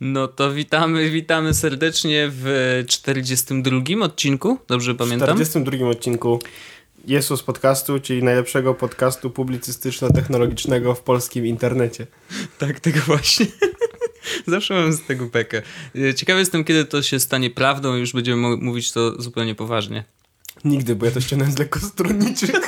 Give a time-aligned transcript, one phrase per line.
[0.00, 5.28] No to witamy, witamy serdecznie w 42 odcinku, dobrze pamiętam?
[5.28, 6.38] W 42 odcinku
[7.06, 12.06] Jesus Podcastu, czyli najlepszego podcastu publicystyczno-technologicznego w polskim internecie.
[12.58, 13.46] Tak, tego właśnie.
[14.46, 15.62] Zawsze mam z tego bekę.
[16.16, 20.04] Ciekawy jestem, kiedy to się stanie prawdą i już będziemy mówić to zupełnie poważnie.
[20.64, 22.50] Nigdy, bo ja to ściągnąłem z lekkostronniczych.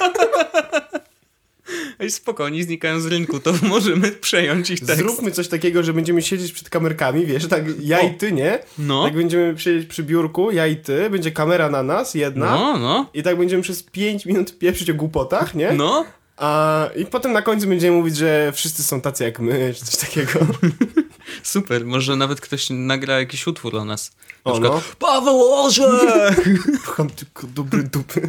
[2.01, 4.97] Ej, spokojnie, znikają z rynku, to możemy przejąć ich tekst.
[4.97, 8.07] Zróbmy coś takiego, że będziemy siedzieć przed kamerkami, wiesz, tak ja o.
[8.07, 8.59] i ty, nie?
[8.79, 9.05] No.
[9.05, 12.55] Tak będziemy siedzieć przy biurku, ja i ty, będzie kamera na nas, jedna.
[12.55, 13.11] No, no.
[13.15, 15.73] I tak będziemy przez 5 minut pieprzyć o głupotach, nie?
[15.73, 16.05] No.
[16.37, 19.97] A, I potem na końcu będziemy mówić, że wszyscy są tacy jak my, czy coś
[19.97, 20.47] takiego.
[21.43, 24.13] Super, może nawet ktoś nagra jakiś utwór o nas.
[24.45, 24.83] Na o, przykład, no.
[24.99, 26.37] Paweł Orzech!
[27.19, 28.29] Tylko dobry dupy.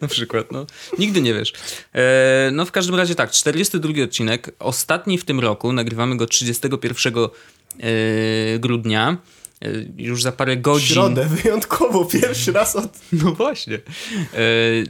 [0.00, 0.66] Na przykład, no.
[0.98, 1.52] Nigdy nie wiesz.
[1.94, 7.14] E, no w każdym razie tak, 42 odcinek, ostatni w tym roku, nagrywamy go 31
[7.16, 9.16] e, grudnia.
[9.64, 10.88] E, już za parę godzin.
[10.88, 12.98] Środę, wyjątkowo, pierwszy raz od.
[13.22, 13.74] No właśnie.
[13.74, 13.80] E,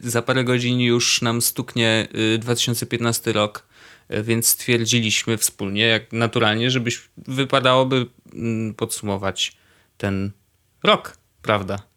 [0.03, 3.68] za parę godzin już nam stuknie 2015 rok, e,
[4.11, 9.57] więc stwierdziliśmy wspólnie, jak naturalnie, żebyś wypadałoby mm, podsumować
[9.97, 10.31] ten
[10.83, 11.89] rok, prawda?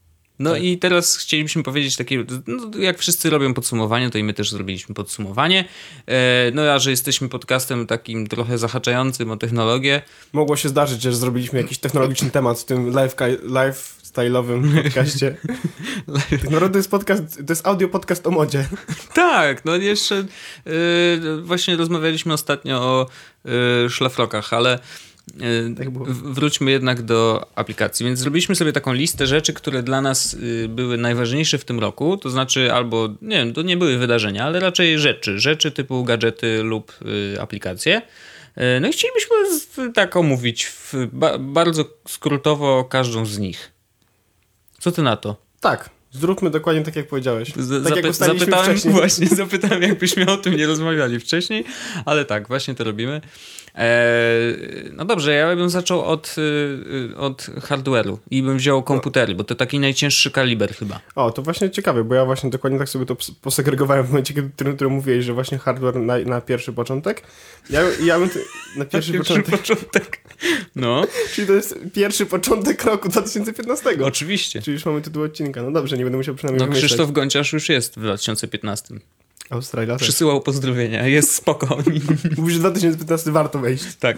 [0.41, 0.63] No tak.
[0.63, 4.95] i teraz chcielibyśmy powiedzieć takie, no, jak wszyscy robią podsumowanie, to i my też zrobiliśmy
[4.95, 5.65] podsumowanie.
[6.07, 10.01] E, no a że jesteśmy podcastem takim trochę zahaczającym o technologię.
[10.33, 15.37] Mogło się zdarzyć, że zrobiliśmy jakiś technologiczny temat w tym live, live style'owym podcaście.
[16.51, 18.67] No to jest podcast, to jest audio podcast o modzie.
[19.13, 20.15] tak, no jeszcze
[20.65, 23.09] yy, właśnie rozmawialiśmy ostatnio o
[23.45, 24.79] yy, szlafrokach, ale
[25.39, 28.05] E, tak wróćmy jednak do aplikacji.
[28.05, 32.17] Więc zrobiliśmy sobie taką listę rzeczy, które dla nas y, były najważniejsze w tym roku.
[32.17, 35.39] To znaczy, albo nie wiem, to nie były wydarzenia, ale raczej rzeczy.
[35.39, 36.97] Rzeczy typu gadżety lub
[37.35, 38.01] y, aplikacje.
[38.55, 39.35] E, no i chcielibyśmy
[39.93, 40.71] tak omówić
[41.39, 43.71] bardzo skrótowo każdą z nich.
[44.81, 45.37] Co ty na to?
[45.59, 45.89] Tak.
[46.11, 47.53] Zróbmy dokładnie tak, jak powiedziałeś.
[47.55, 48.93] Z, tak jak zapytałem, wcześniej.
[48.99, 51.65] Właśnie, zapytałem, jakbyśmy o tym nie rozmawiali wcześniej,
[52.05, 53.21] ale tak, właśnie to robimy.
[53.75, 59.43] Eee, no dobrze, ja bym zaczął od, y, od hardware'u i bym wziął komputery, bo
[59.43, 60.99] to taki najcięższy kaliber chyba.
[61.15, 64.49] O, to właśnie ciekawe, bo ja właśnie dokładnie tak sobie to posegregowałem w momencie, kiedy
[64.49, 67.23] którym, którym mówiłeś, że właśnie hardware na, na pierwszy początek.
[67.69, 68.29] Ja, ja bym
[68.77, 69.59] na pierwszy, na pierwszy początek.
[69.59, 70.21] początek.
[70.75, 71.03] No.
[71.33, 73.89] Czyli to jest pierwszy początek roku 2015.
[74.03, 74.61] Oczywiście.
[74.61, 75.63] Czyli już mamy tytuł odcinka.
[75.63, 78.95] No dobrze, nie będę musiał przynajmniej No Krzysztof Gonciarz już jest w 2015.
[79.49, 80.01] Australia też.
[80.01, 81.77] Przysyłał pozdrowienia, jest spoko.
[82.37, 83.95] Mówisz, że 2015 warto wejść.
[83.99, 84.17] Tak.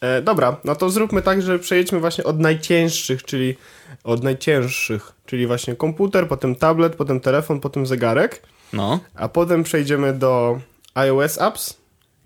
[0.00, 3.56] E, dobra, no to zróbmy tak, że przejdźmy właśnie od najcięższych, czyli
[4.04, 8.42] od najcięższych, czyli właśnie komputer, potem tablet, potem telefon, potem zegarek.
[8.72, 9.00] No.
[9.14, 10.60] A potem przejdziemy do
[10.94, 11.76] iOS apps, yes.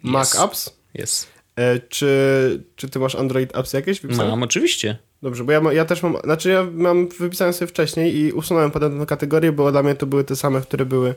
[0.03, 0.70] Mac apps.
[0.94, 1.26] Jest.
[1.56, 4.31] E, czy, czy ty masz Android apps jakieś wypisane?
[4.31, 4.99] Mam, oczywiście.
[5.22, 9.00] Dobrze, bo ja, ja też mam, znaczy ja mam wypisane sobie wcześniej i usunąłem potem
[9.00, 11.15] tę kategorię, bo dla mnie to były te same, które były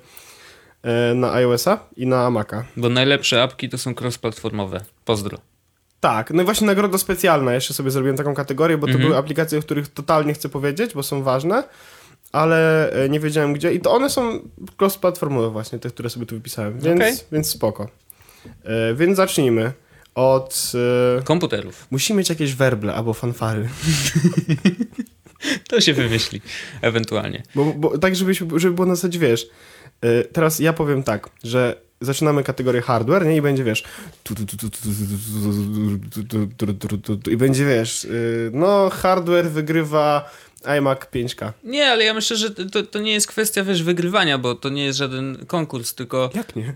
[0.85, 2.65] E, na iOS-a i na Maca.
[2.77, 4.81] Bo najlepsze apki to są cross-platformowe.
[5.05, 5.37] Pozdro.
[5.99, 7.53] Tak, no i właśnie nagroda specjalna.
[7.53, 9.07] Jeszcze sobie zrobiłem taką kategorię, bo to mhm.
[9.07, 11.63] były aplikacje, o których totalnie chcę powiedzieć, bo są ważne,
[12.31, 13.73] ale e, nie wiedziałem gdzie.
[13.73, 14.39] I to one są
[14.77, 17.13] cross-platformowe właśnie, te, które sobie tu wypisałem, więc, okay.
[17.31, 17.89] więc spoko.
[18.63, 19.71] E, więc zacznijmy
[20.15, 20.71] od...
[21.19, 21.87] E, Komputerów.
[21.91, 23.69] Musimy mieć jakieś werble albo fanfary.
[25.69, 26.41] to się wymyśli,
[26.81, 27.43] ewentualnie.
[27.55, 29.47] Bo, bo tak, żeby, żeby było na zasadzie, wiesz,
[30.33, 33.35] Teraz ja powiem tak, że zaczynamy kategorię hardware, nie?
[33.35, 33.83] I będzie, wiesz,
[37.31, 38.07] i będzie, wiesz,
[38.51, 40.29] no hardware wygrywa
[40.63, 41.51] iMac 5K.
[41.63, 44.85] Nie, ale ja myślę, że to, to nie jest kwestia, wiesz, wygrywania, bo to nie
[44.85, 46.29] jest żaden konkurs, tylko...
[46.33, 46.73] Jak nie?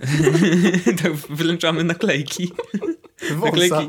[1.04, 2.52] tak wręczamy naklejki.
[3.36, 3.82] Wąsa.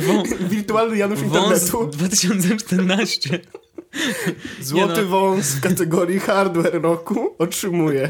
[0.00, 0.22] Wą...
[0.48, 1.86] Wirtualny Janusz Wąs internetu.
[1.86, 3.40] 2014.
[4.60, 5.08] Złoty no.
[5.08, 8.08] wąs w kategorii hardware roku otrzymuje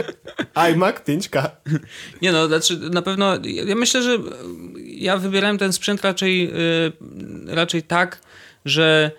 [0.55, 1.51] iMac 5K.
[2.23, 4.19] Nie no, znaczy na pewno, ja myślę, że
[4.85, 8.21] ja wybierałem ten sprzęt raczej, yy, raczej tak,
[8.65, 9.11] że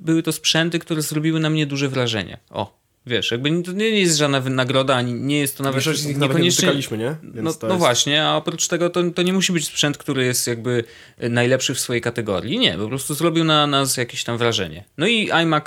[0.00, 2.38] były to sprzęty, które zrobiły na mnie duże wrażenie.
[2.50, 5.84] O, Wiesz, jakby to nie jest żadna nagroda, ani nie jest to nawet...
[5.84, 6.68] Wiesz, niekoniecznie...
[6.68, 7.16] Nawet nie, nie?
[7.22, 7.78] no, no jest...
[7.78, 10.84] właśnie, a oprócz tego to, to nie musi być sprzęt, który jest jakby
[11.18, 12.58] najlepszy w swojej kategorii.
[12.58, 14.84] Nie, po prostu zrobił na nas jakieś tam wrażenie.
[14.98, 15.64] No i iMac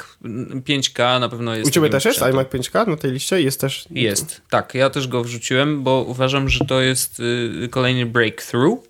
[0.68, 1.68] 5K na pewno jest...
[1.70, 3.42] U Ciebie też jest iMac 5K na tej liście?
[3.42, 3.86] Jest też?
[3.92, 4.74] Jest, tak.
[4.74, 8.87] Ja też go wrzuciłem, bo uważam, że to jest y, kolejny breakthrough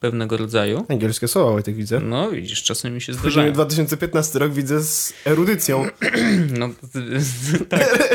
[0.00, 0.86] pewnego rodzaju.
[0.88, 2.00] Angielskie słowa, Wojtek, widzę.
[2.00, 3.50] No, widzisz, czasem mi się zdarza.
[3.50, 5.86] 2015 rok widzę z erudycją.
[6.58, 6.70] no,
[7.68, 8.14] tak.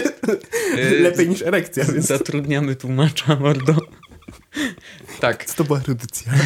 [0.99, 2.05] Lepiej niż erekcja, więc...
[2.05, 3.75] Zatrudniamy tłumacza, mordo.
[5.19, 5.45] tak.
[5.45, 6.33] Co to była erudycja?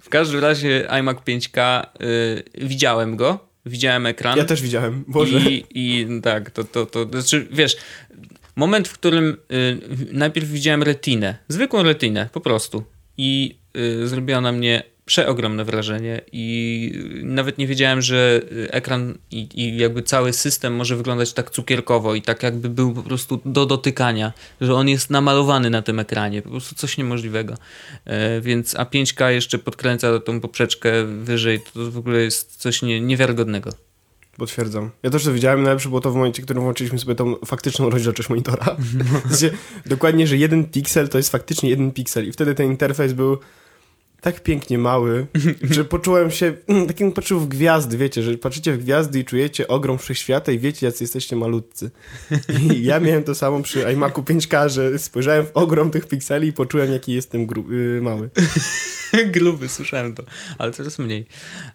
[0.00, 4.38] W każdym razie iMac 5K y, widziałem go, widziałem ekran.
[4.38, 5.40] Ja też widziałem, Boże.
[5.40, 7.76] I, i tak, to, to, to, to znaczy, wiesz,
[8.56, 9.80] moment, w którym y,
[10.12, 12.84] najpierw widziałem retinę, zwykłą retinę, po prostu.
[13.18, 13.65] I y,
[14.04, 16.92] zrobiła na mnie przeogromne wrażenie i
[17.22, 18.40] nawet nie wiedziałem, że
[18.70, 23.02] ekran i, i, jakby cały system może wyglądać tak cukierkowo i tak jakby był po
[23.02, 27.54] prostu do dotykania, że on jest namalowany na tym ekranie, po prostu coś niemożliwego.
[28.04, 33.70] E, więc A5K jeszcze podkręca tą poprzeczkę wyżej, to w ogóle jest coś nie, niewiarygodnego.
[34.36, 34.90] Potwierdzam.
[35.02, 37.90] Ja też to widziałem, najlepsze było to w momencie, w którym włączyliśmy sobie tą faktyczną
[37.90, 38.76] rozdzielczość monitora.
[39.86, 43.38] dokładnie, że jeden piksel to jest faktycznie jeden piksel i wtedy ten interfejs był
[44.26, 45.26] tak pięknie mały,
[45.76, 49.24] że poczułem się, mm, tak jak patrzył w gwiazdy, wiecie, że patrzycie w gwiazdy i
[49.24, 51.90] czujecie ogrom wszechświata i wiecie, jacy jesteście malutcy.
[52.60, 56.52] I ja miałem to samo przy iMacu 5K, że spojrzałem w ogrom tych pikseli i
[56.52, 58.30] poczułem, jaki jestem gru- yy, mały.
[59.34, 60.22] Gruby, słyszałem to,
[60.58, 61.26] ale coraz mniej.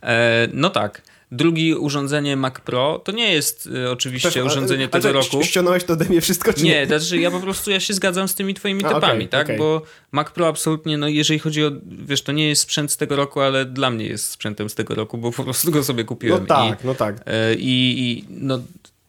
[0.04, 1.01] E, no tak.
[1.31, 5.44] Drugie urządzenie Mac Pro to nie jest y, oczywiście urządzenie tego a, roku.
[5.44, 6.69] Ściągnąłeś to ode mnie wszystko, czy nie?
[6.72, 9.45] Nie, znaczy ja po prostu ja się zgadzam z tymi twoimi typami, okay, tak?
[9.45, 9.57] Okay.
[9.57, 9.81] Bo
[10.12, 13.42] Mac Pro absolutnie, no jeżeli chodzi o, wiesz, to nie jest sprzęt z tego roku,
[13.42, 16.42] ale dla mnie jest sprzętem z tego roku, bo po prostu go sobie kupiłem.
[16.42, 17.24] No tak, I, no tak.
[17.25, 18.60] E, I, i no,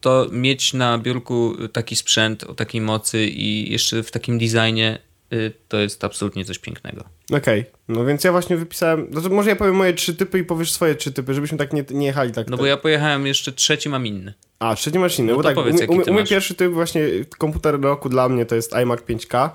[0.00, 4.98] to mieć na biurku taki sprzęt o takiej mocy i jeszcze w takim designie
[5.68, 7.04] to jest absolutnie coś pięknego.
[7.32, 7.72] Okej, okay.
[7.88, 10.94] no więc ja właśnie wypisałem, to może ja powiem moje trzy typy i powiesz swoje
[10.94, 12.48] trzy typy, żebyśmy tak nie, nie jechali tak.
[12.48, 14.34] No bo ja pojechałem jeszcze trzeci, mam inny.
[14.58, 17.02] A, trzeci masz inny, no bo tak, powiedz, u, u, u mój pierwszy typ właśnie
[17.38, 19.50] komputer roku dla mnie to jest iMac 5K,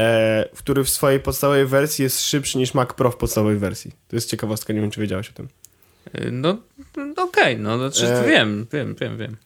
[0.00, 3.92] e, który w swojej podstawowej wersji jest szybszy niż Mac Pro w podstawowej wersji.
[4.08, 5.48] To jest ciekawostka, nie wiem czy wiedziałeś o tym.
[6.18, 6.58] Y, no,
[6.96, 8.28] no okej, okay, no znaczy, e...
[8.28, 9.36] wiem, wiem, wiem, wiem.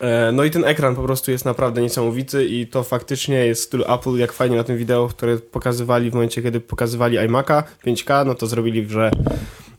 [0.00, 3.84] E, no i ten ekran po prostu jest naprawdę niesamowity i to faktycznie jest styl
[3.88, 8.34] Apple, jak fajnie na tym wideo, które pokazywali w momencie, kiedy pokazywali iMac'a 5K, no
[8.34, 9.10] to zrobili, że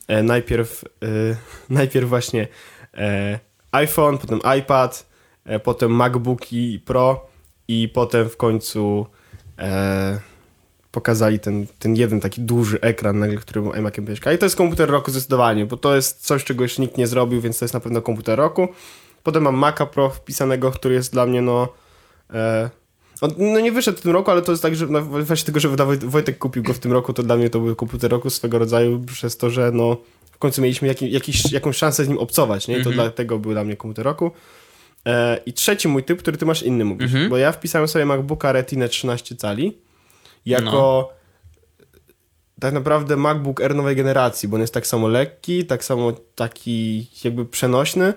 [0.07, 1.07] e, najpierw, e,
[1.79, 2.47] najpierw właśnie
[3.71, 5.07] iPhone, potem iPad,
[5.63, 7.27] potem MacBooki Pro
[7.67, 9.05] i potem w końcu
[10.91, 14.35] pokazali ten, ten jeden taki duży ekran, nagle, który był iMac'em 5K.
[14.35, 17.41] I to jest komputer roku zdecydowanie, bo to jest coś, czego jeszcze nikt nie zrobił,
[17.41, 18.67] więc to jest na pewno komputer roku.
[19.27, 21.73] Potem mam Maca Pro wpisanego, który jest dla mnie, no...
[22.33, 22.69] E,
[23.21, 25.59] on, no nie wyszedł w tym roku, ale to jest tak, że no, właśnie tego,
[25.59, 28.59] że Wojtek kupił go w tym roku, to dla mnie to był komputer roku swego
[28.59, 29.97] rodzaju, przez to, że no
[30.31, 32.73] w końcu mieliśmy jaki, jakiś, jakąś szansę z nim obcować, nie?
[32.73, 32.95] I to mhm.
[32.95, 34.31] dlatego był dla mnie komputer roku.
[35.05, 37.29] E, I trzeci mój typ, który ty masz inny mówisz, mhm.
[37.29, 39.77] bo ja wpisałem sobie MacBooka Retina 13 cali
[40.45, 41.09] jako no.
[42.59, 47.07] tak naprawdę MacBook Air nowej generacji, bo on jest tak samo lekki, tak samo taki
[47.23, 48.13] jakby przenośny,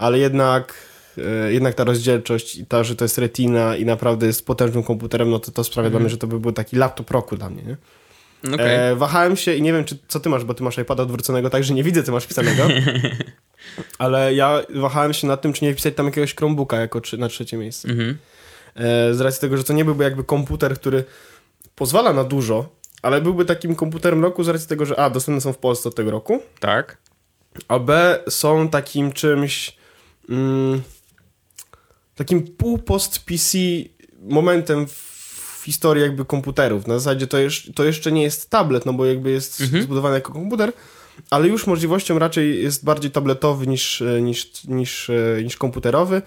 [0.00, 0.74] ale jednak,
[1.18, 5.30] e, jednak ta rozdzielczość i to, że to jest retina i naprawdę jest potężnym komputerem,
[5.30, 5.92] no to to sprawia mm.
[5.92, 7.76] dla mnie, że to by był taki laptop roku dla mnie, nie?
[8.54, 8.66] Okay.
[8.66, 11.50] E, wahałem się i nie wiem, czy, co ty masz, bo ty masz iPada odwróconego
[11.50, 12.62] tak, że nie widzę, co masz pisanego.
[13.98, 17.56] ale ja wahałem się nad tym, czy nie wpisać tam jakiegoś Chromebooka jako na trzecie
[17.56, 17.88] miejsce.
[17.88, 18.14] Mm -hmm.
[18.74, 21.04] e, z racji tego, że to nie byłby jakby komputer, który
[21.74, 22.68] pozwala na dużo,
[23.02, 25.94] ale byłby takim komputerem roku z racji tego, że a, dostępne są w Polsce od
[25.94, 26.42] tego roku.
[26.60, 26.96] Tak.
[27.68, 29.79] A B, są takim czymś
[30.30, 30.82] mm,
[32.14, 33.58] takim pół-post-PC
[34.22, 36.86] momentem w historii jakby komputerów.
[36.86, 39.82] Na zasadzie to, jeszcze, to jeszcze nie jest tablet, no bo jakby jest mhm.
[39.82, 40.72] zbudowany jako komputer,
[41.30, 45.10] ale już możliwością raczej jest bardziej tabletowy niż, niż, niż,
[45.42, 46.22] niż komputerowy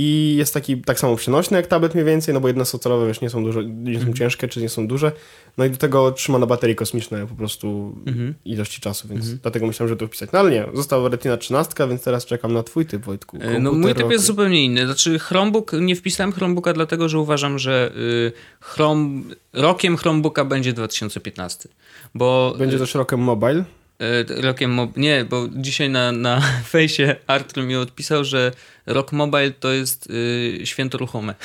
[0.00, 3.30] i jest taki tak samo przenośny jak tablet mniej więcej, no bo jednostocalowe wiesz, nie
[3.30, 4.14] są, duże, nie są mhm.
[4.14, 5.12] ciężkie, czy nie są duże.
[5.56, 8.34] No i do tego trzyma na baterii kosmiczne po prostu mhm.
[8.44, 9.38] ilości czasu, więc mhm.
[9.42, 10.32] dlatego myślałem, że to wpisać.
[10.32, 13.36] No ale nie, została Retina 13, więc teraz czekam na twój typ, Wojtku.
[13.36, 14.86] E, Komputer no mój typ jest zupełnie inny.
[14.86, 21.68] Znaczy Chromebook, nie wpisałem Chromebooka dlatego, że uważam, że y, Chrome, rokiem Chromebooka będzie 2015.
[22.14, 23.64] Bo, będzie y, też rokiem mobile?
[24.00, 24.96] E, rokiem Mob...
[24.96, 26.40] Nie, bo dzisiaj na, na
[26.70, 28.52] fejsie Artur mi odpisał, że
[28.86, 31.34] Rock Mobile to jest yy, święto ruchome.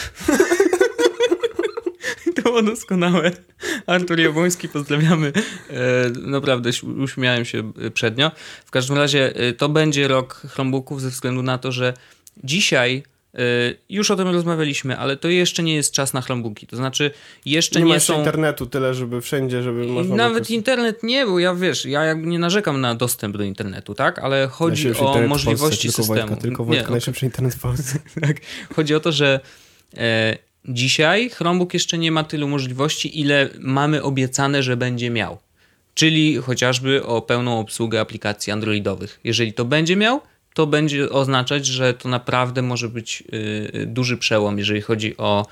[2.36, 3.32] to było doskonałe.
[3.88, 5.32] Artur Jabłoński, pozdrawiamy.
[5.70, 6.70] E, naprawdę
[7.04, 8.32] uśmiałem się przednio.
[8.66, 11.94] W każdym razie e, to będzie rok Chromebooków ze względu na to, że
[12.44, 13.13] dzisiaj Y,
[13.90, 16.68] już o tym rozmawialiśmy, ale to jeszcze nie jest czas na Chromebooki.
[16.68, 17.12] To znaczy,
[17.46, 18.18] jeszcze nie, nie są.
[18.18, 20.16] internetu tyle, żeby wszędzie, żeby można.
[20.16, 24.20] Nawet internet nie, bo ja wiesz, ja nie narzekam na dostęp do internetu, tak?
[24.20, 26.18] Ale chodzi o możliwości Polsce, systemu.
[26.18, 28.00] Tylko Wojtka, tylko Wojtka, nie, najszybszy internet w Polsce.
[28.28, 28.38] tak.
[28.76, 29.40] Chodzi o to, że
[29.98, 35.38] e, dzisiaj Chromebook jeszcze nie ma tylu możliwości, ile mamy obiecane, że będzie miał.
[35.94, 39.20] Czyli chociażby o pełną obsługę aplikacji androidowych.
[39.24, 40.22] Jeżeli to będzie miał,
[40.54, 45.46] to będzie oznaczać, że to naprawdę może być y, duży przełom, jeżeli chodzi o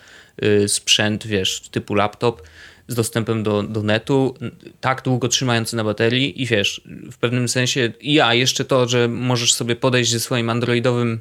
[0.44, 2.42] y, sprzęt, wiesz, typu laptop.
[2.88, 4.36] z dostępem do, do netu,
[4.82, 6.82] tak długo trzymający na baterii i wiesz,
[7.12, 11.20] w pewnym sensie, ja jeszcze to, że możesz sobie podejść ze swoim androidowym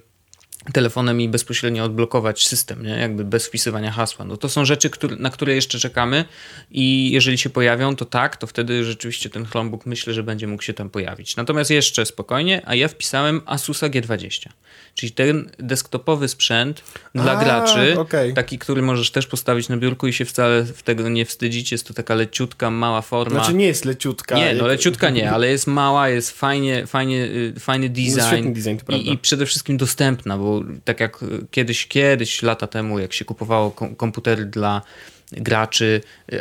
[0.73, 2.91] telefonem i bezpośrednio odblokować system, nie?
[2.91, 4.25] jakby bez wpisywania hasła.
[4.25, 6.25] No to są rzeczy, które, na które jeszcze czekamy
[6.71, 10.63] i jeżeli się pojawią, to tak, to wtedy rzeczywiście ten Chromebook myślę, że będzie mógł
[10.63, 11.37] się tam pojawić.
[11.37, 14.49] Natomiast jeszcze spokojnie, a ja wpisałem Asusa G20,
[14.95, 16.83] czyli ten desktopowy sprzęt
[17.15, 18.33] dla a, graczy, okay.
[18.33, 21.73] taki, który możesz też postawić na biurku i się wcale w tego nie wstydzić.
[21.73, 23.35] Jest to taka leciutka, mała forma.
[23.35, 24.37] Znaczy nie jest leciutka.
[24.37, 28.79] Nie, no leciutka nie, ale jest mała, jest fajnie, fajnie, y, fajny design, no, design
[28.89, 30.50] i, i przede wszystkim dostępna, bo
[30.85, 34.83] tak jak kiedyś, kiedyś, lata temu, jak się kupowało komputery dla
[35.33, 36.01] graczy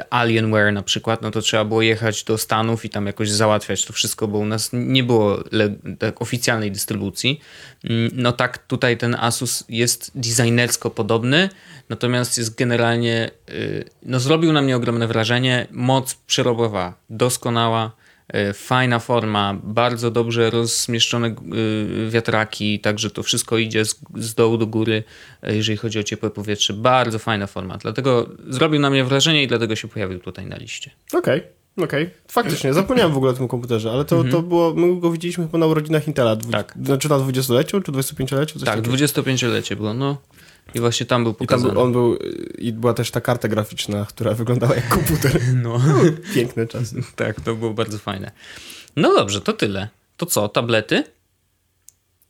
[0.09, 3.93] Alienware na przykład, no to trzeba było jechać do Stanów i tam jakoś załatwiać to
[3.93, 5.43] wszystko, bo u nas nie było
[5.99, 7.41] tak oficjalnej dystrybucji.
[7.83, 11.49] Mm, no tak, tutaj ten Asus jest designersko podobny,
[11.89, 15.67] natomiast jest generalnie, y, no zrobił na mnie ogromne wrażenie.
[15.71, 17.91] Moc przerobowa, doskonała
[18.53, 21.33] fajna forma, bardzo dobrze rozmieszczone e,
[22.09, 25.03] wiatraki, także to wszystko idzie z, z dołu do góry,
[25.43, 26.73] e, jeżeli chodzi o ciepłe powietrze.
[26.73, 30.91] Bardzo fajna forma, dlatego zrobił na mnie wrażenie i dlatego się pojawił tutaj na liście.
[31.13, 31.39] Okej.
[31.39, 31.59] Okay.
[31.83, 32.15] Okej, okay.
[32.27, 34.31] faktycznie, zapomniałem w ogóle o tym komputerze, ale to, mm -hmm.
[34.31, 36.77] to było, my go widzieliśmy chyba na urodzinach Intela, dwu, tak.
[36.83, 38.65] znaczy na 20-leciu czy 25-leciu?
[38.65, 40.17] Tak, 25-lecie było, no.
[40.75, 41.73] I właśnie tam był pokazany.
[41.73, 42.17] I tam on był,
[42.57, 45.41] i była też ta karta graficzna, która wyglądała jak komputer.
[45.63, 45.81] No.
[46.33, 47.03] Piękne czasy.
[47.15, 48.31] tak, to było bardzo fajne.
[48.95, 49.89] No dobrze, to tyle.
[50.17, 51.03] To co, tablety?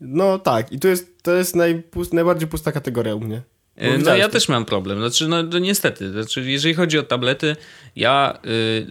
[0.02, 3.42] No tak, i to jest, to jest najpust, najbardziej pusta kategoria u mnie.
[3.80, 4.32] E, no ja to.
[4.32, 5.00] też mam problem.
[5.00, 7.56] Znaczy, no, no niestety, znaczy, jeżeli chodzi o tablety,
[7.96, 8.88] ja y,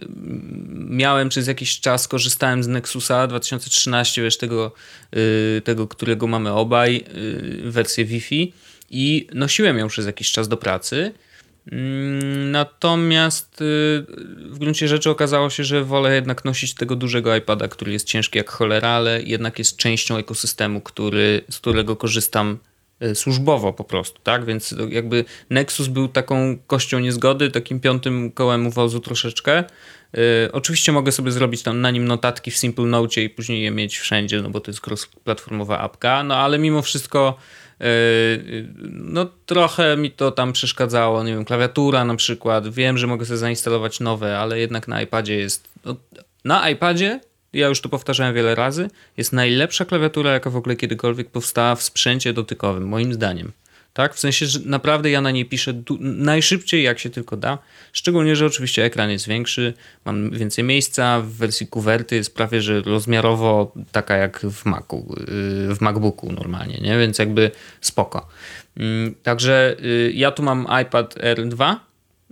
[0.73, 4.71] miałem przez jakiś czas, korzystałem z Nexusa 2013, wiesz, tego,
[5.15, 8.53] y, tego którego mamy obaj, y, wersję Wi-Fi
[8.91, 11.13] i nosiłem ją przez jakiś czas do pracy.
[11.71, 13.65] Mm, natomiast y,
[14.49, 18.37] w gruncie rzeczy okazało się, że wolę jednak nosić tego dużego iPada, który jest ciężki
[18.37, 22.57] jak cholera, ale jednak jest częścią ekosystemu, który, z którego korzystam
[23.03, 24.45] y, służbowo po prostu, tak?
[24.45, 29.63] Więc jakby Nexus był taką kością niezgody, takim piątym kołem uwozu troszeczkę.
[30.13, 33.71] Yy, oczywiście mogę sobie zrobić tam na nim notatki w Simple Note i później je
[33.71, 37.37] mieć wszędzie, no bo to jest cross-platformowa apka, no ale mimo wszystko
[38.91, 43.37] no trochę mi to tam przeszkadzało, nie wiem, klawiatura na przykład, wiem, że mogę sobie
[43.37, 45.95] zainstalować nowe, ale jednak na iPadzie jest, no,
[46.45, 47.19] na iPadzie,
[47.53, 51.83] ja już to powtarzałem wiele razy, jest najlepsza klawiatura, jaka w ogóle kiedykolwiek powstała w
[51.83, 53.51] sprzęcie dotykowym, moim zdaniem.
[53.99, 54.15] Tak?
[54.15, 57.57] W sensie, że naprawdę ja na niej piszę najszybciej jak się tylko da.
[57.93, 59.73] Szczególnie, że oczywiście ekran jest większy,
[60.05, 61.21] mam więcej miejsca.
[61.21, 65.15] W wersji kuwerty jest prawie że rozmiarowo taka jak w Macu,
[65.69, 66.97] y, w MacBooku normalnie, nie?
[66.97, 67.51] Więc jakby
[67.81, 68.27] spoko.
[68.77, 71.88] Mm, także y, ja tu mam iPad R2 Mm,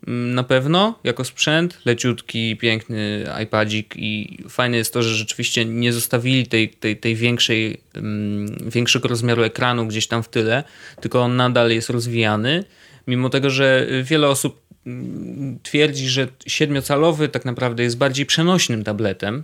[0.08, 6.48] na pewno jako sprzęt, leciutki, piękny iPadzik i fajne jest to, że rzeczywiście nie zostawili
[6.48, 10.64] tej, tej, tej większej, um, większego rozmiaru ekranu gdzieś tam w tyle,
[11.02, 12.64] tylko on nadal jest rozwijany,
[13.08, 19.44] mimo tego, że wiele osób mm, twierdzi, że siedmiocalowy tak naprawdę jest bardziej przenośnym tabletem,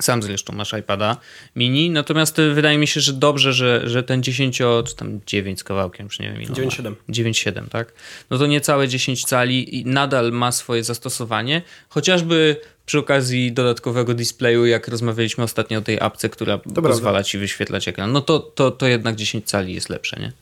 [0.00, 1.16] sam zresztą masz iPada
[1.56, 5.64] mini, natomiast wydaje mi się, że dobrze, że, że ten 10, czy tam 9 z
[5.64, 6.94] kawałkiem, czy nie wiem ile 9,7.
[7.08, 7.92] 9,7, tak?
[8.30, 12.56] No to niecałe 10 cali i nadal ma swoje zastosowanie, chociażby
[12.86, 17.22] przy okazji dodatkowego displayu, jak rozmawialiśmy ostatnio o tej apce, która to pozwala prawda.
[17.22, 20.32] ci wyświetlać ekran, no to, to, to jednak 10 cali jest lepsze, nie?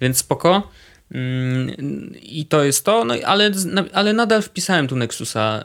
[0.00, 0.70] Więc spoko.
[1.14, 3.50] Mm, I to jest to, no ale,
[3.92, 5.64] ale nadal wpisałem tu Nexusa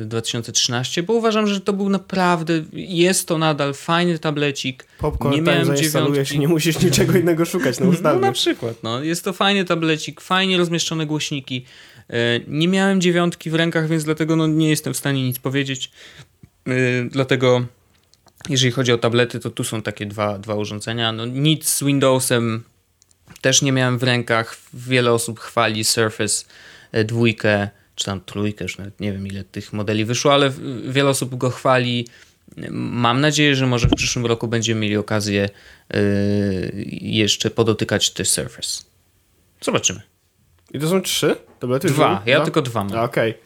[0.00, 4.86] 2013, y, bo uważam, że to był naprawdę, jest to nadal fajny tablecik.
[4.98, 6.38] Popcorn nie miałem dziewiątki.
[6.38, 10.58] nie musisz niczego innego szukać na No na przykład, no, jest to fajny tablecik, fajnie
[10.58, 11.64] rozmieszczone głośniki.
[12.10, 12.14] Y,
[12.48, 15.90] nie miałem dziewiątki w rękach, więc dlatego no, nie jestem w stanie nic powiedzieć.
[16.68, 17.64] Y, dlatego
[18.48, 21.12] jeżeli chodzi o tablety, to tu są takie dwa, dwa urządzenia.
[21.12, 22.62] No, nic z Windowsem
[23.40, 24.56] też nie miałem w rękach.
[24.74, 26.44] Wiele osób chwali Surface
[26.92, 30.52] e, dwójkę, czy tam trójkę, już nawet nie wiem ile tych modeli wyszło, ale
[30.88, 32.06] wiele osób go chwali.
[32.70, 35.48] Mam nadzieję, że może w przyszłym roku będziemy mieli okazję
[35.94, 36.00] yy,
[37.00, 38.82] jeszcze podotykać też Surface.
[39.60, 40.00] Zobaczymy.
[40.74, 41.88] I to są trzy tablety?
[41.88, 42.44] Dwa, ja dwa?
[42.44, 42.98] tylko dwa mam.
[42.98, 43.30] Okej.
[43.30, 43.42] Okay.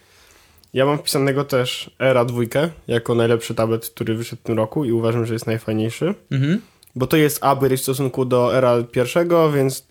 [0.74, 4.92] Ja mam wpisanego też Era dwójkę jako najlepszy tablet, który wyszedł w tym roku i
[4.92, 6.14] uważam, że jest najfajniejszy.
[6.30, 6.60] Mhm
[6.96, 9.86] bo to jest upgrade w stosunku do era pierwszego, więc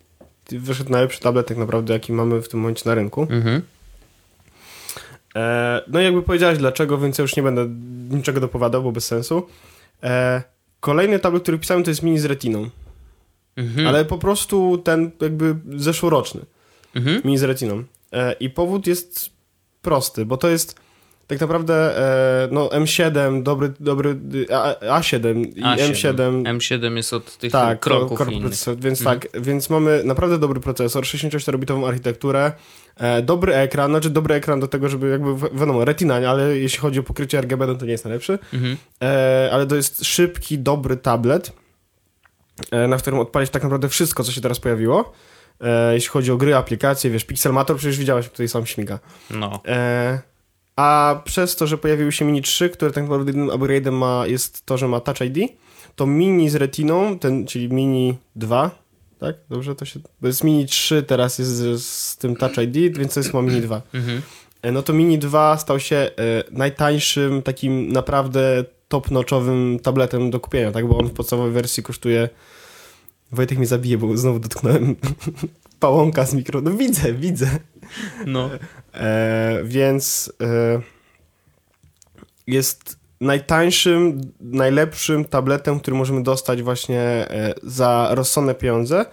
[0.52, 3.28] wyszedł najlepszy tablet tak naprawdę, jaki mamy w tym momencie na rynku.
[3.30, 3.62] Mhm.
[5.36, 7.68] E, no i jakby powiedziałeś dlaczego, więc ja już nie będę
[8.16, 9.48] niczego dopowiadał, bo bez sensu.
[10.04, 10.44] E,
[10.80, 12.70] kolejny tablet, który pisałem, to jest mini z retiną.
[13.56, 13.88] Mhm.
[13.88, 16.42] Ale po prostu ten jakby zeszłoroczny.
[16.96, 17.22] Mhm.
[17.26, 17.84] Mini z retiną.
[18.12, 19.30] E, I powód jest
[19.82, 20.83] prosty, bo to jest
[21.28, 21.98] tak naprawdę
[22.44, 24.18] e, no M7, dobry, dobry
[24.52, 25.92] A, A7 i A7.
[25.92, 26.44] M7.
[26.44, 29.20] M7 jest od tych tak, kroków kor, procesor, Więc mhm.
[29.20, 32.52] tak, więc mamy naprawdę dobry procesor, 64-bitową architekturę,
[32.98, 37.00] e, dobry ekran, znaczy dobry ekran do tego, żeby jakby, wiadomo, retina, ale jeśli chodzi
[37.00, 38.78] o pokrycie RGB, no to nie jest najlepszy, mhm.
[39.02, 41.52] e, ale to jest szybki, dobry tablet,
[42.88, 45.14] na którym odpalić tak naprawdę wszystko, co się teraz pojawiło.
[45.94, 49.00] Jeśli chodzi o gry, aplikacje, wiesz, Pixelmator przecież widziałeś, tutaj sam śmiga.
[49.30, 49.62] No.
[49.68, 50.22] E,
[50.76, 54.66] a przez to, że pojawiły się Mini 3, które tak naprawdę jedynym upgrade'em ma, jest
[54.66, 55.52] to, że ma Touch ID,
[55.96, 58.72] to Mini z Retiną, ten, czyli Mini 2,
[59.20, 59.36] tak?
[59.50, 60.00] Dobrze to się...
[60.22, 63.42] Bo jest Mini 3, teraz jest z, z tym Touch ID, więc to jest ma
[63.42, 63.82] Mini 2.
[63.94, 64.22] Mhm.
[64.62, 66.12] E, no to Mini 2 stał się e,
[66.52, 70.88] najtańszym, takim naprawdę top-notchowym tabletem do kupienia, tak?
[70.88, 72.30] Bo on w podstawowej wersji kosztuje...
[73.32, 74.96] Wojtek mnie zabije, bo znowu dotknąłem
[75.80, 76.62] pałąka z mikro...
[76.62, 77.60] No widzę, widzę.
[78.26, 78.50] No.
[78.94, 80.82] E, więc e,
[82.48, 89.06] jest najtańszym, najlepszym tabletem, który możemy dostać właśnie e, za rozsądne pieniądze,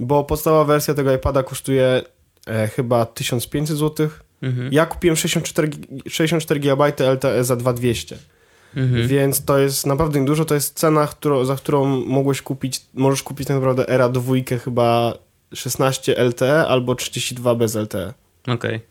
[0.00, 2.02] bo podstawowa wersja tego iPada kosztuje
[2.46, 4.08] e, chyba 1500 zł.
[4.42, 4.72] Mhm.
[4.72, 5.70] Ja kupiłem 64,
[6.08, 8.18] 64 GB LTE za 2200.
[8.76, 9.08] Mhm.
[9.08, 10.44] Więc to jest naprawdę dużo.
[10.44, 15.14] To jest cena, którą, za którą mogłeś kupić, możesz kupić tak naprawdę Era dwójkę chyba
[15.54, 18.14] 16 LTE albo 32 bez LTE.
[18.42, 18.54] Okej.
[18.54, 18.89] Okay.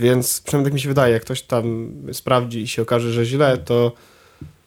[0.00, 3.58] Więc przynajmniej tak mi się wydaje, jak ktoś tam sprawdzi i się okaże, że źle,
[3.58, 3.92] to...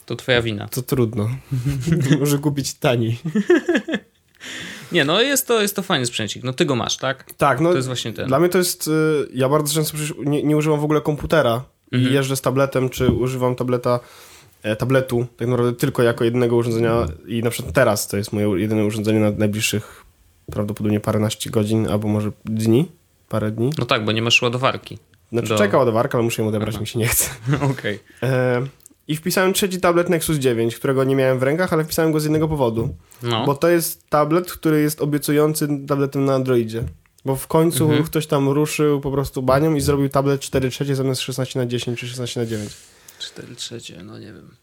[0.05, 0.67] To twoja wina.
[0.67, 1.29] To trudno.
[2.19, 3.17] Może kupić taniej.
[4.91, 6.43] Nie, no jest to, jest to fajny sprzęcik.
[6.43, 7.33] No ty go masz, tak?
[7.37, 7.69] Tak, no.
[7.69, 8.27] To jest właśnie ten.
[8.27, 8.87] Dla mnie to jest...
[8.87, 12.11] Y, ja bardzo często przecież nie, nie używam w ogóle komputera mhm.
[12.11, 13.99] i jeżdżę z tabletem, czy używam tableta
[14.63, 18.61] e, tabletu tak naprawdę tylko jako jednego urządzenia i na przykład teraz to jest moje
[18.61, 20.03] jedyne urządzenie na najbliższych
[20.51, 22.85] prawdopodobnie paręnaście godzin albo może dni,
[23.29, 23.69] parę dni.
[23.77, 24.97] No tak, bo nie masz ładowarki.
[25.33, 25.57] Znaczy do...
[25.57, 26.81] czeka ładowarka, ale muszę ją odebrać, Aha.
[26.81, 27.29] mi się nie chce.
[27.71, 27.99] Okej.
[28.17, 28.29] Okay.
[28.29, 28.67] E,
[29.07, 32.23] I wpisałem trzeci tablet Nexus 9, którego nie miałem w rękach, ale wpisałem go z
[32.23, 32.95] jednego powodu.
[33.23, 33.45] No.
[33.45, 36.83] Bo to jest tablet, który jest obiecujący tabletem na Androidzie.
[37.25, 38.03] Bo w końcu mhm.
[38.03, 41.99] ktoś tam ruszył po prostu banią i zrobił tablet 4 trzecie zamiast 16 na 10
[41.99, 42.71] czy 16 na 9.
[43.19, 44.55] 4 trzecie, no nie wiem.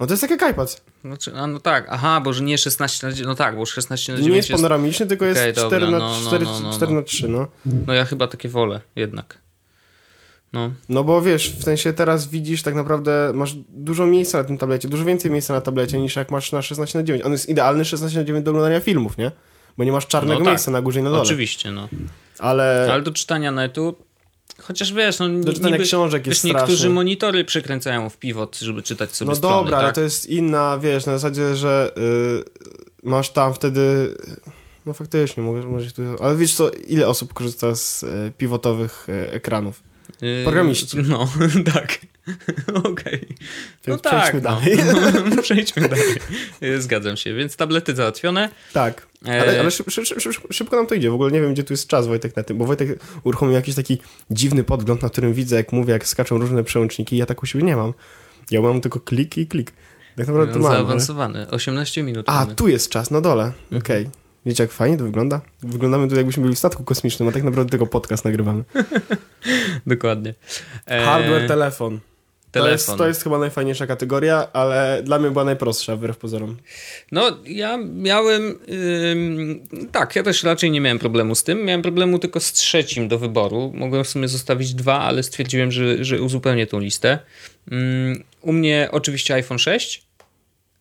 [0.00, 0.84] No to jest jak iPad.
[1.04, 4.12] No, a, no tak, aha, bo że nie 16 na 9, no tak, bo 16
[4.12, 6.72] na 9 Nie jest panoramiczny, tylko okay, jest 4, dobra, na, no, 4, no, no,
[6.72, 7.00] 4 no.
[7.00, 7.46] na 3, no.
[7.86, 9.45] No ja chyba takie wolę, jednak.
[10.52, 10.70] No.
[10.88, 14.88] no bo wiesz, w sensie teraz widzisz tak naprawdę, masz dużo miejsca na tym tablecie,
[14.88, 17.24] dużo więcej miejsca na tablecie niż jak masz na 16 na 9.
[17.24, 19.30] On jest idealny 16 na 9 do oglądania filmów, nie?
[19.78, 20.52] Bo nie masz czarnego no tak.
[20.52, 21.22] miejsca na górze i na dole.
[21.22, 21.88] Oczywiście, no.
[22.38, 22.88] Ale...
[22.92, 23.94] Ale do czytania netu
[24.62, 29.16] Chociaż wiesz, no do czytania książek jest wiesz, niektórzy monitory przekręcają w pivot, żeby czytać
[29.16, 29.84] sobie No strony, dobra, tak?
[29.84, 32.44] ale to jest inna, wiesz, na zasadzie, że yy,
[33.02, 34.14] masz tam wtedy
[34.86, 36.02] no faktycznie, może, może tu...
[36.20, 39.82] Ale wiesz co, ile osób korzysta z y, pivotowych y, ekranów?
[40.22, 40.96] Yy, Programiści.
[41.08, 41.28] No,
[41.74, 41.98] tak.
[42.74, 42.92] Okej.
[42.92, 43.28] Okay.
[43.86, 44.50] No tak, przejdźmy no.
[44.50, 44.78] dalej.
[45.36, 46.14] No, przejdźmy dalej.
[46.78, 47.34] Zgadzam się.
[47.34, 48.48] Więc tablety załatwione.
[48.72, 49.06] Tak.
[49.24, 51.10] Ale, ale szyb, szyb, szyb, szybko nam to idzie.
[51.10, 52.88] W ogóle nie wiem, gdzie tu jest czas Wojtek na tym, bo Wojtek
[53.24, 53.98] uruchomił jakiś taki
[54.30, 57.16] dziwny podgląd, na którym widzę, jak mówię, jak skaczą różne przełączniki.
[57.16, 57.92] Ja tak u siebie nie mam.
[58.50, 59.72] Ja mam tylko klik i klik.
[60.16, 60.72] Tak naprawdę to mam.
[60.72, 61.38] Zaawansowany.
[61.38, 61.50] Ale...
[61.50, 62.28] 18 minut.
[62.28, 62.54] A, mamy.
[62.54, 63.44] tu jest czas, na dole.
[63.44, 63.82] Mhm.
[63.82, 64.02] Okej.
[64.02, 64.25] Okay.
[64.46, 65.40] Wiecie, jak fajnie to wygląda?
[65.62, 68.64] Wyglądamy tu, jakbyśmy byli w statku kosmicznym, a tak naprawdę tylko podcast nagrywamy.
[69.86, 70.34] Dokładnie.
[70.86, 71.04] E...
[71.04, 72.00] Hardware, telefon.
[72.52, 76.56] To jest, to jest, chyba najfajniejsza kategoria, ale dla mnie była najprostsza, wbrew pozorom.
[77.12, 78.58] No, ja miałem.
[78.68, 81.64] Yy, tak, ja też raczej nie miałem problemu z tym.
[81.64, 83.72] Miałem problemu tylko z trzecim do wyboru.
[83.74, 87.18] Mogłem w sumie zostawić dwa, ale stwierdziłem, że, że uzupełnię tą listę.
[87.70, 87.76] Yy,
[88.40, 90.06] u mnie oczywiście iPhone 6.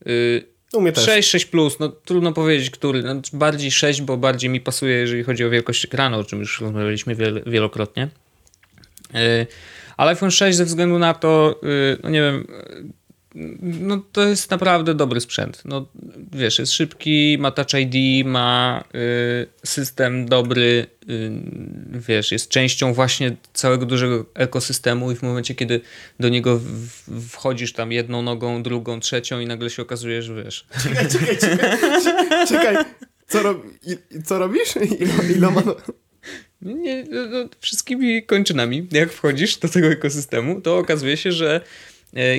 [0.05, 1.05] Yy, u mnie też.
[1.05, 3.03] 6, 6 plus, no trudno powiedzieć, który.
[3.03, 6.61] No, bardziej 6, bo bardziej mi pasuje, jeżeli chodzi o wielkość ekranu, o czym już
[6.61, 8.07] rozmawialiśmy wielokrotnie.
[9.13, 9.47] Yy,
[9.97, 12.47] ale iPhone 6 ze względu na to, yy, no nie wiem,
[13.61, 15.61] no to jest naprawdę dobry sprzęt.
[15.65, 15.87] No
[16.31, 21.31] wiesz, jest szybki, ma Touch ID, ma y, system dobry, y,
[22.07, 25.81] wiesz, jest częścią właśnie całego dużego ekosystemu i w momencie, kiedy
[26.19, 30.67] do niego w, wchodzisz tam jedną nogą, drugą, trzecią i nagle się okazuje, że wiesz.
[30.83, 32.75] Czekaj, czekaj, czekaj, czekaj.
[33.27, 33.63] Co, rob,
[34.25, 34.75] co robisz?
[34.99, 35.61] Ilo, iloma...
[36.61, 41.61] Nie, no, no, wszystkimi kończynami, jak wchodzisz do tego ekosystemu, to okazuje się, że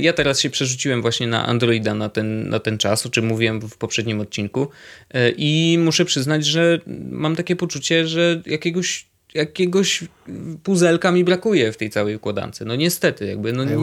[0.00, 3.60] ja teraz się przerzuciłem właśnie na Androida na ten, na ten czas, o czym mówiłem
[3.60, 4.68] w poprzednim odcinku
[5.10, 10.04] e, i muszę przyznać, że mam takie poczucie, że jakiegoś jakiegoś
[10.62, 12.60] puzelka mi brakuje w tej całej układance.
[12.66, 13.76] No niestety, jakby no, nie,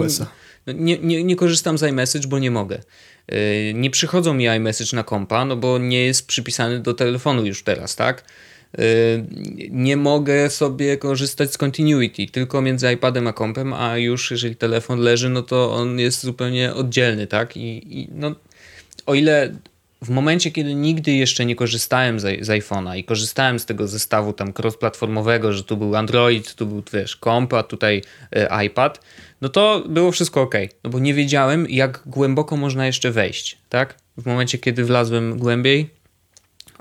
[0.67, 2.79] no, nie, nie, nie korzystam z iMessage, bo nie mogę.
[3.27, 7.63] E, nie przychodzą mi iMessage na kompa, no bo nie jest przypisany do telefonu już
[7.63, 8.23] teraz, tak?
[9.69, 14.99] Nie mogę sobie korzystać z continuity, tylko między iPadem a kompem, a już jeżeli telefon
[14.99, 17.57] leży, no to on jest zupełnie oddzielny, tak?
[17.57, 18.35] I, i no,
[19.05, 19.53] o ile
[20.01, 24.33] w momencie, kiedy nigdy jeszcze nie korzystałem z, z iPhone'a i korzystałem z tego zestawu
[24.33, 28.01] tam cross-platformowego, że tu był Android, tu był wiesz, komp, a tutaj
[28.35, 28.99] y, iPad,
[29.41, 30.55] no to było wszystko ok.
[30.83, 33.97] No bo nie wiedziałem, jak głęboko można jeszcze wejść, tak?
[34.17, 35.89] W momencie, kiedy wlazłem głębiej,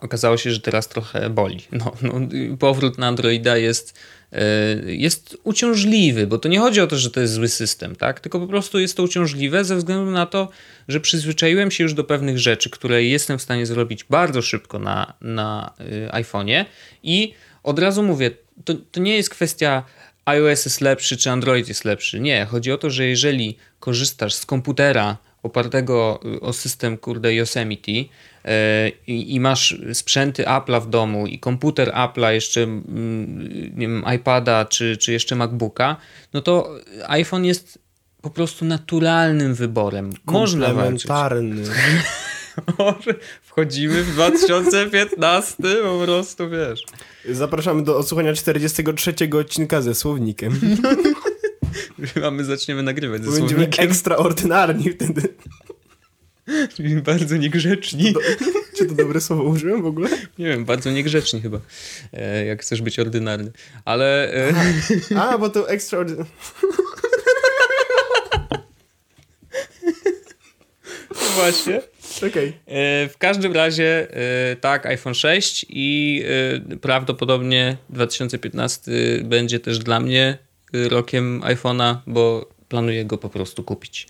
[0.03, 1.61] okazało się, że teraz trochę boli.
[1.73, 2.13] No, no
[2.59, 3.99] powrót na Androida jest
[4.33, 8.21] E, jest uciążliwy, bo to nie chodzi o to, że to jest zły system, tak?
[8.21, 10.49] tylko po prostu jest to uciążliwe ze względu na to,
[10.89, 15.15] że przyzwyczaiłem się już do pewnych rzeczy, które jestem w stanie zrobić bardzo szybko na,
[15.21, 16.65] na e, iPhone'ie
[17.03, 18.31] i od razu mówię,
[18.65, 19.83] to, to nie jest kwestia
[20.25, 22.21] iOS jest lepszy czy Android jest lepszy.
[22.21, 28.32] Nie, chodzi o to, że jeżeli korzystasz z komputera opartego o system kurde Yosemite, E,
[29.07, 34.65] i, i masz sprzęty Apple'a w domu i komputer Apple'a, jeszcze mm, nie wiem, iPada
[34.65, 35.97] czy, czy jeszcze MacBooka,
[36.33, 36.71] no to
[37.07, 37.79] iPhone jest
[38.23, 40.11] po prostu naturalnym wyborem.
[40.27, 41.11] Można walczyć.
[43.43, 46.85] Wchodzimy w 2015, po prostu wiesz.
[47.31, 50.61] Zapraszamy do odsłuchania 43 odcinka ze słownikiem.
[52.23, 53.85] Mamy, zaczniemy nagrywać ze Będziemy słownikiem.
[53.85, 55.35] ekstraordynarni wtedy.
[57.05, 58.15] Bardzo niegrzeczni.
[58.77, 60.09] Czy to dobre słowo użyłem w ogóle?
[60.39, 61.61] Nie wiem, bardzo niegrzeczni chyba,
[62.13, 63.53] e, jak chcesz być ordynarny.
[63.85, 64.35] Ale...
[64.35, 64.53] E...
[65.17, 66.31] A, bo to extraordynarny.
[71.35, 71.81] Właśnie.
[72.19, 72.53] Okay.
[72.67, 74.09] E, w każdym razie
[74.61, 76.25] tak, iPhone 6 i
[76.81, 78.93] prawdopodobnie 2015
[79.25, 80.39] będzie też dla mnie
[80.73, 84.09] rokiem iPhone'a, bo planuję go po prostu kupić.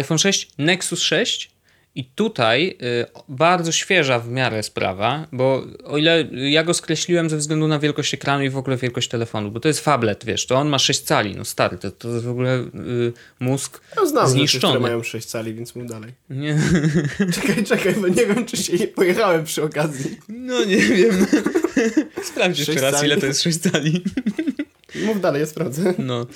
[0.00, 1.50] IPhone 6, Nexus 6
[1.94, 7.36] i tutaj y, bardzo świeża w miarę sprawa, bo o ile ja go skreśliłem ze
[7.36, 10.54] względu na wielkość ekranu i w ogóle wielkość telefonu, bo to jest fablet, wiesz, to
[10.54, 14.28] on ma 6 cali, no stary, to, to jest w ogóle y, mózg ja znam
[14.28, 14.72] zniszczony.
[14.72, 16.12] Rzeczy, mają 6 cali, więc mów dalej.
[16.30, 16.58] Nie.
[17.34, 20.18] Czekaj, czekaj, bo nie wiem, czy się nie pojechałem przy okazji.
[20.28, 21.26] No nie wiem.
[22.32, 23.06] Sprawdź jeszcze raz, cali.
[23.06, 24.02] ile to jest 6 cali.
[24.94, 25.94] Mów dalej, ja sprawdzę.
[25.98, 26.20] No.
[26.20, 26.26] E,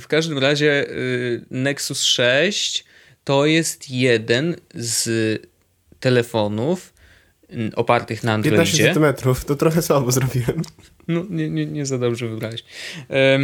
[0.00, 2.84] w każdym razie y, Nexus 6
[3.24, 5.08] to jest jeden z
[6.00, 6.92] telefonów
[7.76, 8.84] opartych na Androidzie.
[8.84, 10.62] 15 cm, to trochę słabo zrobiłem.
[11.08, 12.64] No, nie, nie, nie za dobrze wybrałeś.
[13.10, 13.38] E,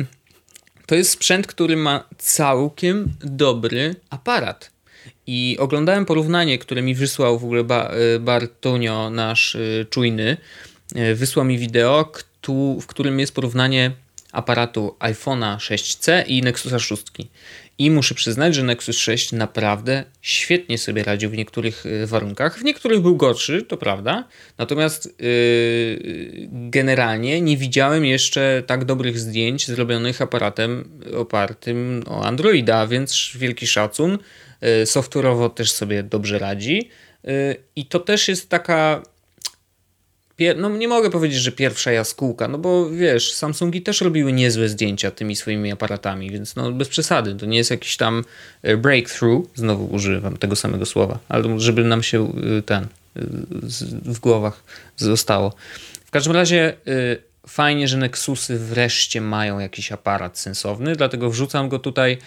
[0.87, 4.71] to jest sprzęt, który ma całkiem dobry aparat.
[5.27, 9.57] I oglądałem porównanie, które mi wysłał w ogóle e, Bartunio, nasz
[9.91, 10.37] czujny.
[11.15, 12.13] Wysłał mi wideo,
[12.81, 13.93] w którym jest porównanie
[14.33, 17.03] aparatu iPhone'a 6C i Nexusa 6.
[17.79, 22.59] I muszę przyznać, że Nexus 6 naprawdę świetnie sobie radził w niektórych y, warunkach.
[22.59, 24.29] W niektórych był gorszy, to prawda.
[24.59, 33.31] Natomiast yy, generalnie nie widziałem jeszcze tak dobrych zdjęć zrobionych aparatem opartym o Androida, więc
[33.35, 34.11] wielki szacun.
[34.63, 36.91] Yy, software'owo też sobie dobrze radzi.
[37.25, 39.03] Yy, I to też jest taka
[40.57, 45.11] no nie mogę powiedzieć, że pierwsza jaskółka, no bo wiesz, Samsungi też robiły niezłe zdjęcia
[45.11, 48.25] tymi swoimi aparatami, więc no bez przesady, to nie jest jakiś tam
[48.63, 52.87] e, breakthrough, znowu używam tego samego słowa, ale żeby nam się e, ten e,
[54.05, 54.63] w głowach
[54.97, 55.55] zostało.
[56.05, 56.77] W każdym razie
[57.49, 62.19] fajnie, że Nexusy wreszcie mają jakiś aparat sensowny, dlatego wrzucam go tutaj.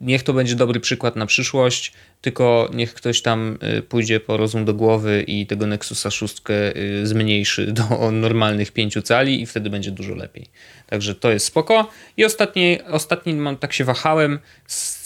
[0.00, 4.64] Niech to będzie dobry przykład na przyszłość tylko niech ktoś tam y, pójdzie po rozum
[4.64, 9.90] do głowy i tego Nexusa 6 y, zmniejszy do normalnych 5 cali i wtedy będzie
[9.90, 10.46] dużo lepiej.
[10.86, 11.90] Także to jest spoko.
[12.16, 14.38] I ostatni, ostatni mam, tak się wahałem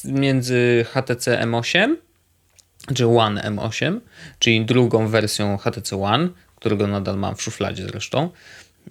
[0.05, 1.95] między HTC M8
[2.95, 4.01] czy One M8,
[4.39, 8.31] czyli drugą wersją HTC One, którego nadal mam w szufladzie zresztą.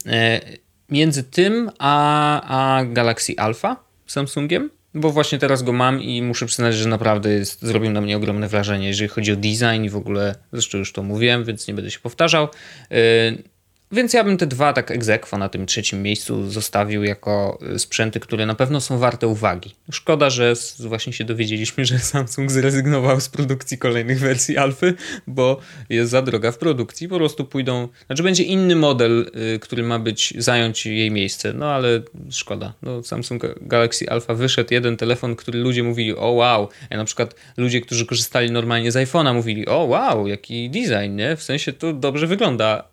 [0.08, 0.42] E,
[0.90, 3.76] między tym a, a Galaxy Alpha
[4.08, 8.18] Samsungiem bo właśnie teraz go mam i muszę przyznać, że naprawdę jest, zrobił na mnie
[8.18, 11.74] ogromne wrażenie, jeżeli chodzi o design i w ogóle, zresztą już to mówiłem, więc nie
[11.74, 12.48] będę się powtarzał.
[13.96, 18.20] Więc ja bym te dwa tak egzekwo na tym trzecim miejscu zostawił jako y, sprzęty,
[18.20, 19.76] które na pewno są warte uwagi.
[19.92, 24.94] Szkoda, że właśnie się dowiedzieliśmy, że Samsung zrezygnował z produkcji kolejnych wersji Alfy,
[25.28, 27.10] bo jest za droga w produkcji.
[27.10, 31.54] Po prostu pójdą, znaczy będzie inny model, y, który ma być, zająć jej miejsce.
[31.54, 32.74] No ale szkoda.
[32.82, 36.70] No, Samsung Galaxy Alpha wyszedł jeden telefon, który ludzie mówili, o wow.
[36.90, 41.36] Ja na przykład ludzie, którzy korzystali normalnie z iPhone'a mówili, o wow, jaki design, nie?
[41.36, 42.84] W sensie to dobrze wygląda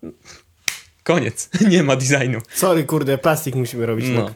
[1.03, 1.49] Koniec.
[1.69, 2.39] Nie ma designu.
[2.53, 4.05] Sorry, kurde, plastik musimy robić.
[4.09, 4.25] No.
[4.25, 4.33] Tak.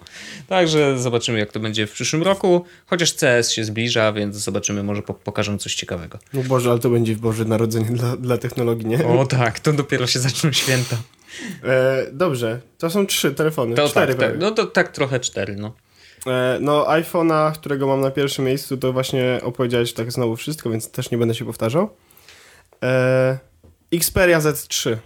[0.48, 2.66] Także zobaczymy, jak to będzie w przyszłym roku.
[2.86, 6.20] Chociaż CS się zbliża, więc zobaczymy, może po pokażą coś ciekawego.
[6.34, 9.08] No Boże, ale to będzie Boże Narodzenie dla, dla technologii, nie?
[9.08, 10.98] O tak, to dopiero się zaczną święta.
[11.64, 13.76] E, dobrze, to są trzy telefony.
[13.76, 15.74] To cztery tak, tak, no to tak trochę cztery, no.
[16.28, 20.92] E, no, iPhone'a, którego mam na pierwszym miejscu, to właśnie opowiedziałeś tak znowu wszystko, więc
[20.92, 21.90] też nie będę się powtarzał.
[22.84, 23.38] E,
[23.94, 24.98] Xperia Z3.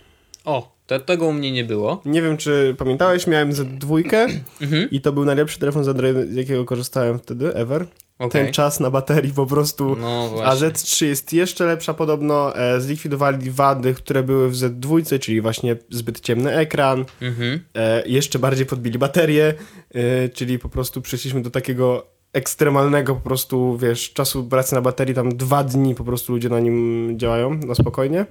[0.46, 2.02] O, to, tego u mnie nie było.
[2.06, 4.04] Nie wiem, czy pamiętałeś, miałem Z2
[4.62, 4.90] Mhm.
[4.90, 7.86] i to był najlepszy telefon z Androida, z jakiego korzystałem wtedy, ever.
[8.20, 8.44] Okej.
[8.44, 9.96] Ten czas na baterii po prostu...
[9.96, 10.68] No A właśnie.
[10.68, 12.56] Z3 jest jeszcze lepsza podobno.
[12.56, 17.06] E, zlikwidowali wady, które były w Z2, czyli właśnie zbyt ciemny ekran.
[17.22, 17.60] Mhm.
[17.76, 19.54] E, jeszcze bardziej podbili baterię,
[19.94, 25.16] e, czyli po prostu przeszliśmy do takiego ekstremalnego po prostu, wiesz, czasu pracy na baterii,
[25.16, 28.26] tam dwa dni po prostu ludzie na nim działają na spokojnie.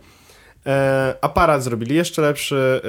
[0.66, 2.80] E, aparat zrobili jeszcze lepszy.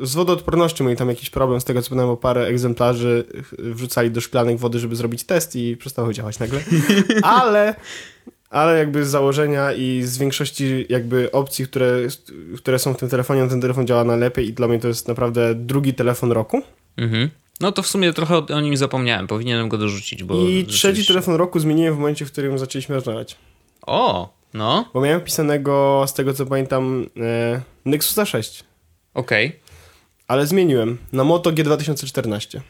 [0.00, 3.24] E, z wodoodpornością mieli tam jakiś problem, z tego co pamiętam, parę egzemplarzy
[3.58, 6.60] wrzucali do szklanek wody, żeby zrobić test i przestało działać nagle.
[7.22, 7.74] Ale
[8.50, 11.92] ale jakby z założenia i z większości jakby opcji, które,
[12.56, 15.54] które są w tym telefonie, ten telefon działa najlepiej i dla mnie to jest naprawdę
[15.54, 16.62] drugi telefon roku.
[16.96, 17.30] Mhm.
[17.60, 20.34] No to w sumie trochę o, nim zapomniałem, powinienem go dorzucić, bo...
[20.34, 23.36] I trzeci rzeczywiście- telefon roku zmieniłem w momencie, w którym zaczęliśmy rozmawiać.
[23.86, 28.64] O, no, Bo miałem pisanego, z tego co pamiętam, e, Nexusa 6.
[29.14, 29.60] okej.
[30.28, 32.60] Ale zmieniłem na Moto G2014.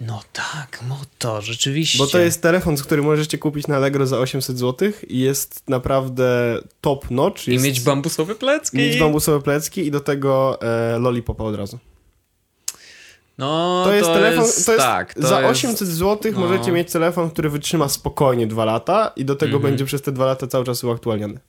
[0.00, 1.98] No tak, Moto, rzeczywiście.
[1.98, 5.62] Bo to jest telefon, z którym możecie kupić na Allegro za 800 zł i jest
[5.68, 7.48] naprawdę top notch.
[7.48, 8.76] I Jest, mieć bambusowe plecki.
[8.76, 11.78] mieć bambusowe plecki i do tego e, lollipopa od razu.
[13.38, 16.40] No, To jest telefon, jest, to jest tak, to za jest, 800 zł no.
[16.40, 19.62] możecie mieć telefon, który wytrzyma spokojnie dwa lata i do tego Mhm.
[19.72, 21.40] będzie przez te dwa lata cały czas uaktualniany.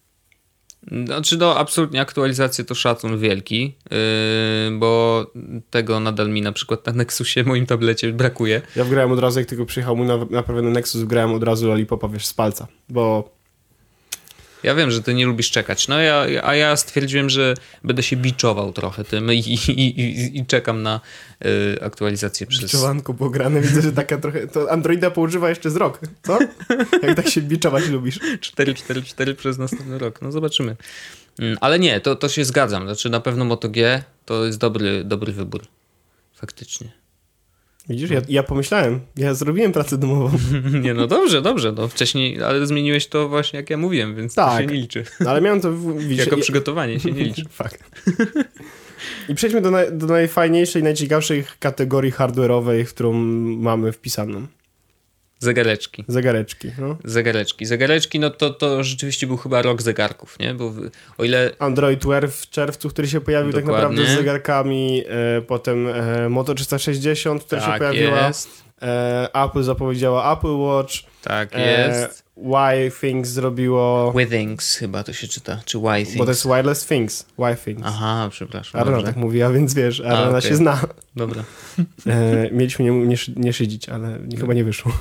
[1.05, 3.97] Znaczy, no, absolutnie aktualizacje to szacun wielki, yy,
[4.79, 5.25] bo
[5.69, 8.61] tego nadal mi na przykład na Nexusie, moim tablecie brakuje.
[8.75, 12.25] Ja wgrałem od razu, jak tylko przyjechał mój naprawiony Nexus, wgrałem od razu Lollipopa, wiesz,
[12.25, 13.29] z palca, bo
[14.63, 18.15] Ja wiem, że ty nie lubisz czekać, no ja, a ja stwierdziłem, że będę się
[18.15, 21.01] biczował trochę tym i, i, i, i czekam na
[21.41, 21.49] yy,
[21.81, 22.63] aktualizację przez...
[22.63, 26.39] biczowanko pograne, widzę, że taka trochę, to Androida poużywa jeszcze z rok, co?
[27.03, 28.19] Jak tak się biczować lubisz.
[28.41, 30.21] 4, 4, 4 przez następny rok.
[30.21, 30.75] No zobaczymy.
[31.39, 32.83] Mm, Ale nie, to, to się zgadzam.
[32.83, 35.61] Znaczy na pewno Moto G to jest dobry, dobry wybór.
[36.33, 37.02] Faktycznie.
[37.89, 40.37] Widzisz, ja, ja pomyślałem, ja zrobiłem pracę domową,
[40.81, 41.71] Nie, no dobrze, dobrze.
[41.71, 44.51] No wcześniej, ale zmieniłeś to właśnie jak ja mówiłem, więc Tak.
[44.53, 45.03] to się nie liczy.
[45.27, 47.45] ale miałem to, widzisz, Jako ja- przygotowanie się nie liczy.
[47.49, 47.83] Fakt.
[49.29, 53.13] I przejdźmy do, naj, do najfajniejszej, najciekawszej kategorii hardware'owej, którą
[53.57, 54.47] mamy wpisaną.
[55.43, 56.05] Zegareczki.
[56.07, 56.71] Zegareczki.
[56.79, 56.97] No.
[57.03, 57.65] Zegareczki.
[57.65, 60.53] Zegareczki, no to, to rzeczywiście był chyba rok zegarków, nie?
[60.53, 60.73] Bo
[61.17, 63.89] o ile Android Wear w czerwcu, który się pojawił tak Dokładnie.
[63.89, 68.63] naprawdę z zegarkami, e, potem e, Moto 360, która się tak pojawiła, jest,
[69.33, 72.23] Apple zapowiedziała Apple Watch, tak e, jest.
[72.37, 77.25] Y Things zrobiło, Withings chyba to się czyta, czy Y bo to jest Wireless Things,
[77.39, 77.81] Y Things.
[77.85, 78.81] Aha, przepraszam.
[78.81, 79.07] Arna dobrze.
[79.07, 80.41] tak mówiła, więc wiesz, Arna okej.
[80.49, 80.81] się zna.
[81.15, 81.43] Dobra.
[82.07, 84.91] E, mieliśmy nie, nie, nie szydzić, ale nie, chyba nie wyszło.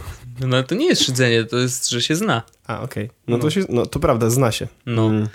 [0.41, 2.43] No to nie jest szydzenie, to jest, że się zna.
[2.67, 3.11] A, okej.
[3.29, 3.43] No, No.
[3.43, 4.67] To się, no to prawda, zna się.
[4.87, 5.29] No, Mm.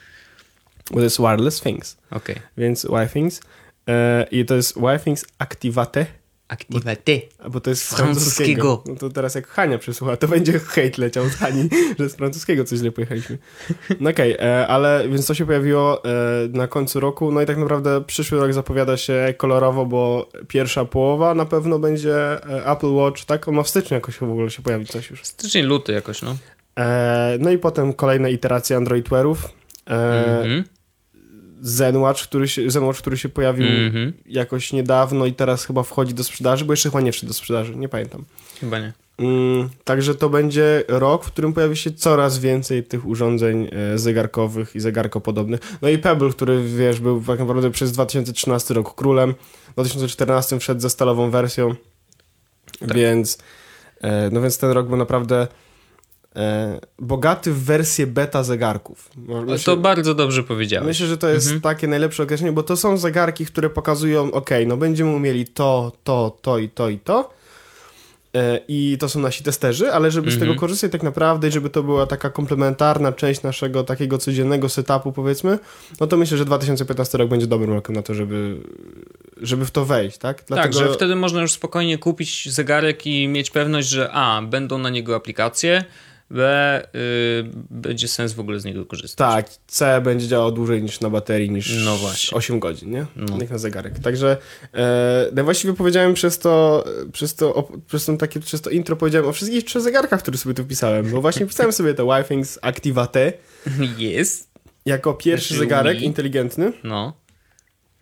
[0.91, 2.35] Bo to jest Wireless Things, okej.
[2.57, 3.41] więc Y Things.
[3.89, 6.05] E, I to jest Y Things Activate,
[6.47, 7.19] Activate.
[7.49, 8.61] bo to jest z Francuskiego.
[8.61, 8.83] francuskiego.
[8.87, 12.63] No to teraz jak Hania przesłucha, to będzie hejt leciał z Hani, że z francuskiego
[12.63, 13.37] coś źle pojechaliśmy.
[13.99, 16.09] No okej, e, ale więc to się pojawiło e,
[16.49, 21.33] na końcu roku, no i tak naprawdę przyszły rok zapowiada się kolorowo, bo pierwsza połowa
[21.33, 23.47] na pewno będzie e, Apple Watch, tak?
[23.47, 25.23] On ma w styczniu jakoś w ogóle się pojawić coś już.
[25.25, 26.37] Styczeń, luty jakoś, no.
[26.79, 29.45] E, no i potem kolejne iteracje Android Wearów.
[29.89, 30.63] E, Mhm.
[31.61, 34.13] ZenWatch, który się, ZenWatch, który się pojawił Mhm.
[34.25, 37.75] jakoś niedawno i teraz chyba wchodzi do sprzedaży, bo jeszcze chyba nie wszedł do sprzedaży,
[37.75, 38.25] nie pamiętam.
[38.59, 38.93] Chyba nie.
[39.17, 44.75] Mm, także to będzie rok, w którym pojawi się coraz więcej tych urządzeń e, zegarkowych
[44.75, 45.59] i zegarkopodobnych.
[45.81, 49.33] No i Pebble, który wiesz, był tak naprawdę przez 2013 rok królem,
[49.69, 51.75] w 2014 wszedł ze stalową wersją,
[52.81, 53.37] więc
[54.01, 55.47] e, no więc ten rok był naprawdę
[56.99, 59.09] bogaty w wersję beta zegarków.
[59.45, 60.87] Myślę- To bardzo dobrze powiedziałeś.
[60.87, 61.61] Myślę, że to jest Mhm.
[61.61, 66.37] takie najlepsze określenie, bo to są zegarki, które pokazują, ok, no będziemy umieli to, to,
[66.41, 67.37] to i to i to.
[68.35, 70.49] E, I to są nasi testerzy, ale żeby z Mhm.
[70.51, 75.11] tego korzystać tak naprawdę i żeby to była taka komplementarna część naszego takiego codziennego setupu,
[75.11, 75.59] powiedzmy,
[75.99, 78.57] no to myślę, że 2015 rok będzie dobrym rokiem na to, żeby,
[79.37, 80.43] żeby w to wejść, tak?
[80.43, 84.89] Tak, że wtedy można już spokojnie kupić zegarek i mieć pewność, że a, będą na
[84.89, 85.83] niego aplikacje,
[86.29, 89.17] B, y, będzie sens w ogóle z niego korzystać.
[89.17, 92.37] Tak, C będzie działał dłużej niż na baterii, niż no właśnie.
[92.37, 93.05] 8 godzin, nie?
[93.15, 93.37] No.
[93.41, 93.99] Jak na zegarek.
[93.99, 94.37] Także
[94.73, 98.95] e, no właściwie powiedziałem przez to, przez to, o, przez, to takie, przez to intro
[98.95, 102.59] powiedziałem o wszystkich trzech zegarkach, które sobie tu wpisałem, bo właśnie wpisałem sobie te Y-Things
[102.61, 103.33] Activa T.
[103.97, 104.47] Jest.
[104.85, 105.69] Jako pierwszy Xiaomi.
[105.69, 106.73] zegarek inteligentny.
[106.83, 107.13] No.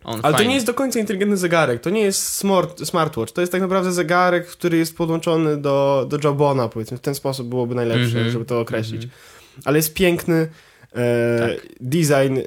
[0.06, 0.38] On Ale fajnie.
[0.38, 3.60] to nie jest do końca inteligentny zegarek, to nie jest smart, smartwatch, to jest tak
[3.60, 8.28] naprawdę zegarek, który jest podłączony do, do Jobona, powiedzmy, w ten sposób byłoby najlepsze, mm
[8.28, 8.32] -hmm.
[8.32, 9.04] żeby to określić.
[9.04, 9.62] Mm -hmm.
[9.64, 10.48] Ale jest piękny,
[10.92, 11.68] e, tak.
[11.80, 12.42] design, e,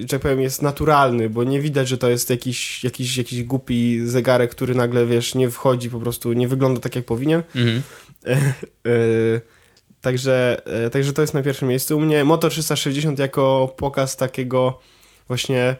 [0.00, 4.00] że tak powiem, jest naturalny, bo nie widać, że to jest jakiś, jakiś, jakiś głupi
[4.04, 7.42] zegarek, który nagle, wiesz, nie wchodzi, po prostu nie wygląda tak, jak powinien.
[7.54, 7.80] Mm -hmm.
[8.86, 9.40] e,
[10.00, 11.96] także, e, także to jest na pierwszym miejscu.
[11.96, 14.78] U mnie Moto 360 jako pokaz takiego
[15.28, 15.76] właśnie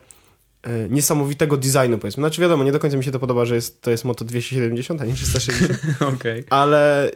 [0.90, 2.20] niesamowitego designu, powiedzmy.
[2.20, 5.00] Znaczy wiadomo, nie do końca mi się to podoba, że jest, to jest Moto 270,
[5.00, 5.72] a nie 360.
[6.14, 6.44] okay.
[6.50, 7.10] Ale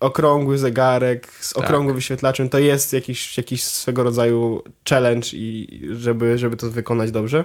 [0.00, 1.64] okrągły zegarek z tak.
[1.64, 7.44] okrągłym wyświetlaczem to jest jakiś, jakiś swego rodzaju challenge i żeby, żeby to wykonać dobrze.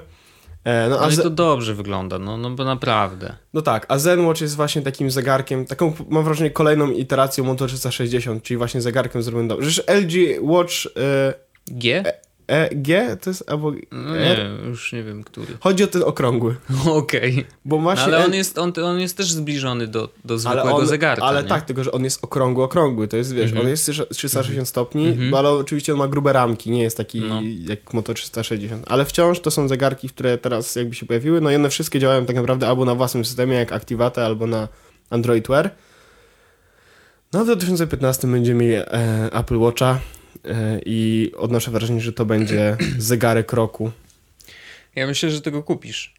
[0.63, 3.35] E, no, ale to dobrze wygląda, no, no bo naprawdę.
[3.53, 8.43] No tak, a ZenWatch jest właśnie takim zegarkiem, taką mam wrażenie kolejną iteracją Moto 360,
[8.43, 9.69] czyli właśnie zegarkiem zrobionym dobrze.
[9.69, 10.73] Przecież LG Watch...
[10.85, 11.33] E,
[11.67, 12.03] G?
[12.49, 13.71] E, G to jest albo.
[13.91, 15.57] No nie, już nie wiem, który.
[15.59, 16.55] Chodzi o ten okrągły.
[16.85, 17.45] Okej.
[17.65, 18.11] Bo właśnie.
[18.11, 21.25] No, ale on jest, on, on jest też zbliżony do, do zwykłego ale on, zegarka.
[21.25, 21.49] Ale nie?
[21.49, 23.07] tak, tylko że on jest okrągły, okrągły.
[23.07, 23.61] To jest, wiesz, -hmm.
[23.61, 24.67] on jest 360 mm -hmm.
[24.67, 25.37] stopni, -hmm.
[25.37, 27.41] ale oczywiście on ma grube ramki, nie jest taki no.
[27.67, 28.85] jak Moto 360.
[28.87, 31.41] Ale wciąż to są zegarki, które teraz jakby się pojawiły.
[31.41, 34.67] No i one wszystkie działają tak naprawdę albo na własnym systemie, jak Activate, albo na
[35.09, 35.71] Android Wear.
[37.33, 38.85] No w 2015 będziemy mieli e,
[39.33, 39.99] Apple Watcha
[40.85, 43.91] i odnoszę wrażenie, że to będzie zegarek roku.
[44.95, 46.13] Ja myślę, że tego kupisz.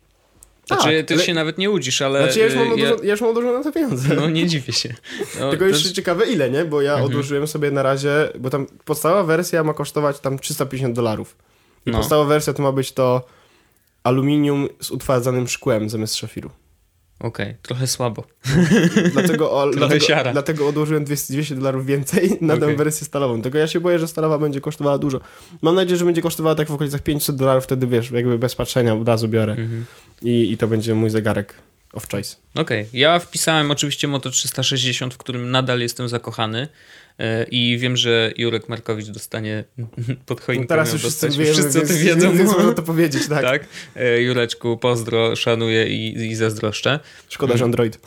[0.66, 1.22] Znaczy, tak, ty ale...
[1.22, 2.22] się nawet nie łudzisz, ale...
[2.22, 2.90] Znaczy, ja już mam, ja...
[2.90, 4.14] Dużo, ja już mam dużo na to pieniądze.
[4.14, 4.94] No, nie dziwię się.
[5.40, 5.96] No, Tylko jeszcze jest...
[5.96, 6.64] ciekawe ile, nie?
[6.64, 7.10] Bo ja mhm.
[7.10, 11.36] odłożyłem sobie na razie, bo tam podstawowa wersja ma kosztować tam 350 dolarów.
[11.86, 11.98] I no.
[11.98, 13.26] podstawowa wersja to ma być to
[14.02, 16.50] aluminium z utwardzanym szkłem zamiast szafiru.
[17.20, 18.24] Okej, okay, trochę słabo.
[19.12, 20.32] Dlatego, o, dlatego, siara.
[20.32, 22.68] dlatego odłożyłem 200, 200 dolarów więcej na okay.
[22.68, 23.42] tę wersję stalową.
[23.42, 25.20] Tylko ja się boję, że stalowa będzie kosztowała dużo.
[25.62, 28.94] Mam nadzieję, że będzie kosztowała tak w okolicach 500 dolarów, wtedy wiesz, jakby bez patrzenia
[28.94, 29.52] od razu biorę.
[29.52, 29.82] Mm -hmm.
[30.22, 31.54] I, I to będzie mój zegarek
[31.92, 32.36] of choice.
[32.54, 33.00] Okej, okay.
[33.00, 36.68] ja wpisałem oczywiście Moto 360, w którym nadal jestem zakochany.
[37.20, 39.64] E, I wiem, że Jurek Markowicz dostanie
[40.26, 40.62] pod choinką.
[40.62, 42.32] No teraz już wszyscy, wiemy, wszyscy o tym wiedzą.
[42.36, 43.42] Więc można to powiedzieć, tak.
[43.42, 43.66] tak.
[43.96, 47.00] E, Jureczku, pozdro, szanuję i, i zazdroszczę.
[47.28, 47.98] Szkoda, że Android.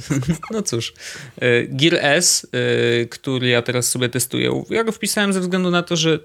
[0.50, 0.94] no cóż.
[1.40, 2.46] E, Gear S,
[3.10, 6.18] który ja teraz sobie testuję, ja go wpisałem ze względu na to, że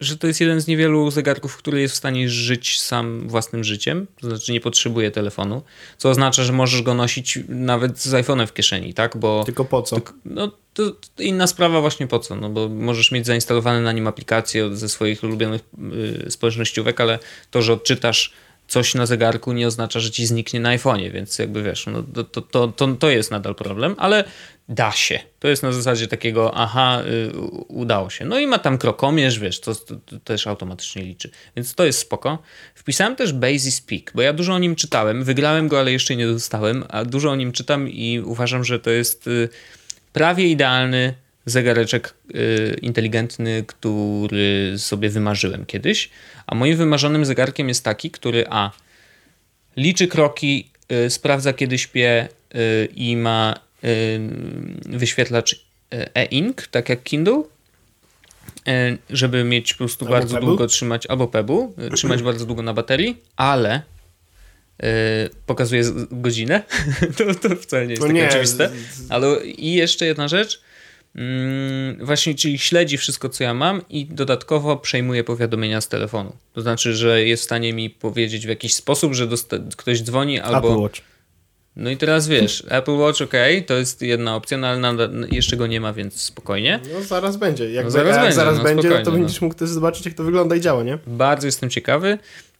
[0.00, 4.06] że to jest jeden z niewielu zegarków, który jest w stanie żyć sam własnym życiem,
[4.20, 5.62] to znaczy nie potrzebuje telefonu,
[5.98, 9.16] co oznacza, że możesz go nosić nawet z iPhone'em w kieszeni, tak?
[9.16, 9.96] Bo Tylko po co?
[10.24, 14.06] no, to, to inna sprawa właśnie po co, no bo możesz mieć zainstalowane na nim
[14.06, 15.62] aplikacje ze swoich ulubionych
[16.26, 17.18] y, społecznościówek, ale
[17.50, 18.32] to, że odczytasz
[18.74, 22.40] coś na zegarku nie oznacza, że ci zniknie na iPhone'ie, więc jakby wiesz, no to,
[22.42, 24.24] to, to, to jest nadal problem, ale
[24.68, 25.20] da się.
[25.38, 27.32] To jest na zasadzie takiego, aha, y,
[27.68, 28.24] udało się.
[28.24, 31.30] No i ma tam krokomierz, wiesz, to, to, to, też automatycznie liczy.
[31.56, 32.38] Więc to jest spoko.
[32.74, 35.24] Wpisałem też Basis Peak, bo ja dużo o nim czytałem.
[35.24, 38.90] Wygrałem go, ale jeszcze nie dostałem, a dużo o nim czytam i uważam, że to
[38.90, 39.48] jest y,
[40.12, 41.14] prawie idealny
[41.46, 46.10] zegareczek y, inteligentny, który sobie wymarzyłem kiedyś.
[46.46, 48.70] A moim wymarzonym zegarkiem jest taki, który a
[49.76, 50.70] liczy kroki,
[51.06, 53.54] y, sprawdza kiedy śpię y, i ma
[54.86, 57.42] wyświetlacz e-ink, tak jak Kindle,
[59.10, 60.46] żeby mieć po prostu albo bardzo pebu?
[60.46, 63.82] długo trzymać, albo Pebu, trzymać bardzo długo na baterii, ale
[65.46, 66.62] pokazuje godzinę.
[67.16, 68.70] to, to wcale nie jest to takie oczywiste.
[69.08, 70.63] Ale i jeszcze jedna rzecz.
[71.14, 76.32] Mm, właśnie, czyli śledzi wszystko, co ja mam i dodatkowo przejmuje powiadomienia z telefonu.
[76.52, 79.28] To znaczy, że jest w stanie mi powiedzieć w jakiś sposób, że
[79.76, 80.68] ktoś dzwoni albo...
[80.68, 81.00] Apple Watch.
[81.76, 83.32] No i teraz wiesz, Apple Watch ok,
[83.66, 86.80] to jest jedna opcja, no ale nadal, jeszcze go nie ma, więc spokojnie.
[86.94, 87.70] No zaraz będzie.
[87.70, 89.18] Jak, no zaraz, jak będzie, zaraz no, będzie, to no.
[89.18, 90.98] będziesz mógł też zobaczyć, jak to wygląda i działa, nie?
[91.06, 92.18] Bardzo jestem ciekawy.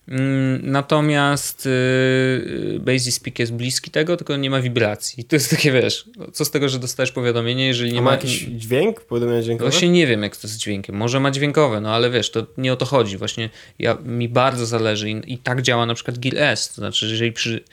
[0.08, 5.24] Mm, natomiast yy, Basis Peak jest bliski tego, tylko nie ma wibracji.
[5.24, 8.10] To jest takie, wiesz, co z tego, że dostajesz powiadomienie, jeżeli nie A ma...
[8.10, 9.00] jakiś dźwięk?
[9.00, 9.70] Powiadomienie dźwiękowe?
[9.70, 10.96] Właśnie nie wiem, jak to z dźwiękiem.
[10.96, 13.16] Może ma dźwiękowe, no ale wiesz, to nie o to chodzi.
[13.16, 16.68] Właśnie ja, mi bardzo zależy i, i tak działa na przykład Gear S.
[16.68, 17.64] To znaczy, że jeżeli przy,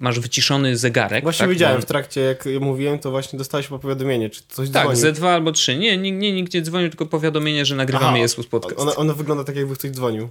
[0.00, 1.22] masz wyciszony zegarek...
[1.22, 4.88] Właśnie tak, widziałem w trakcie, jak mówiłem, to właśnie dostałeś powiadomienie, czy coś tak, dzwoni.
[4.88, 5.76] Tak, ze dwa albo trzy.
[5.76, 8.80] Nie, nie, nie, nikt nie dzwonił, tylko powiadomienie, że nagrywamy Aha, jest podcast.
[8.80, 10.28] Ono, ono wygląda tak, jakby ktoś dzwonił.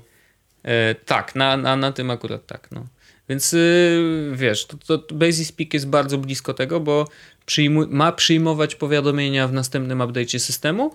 [0.67, 2.67] E, tak, na, na, na tym akurat tak.
[2.71, 2.87] No.
[3.29, 7.07] Więc y, wiesz, to, to Basis jest bardzo blisko tego, bo
[7.45, 10.91] przyjmu, ma przyjmować powiadomienia w następnym update'cie systemu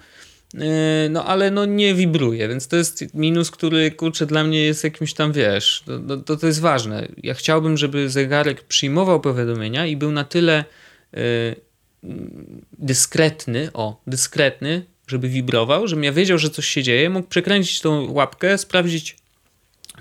[1.10, 5.14] no ale no nie wibruje, więc to jest minus, który kurczę dla mnie jest jakimś
[5.14, 7.08] tam, wiesz, to, to, to jest ważne.
[7.22, 10.64] Ja chciałbym, żeby zegarek przyjmował powiadomienia i był na tyle
[12.78, 18.12] dyskretny, o, dyskretny, żeby wibrował, żebym ja wiedział, że coś się dzieje, mógł przekręcić tą
[18.12, 19.16] łapkę, sprawdzić,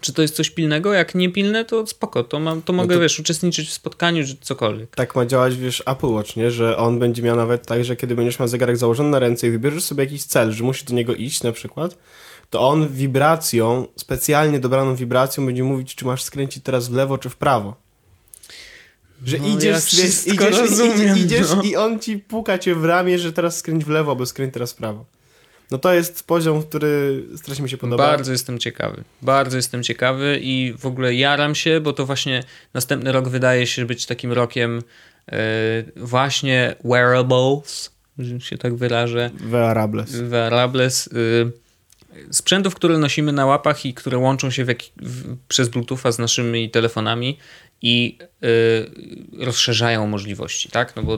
[0.02, 0.94] czy to jest coś pilnego.
[0.94, 3.02] Jak nie pilne, to spoko, to, mam, to no mogę, no to...
[3.02, 4.96] wiesz, uczestniczyć w spotkaniu, czy cokolwiek.
[4.96, 6.52] Tak ma działać, wiesz, Apple Watch, nie?
[6.52, 9.52] Że on będzie miał nawet tak, że kiedy będziesz miał zegarek założony na ręce i
[9.52, 11.98] wybierzesz sobie jakiś cel, że musisz do niego iść na przykład,
[12.50, 17.30] to on wibracją, specjalnie dobraną wibracją będzie mówić, czy masz skręcić teraz w lewo, czy
[17.30, 17.76] w prawo.
[19.26, 21.62] Że no, idziesz, ja idziesz, rozumiem, idziesz no.
[21.62, 24.74] i on ci puka cię w ramię, że teraz skręć w lewo, albo skręć teraz
[24.74, 25.06] w prawo.
[25.72, 28.08] No to jest poziom, który strasznie mi się podoba.
[28.08, 29.04] Bardzo jestem ciekawy.
[29.22, 32.44] Bardzo jestem ciekawy i w ogóle jaram się, bo to właśnie
[32.74, 34.82] następny rok wydaje się być takim rokiem
[35.32, 35.38] yy,
[35.96, 39.30] właśnie wearables, że się tak wyrażę.
[39.34, 40.12] Wearables.
[40.12, 41.10] Wearables.
[41.14, 41.52] Yy,
[42.32, 44.70] sprzętów, które nosimy na łapach i które łączą się w,
[45.02, 47.38] w, przez Bluetootha z naszymi telefonami
[47.82, 50.96] i y, rozszerzają możliwości, tak?
[50.96, 51.18] No bo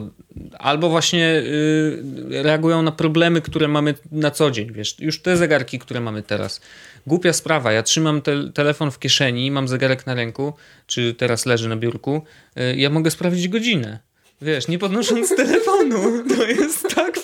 [0.58, 5.78] albo właśnie y, reagują na problemy, które mamy na co dzień, wiesz, już te zegarki,
[5.78, 6.60] które mamy teraz.
[7.06, 10.52] Głupia sprawa, ja trzymam te, telefon w kieszeni, mam zegarek na ręku,
[10.86, 12.22] czy teraz leży na biurku,
[12.58, 13.98] y, ja mogę sprawdzić godzinę.
[14.42, 16.24] Wiesz, nie podnosząc telefonu.
[16.36, 17.18] To jest tak,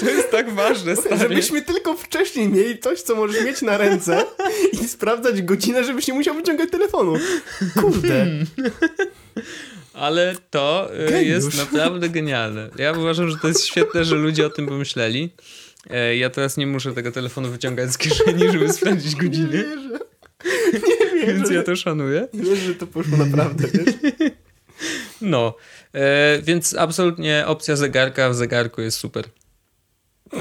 [0.00, 1.18] to jest tak ważne, stary.
[1.18, 4.24] Żebyśmy tylko wcześniej mieli coś, co możesz mieć na ręce
[4.72, 7.14] i sprawdzać godzinę, żebyś nie musiał wyciągać telefonu.
[7.80, 8.26] Kurde.
[9.94, 11.26] Ale to y, Geniusz.
[11.28, 12.70] jest naprawdę genialne.
[12.78, 15.30] Ja uważam, że to jest świetne, że ludzie o tym pomyśleli.
[15.90, 19.46] E, ja teraz nie muszę tego telefonu wyciągać z kieszeni, żeby sprawdzić godziny.
[19.46, 19.98] Nie wierzę.
[20.72, 21.34] Nie wierzę.
[21.34, 22.28] Więc ja to szanuję.
[22.34, 23.94] Nie wierzę, że to poszło naprawdę, wiesz?
[25.20, 25.54] No,
[26.42, 29.24] więc absolutnie opcja zegarka w zegarku jest super.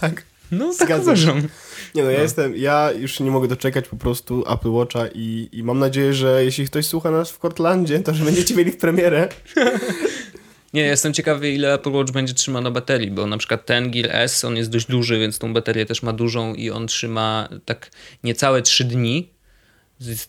[0.00, 0.22] Tak.
[0.52, 1.02] No, tak Zgadzam.
[1.02, 1.42] uważam.
[1.94, 2.22] Nie no, ja no.
[2.22, 6.44] jestem, ja już nie mogę doczekać po prostu Apple Watcha i, i mam nadzieję, że
[6.44, 9.28] jeśli ktoś słucha nas w Cortlandzie, to że będziecie mieli w premierę.
[10.74, 14.08] Nie, jestem ciekawy, ile Apple Watch będzie trzymał na baterii, bo na przykład ten Gear
[14.10, 17.90] S, on jest dość duży, więc tą baterię też ma dużą i on trzyma tak
[18.24, 19.30] niecałe 3 dni,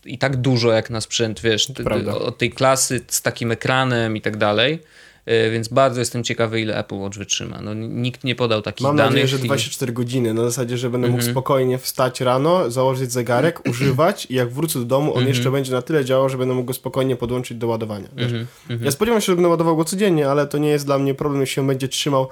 [0.06, 1.72] i tak dużo jak na sprzęt, wiesz,
[2.20, 4.80] od tej klasy z takim ekranem i tak dalej.
[5.28, 7.62] E, więc bardzo jestem ciekawy, ile Apple Watch wytrzyma.
[7.62, 9.12] No, nikt nie podał takich Mam danych.
[9.12, 9.96] Mam nadzieję, że 24 i...
[9.96, 11.34] godziny, na zasadzie, że będę mógł mm -hmm.
[11.34, 15.36] spokojnie wstać rano, założyć zegarek, używać i jak wrócę do domu, on mm -hmm.
[15.36, 18.08] jeszcze będzie na tyle działał, że będę mógł go spokojnie podłączyć do ładowania.
[18.18, 18.32] Mm
[18.70, 18.84] -hmm.
[18.84, 21.42] Ja spodziewam się, że będę ładował go codziennie, ale to nie jest dla mnie problem,
[21.42, 22.28] jeśli on będzie trzymał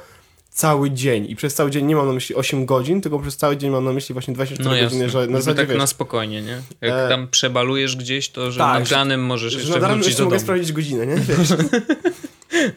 [0.56, 1.26] cały dzień.
[1.30, 3.86] I przez cały dzień nie mam na myśli 8 godzin, tylko przez cały dzień mam
[3.86, 6.62] na myśli właśnie 24 no godziny, że na zasadzie, tak wiesz, na spokojnie, nie?
[6.82, 7.10] Jak e...
[7.10, 10.44] tam przebalujesz gdzieś, to że tak, nagranym możesz że jeszcze wrócić jeszcze mogę domu.
[10.44, 11.16] sprawdzić godzinę, nie?
[11.28, 11.50] Wiesz?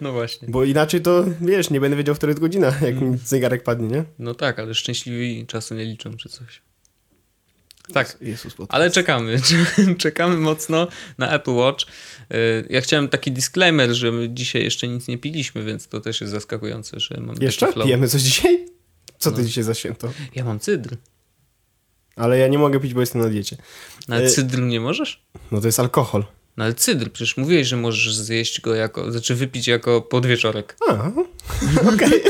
[0.01, 0.49] No właśnie.
[0.49, 3.19] Bo inaczej to, wiesz, nie będę wiedział, która jest godzina, jak mi mm.
[3.25, 4.05] zegarek padnie, nie?
[4.19, 6.63] No tak, ale szczęśliwi czasu nie liczą, czy coś.
[7.93, 9.41] Tak, Jezus, ale czekamy.
[9.99, 11.87] czekamy mocno na Apple Watch.
[12.35, 16.21] Y, ja chciałem taki disclaimer, że my dzisiaj jeszcze nic nie piliśmy, więc to też
[16.21, 17.73] jest zaskakujące, że Jeszcze?
[17.73, 18.67] Pijemy coś dzisiaj?
[19.19, 19.47] Co ty no.
[19.47, 20.13] dzisiaj za święto?
[20.35, 20.97] Ja mam cydr.
[22.17, 23.57] Ale ja nie mogę pić, bo jestem na diecie.
[24.09, 25.23] No, ale y, cydr nie możesz?
[25.51, 26.25] No to jest alkohol.
[26.57, 30.77] No ale cydr, przecież mówiłeś, że możesz zjeść go jako, znaczy wypić jako podwieczorek.
[30.89, 30.93] A,
[31.95, 31.95] okej.
[31.95, 32.21] Okay.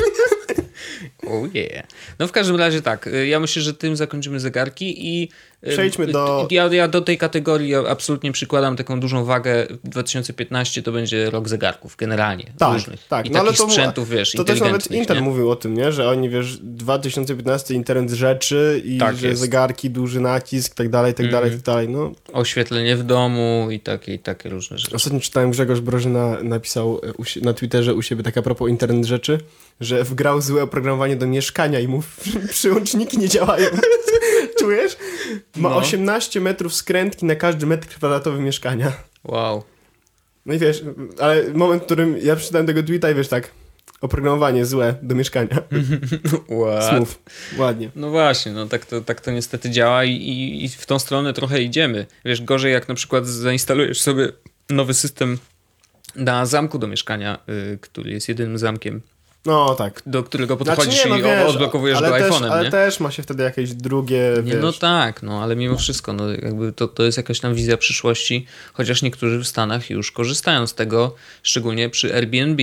[1.27, 1.87] Oh yeah.
[2.19, 5.29] No w każdym razie tak, y, ja myślę, że tym zakończymy zegarki i
[5.67, 6.49] Przejdźmy do...
[6.51, 9.67] Ja, ja do tej kategorii absolutnie przykładam taką dużą wagę.
[9.85, 12.53] 2015 to będzie rok zegarków generalnie.
[12.59, 13.07] Tak, różnych.
[13.07, 13.27] tak.
[13.27, 15.23] I no, takich ale to, sprzętów, wiesz, To też nawet Intel nie?
[15.23, 15.93] mówił o tym, nie?
[15.93, 19.41] że oni, wiesz, 2015 internet rzeczy i tak że jest.
[19.41, 21.89] zegarki, duży nacisk, tak dalej, tak dalej, tak dalej.
[21.89, 22.13] No.
[22.33, 24.97] Oświetlenie w domu i takie, i takie różne rzeczy.
[24.97, 27.01] Ostatnio czytałem, Grzegorz Brożyna napisał
[27.39, 29.39] e, na Twitterze u siebie tak a propos internet rzeczy,
[29.81, 32.03] że wgrał złe oprogramowanie do mieszkania i mu
[32.51, 33.67] przyłączniki nie działają.
[34.59, 34.97] Czujesz?
[35.57, 35.77] Ma no.
[35.77, 38.93] 18 metrów skrętki na każdy metr kwadratowy mieszkania.
[39.25, 39.63] Wow.
[40.47, 40.85] No i wiesz,
[41.21, 43.51] ale moment, w którym ja przeczytałem tego tweeta i wiesz tak,
[44.01, 45.63] oprogramowanie złe do mieszkania.
[46.89, 47.19] Smooth.
[47.59, 47.91] Ładnie.
[47.95, 51.33] No właśnie, no tak to, tak to niestety działa i, i, i w tą stronę
[51.33, 52.07] trochę idziemy.
[52.25, 54.29] Wiesz, gorzej jak na przykład zainstalujesz sobie
[54.71, 55.39] nowy system
[56.17, 59.03] na zamku do mieszkania, y, który jest jedynym zamkiem
[59.47, 60.03] no tak.
[60.07, 63.23] Do którego podchodzisz znaczy, nie, no, i wiesz, odblokowujesz go iPhone'em, Ale też ma się
[63.23, 67.17] wtedy jakieś drugie, nie, No tak, no ale mimo wszystko, no jakby to, to jest
[67.17, 72.63] jakaś tam wizja przyszłości, chociaż niektórzy w Stanach już korzystają z tego, szczególnie przy Airbnb.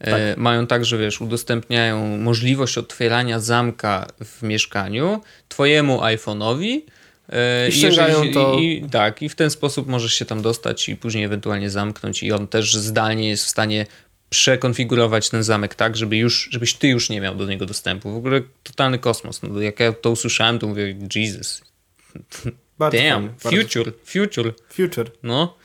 [0.00, 0.20] E, tak.
[0.20, 6.80] E, mają tak, że wiesz, udostępniają możliwość otwierania zamka w mieszkaniu twojemu iPhone'owi,
[7.28, 8.58] e, i ściągają I, to.
[8.60, 12.32] I, tak, i w ten sposób możesz się tam dostać i później ewentualnie zamknąć i
[12.32, 13.86] on też zdalnie jest w stanie
[14.32, 18.12] przekonfigurować ten zamek tak, żeby już, żebyś ty już nie miał do niego dostępu.
[18.12, 19.42] W ogóle totalny kosmos.
[19.42, 21.62] No, jak ja to usłyszałem, to mówię, Jesus.
[22.78, 24.54] Bardzo Damn, fajnie, future, future.
[24.68, 25.10] Future.
[25.22, 25.56] No.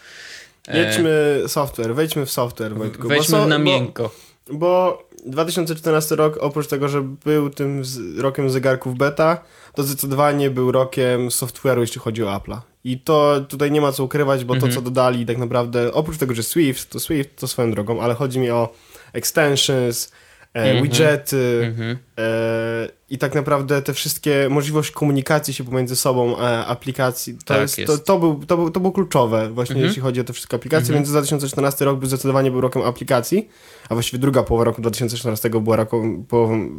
[0.73, 3.07] Jedźmy software, wejdźmy w software, Wojtku.
[3.07, 4.11] Wejdźmy so, na miękko.
[4.51, 7.83] Bo, bo 2014 rok, oprócz tego, że był tym
[8.17, 9.43] rokiem zegarków beta,
[9.75, 12.59] to zdecydowanie był rokiem software'u, jeśli chodzi o Apple'a.
[12.87, 14.71] I to tutaj nie ma co ukrywać, bo mhm.
[14.71, 18.13] to, co dodali tak naprawdę, oprócz tego, że Swift, to Swift to swoją drogą, ale
[18.13, 18.73] chodzi mi o
[19.13, 20.11] extensions,
[20.53, 20.83] e, mhm.
[20.83, 21.97] widgety mhm.
[22.17, 27.61] e, i tak naprawdę te wszystkie możliwości komunikacji się pomiędzy sobą e, aplikacji, to, tak
[27.61, 27.91] jest, jest.
[27.91, 29.87] To, to, był, to, był, to było kluczowe właśnie mhm.
[29.87, 33.49] jeśli chodzi o te wszystkie aplikacje, więc 2014 rok był zdecydowanie był rokiem aplikacji,
[33.89, 36.69] a właściwie druga połowa roku 2014 była, roku, połową,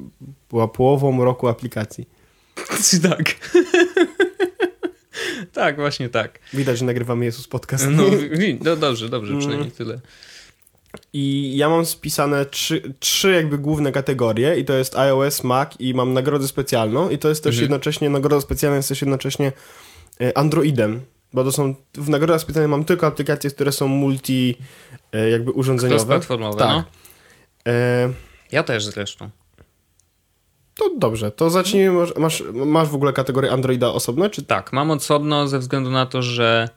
[0.51, 2.09] była połową roku aplikacji.
[3.03, 3.35] Tak.
[5.53, 6.39] tak, właśnie tak.
[6.53, 7.87] Widać, że nagrywamy Jezus podcast.
[7.91, 8.03] No,
[8.65, 9.77] no dobrze, dobrze, przynajmniej mm.
[9.77, 10.01] tyle.
[11.13, 15.95] I ja mam spisane trzy, trzy jakby główne kategorie i to jest iOS, Mac i
[15.95, 17.63] mam nagrodę specjalną i to jest też mhm.
[17.63, 19.53] jednocześnie, nagroda specjalna jest też jednocześnie
[20.21, 21.01] e, Androidem,
[21.33, 24.57] bo to są, w nagrodach specjalnych mam tylko aplikacje, które są multi
[25.13, 26.07] e, jakby urządzeniowe.
[26.07, 26.69] Platformowe, tak.
[26.69, 26.85] no.
[27.67, 28.13] E...
[28.53, 29.31] Ja też zresztą.
[30.79, 34.31] To dobrze, to zacznijmy, masz, masz w ogóle kategorię Androida osobno?
[34.31, 34.43] Czy...
[34.43, 36.69] Tak, mam osobno ze względu na to, że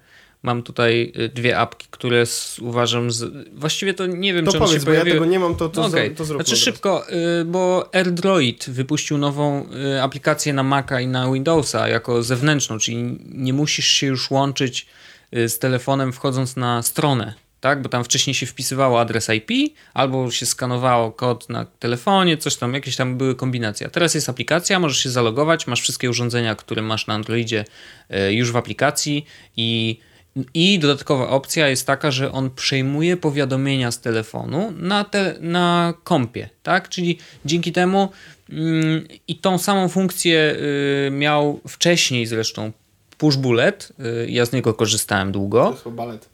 [0.43, 2.23] Mam tutaj y, dwie apki, które
[2.61, 3.47] uważam, z...
[3.53, 5.85] właściwie to nie wiem, to czy powiedz, się bo ja tego nie mam, to, to,
[5.85, 6.09] okay.
[6.09, 6.41] to zrób.
[6.41, 7.03] Znaczy szybko,
[7.41, 13.19] y, bo AirDroid wypuścił nową y, aplikację na Maca i na Windowsa jako zewnętrzną, czyli
[13.29, 14.87] nie musisz się już łączyć
[15.31, 17.81] z telefonem wchodząc na stronę tak?
[17.81, 22.73] Bo tam wcześniej się wpisywało adres IP, albo się skanowało kod na telefonie, coś tam,
[22.73, 23.87] jakieś tam były kombinacje.
[23.87, 27.65] A teraz jest aplikacja, możesz się zalogować, masz wszystkie urządzenia, które masz na Androidzie
[28.29, 29.25] już w aplikacji
[29.57, 29.99] i
[30.53, 36.49] i dodatkowa opcja jest taka, że on przejmuje powiadomienia z telefonu na, te, na kompie,
[36.63, 36.89] tak?
[36.89, 38.09] Czyli dzięki temu
[38.49, 40.55] yy, i tą samą funkcję
[41.03, 42.71] yy, miał wcześniej zresztą
[43.17, 43.93] Push Bullet.
[43.99, 45.77] Yy, ja z niego korzystałem długo.
[45.83, 46.30] To jest.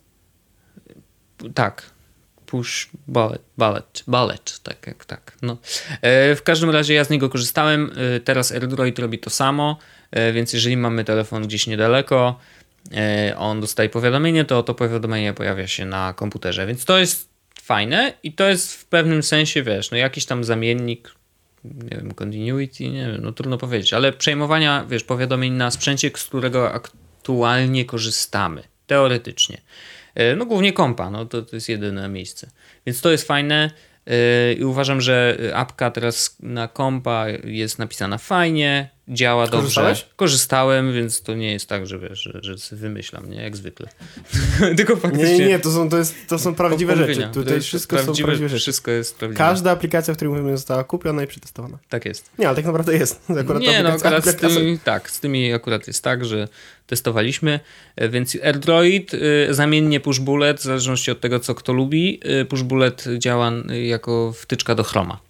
[1.53, 1.97] Tak.
[2.45, 5.37] Push Bullet, Bullet, Bullet, tak jak tak.
[5.41, 5.57] No.
[6.01, 7.91] E, w każdym razie ja z niego korzystałem.
[8.15, 9.77] E, teraz AirDroid robi to samo,
[10.11, 12.39] e, więc jeżeli mamy telefon gdzieś niedaleko,
[13.37, 17.29] on dostaje powiadomienie, to to powiadomienie pojawia się na komputerze, więc to jest
[17.61, 21.11] fajne i to jest w pewnym sensie, wiesz, no jakiś tam zamiennik,
[21.63, 26.23] nie wiem, continuity, nie wiem, no trudno powiedzieć, ale przejmowania, wiesz, powiadomień na sprzęcie, z
[26.23, 29.61] którego aktualnie korzystamy, teoretycznie.
[30.17, 32.49] E, no głównie kompa, no to, to jest jedyne miejsce.
[32.85, 33.71] Więc to jest fajne.
[34.05, 34.13] Yy,
[34.53, 39.95] I uważam, że apka teraz na kompa jest napisana fajnie, działa dobrze.
[40.15, 43.41] Korzystałem, więc to nie jest tak, że wiesz, że, że wymyślam, nie?
[43.41, 43.87] Jak zwykle.
[44.77, 45.37] Tylko faktycznie...
[45.37, 47.29] Nie, nie, to są, to jest, to są prawdziwe rzeczy.
[47.33, 48.61] Tutaj wszystko są prawdziwe rzeczy.
[48.61, 49.37] Wszystko jest prawdziwe.
[49.37, 51.77] Każda aplikacja, w której mówimy, została kupiona i przetestowana.
[51.89, 52.29] Tak jest.
[52.39, 53.21] Nie, ale tak naprawdę jest.
[53.41, 56.47] Akurat nie, no akurat z tymi, tak, z tymi akurat jest tak, że
[56.87, 57.59] testowaliśmy,
[57.95, 62.45] e, więc AirDroid, y, zamiennie Push Bullet, w zależności od tego, co kto lubi, y,
[62.45, 63.51] Push Bullet działa
[63.83, 65.26] jako wtyczka do Chroma.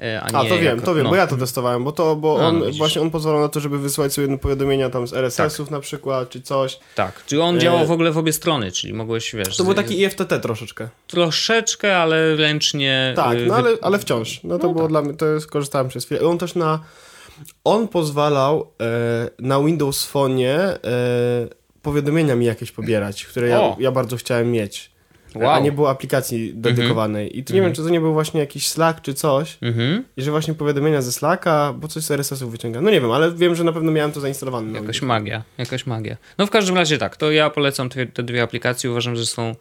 [0.00, 1.10] E, a, a to wiem, jako, to wiem, no.
[1.10, 3.60] bo ja to testowałem, bo to, bo no, on no, właśnie on pozwala na to,
[3.60, 5.72] żeby wysyłać sobie powiadomienia tam z RSS-ów tak.
[5.72, 6.80] na przykład, czy coś.
[6.94, 7.58] Tak, czyli on e...
[7.58, 9.56] działał w ogóle w obie strony, czyli mogłeś, wiesz...
[9.56, 10.88] To był taki IFTT troszeczkę.
[11.06, 13.12] Troszeczkę, ale ręcznie...
[13.16, 14.40] Tak, no ale, ale wciąż.
[14.44, 14.90] No to no było tak.
[14.90, 16.20] dla mnie, to skorzystałem przez chwilę.
[16.20, 16.80] On też na...
[17.64, 20.78] On pozwalał e, na Windows Phone e,
[21.82, 24.89] powiadomienia mi jakieś pobierać, które ja, ja bardzo chciałem mieć.
[25.34, 25.50] Wow.
[25.50, 27.26] A nie było aplikacji dedykowanej.
[27.26, 27.38] Mm -hmm.
[27.38, 27.68] I to nie mm -hmm.
[27.68, 29.58] wiem, czy to nie był właśnie jakiś Slack czy coś.
[29.62, 30.02] Mm -hmm.
[30.16, 32.80] I że właśnie powiadomienia ze Slacka, bo coś z RSS-ów wyciąga.
[32.80, 34.78] No nie wiem, ale wiem, że na pewno miałem to zainstalowane.
[34.80, 36.16] Jakaś magia, jakaś magia.
[36.38, 38.90] No w każdym razie tak, to ja polecam te, te dwie aplikacje.
[38.90, 39.54] Uważam, że są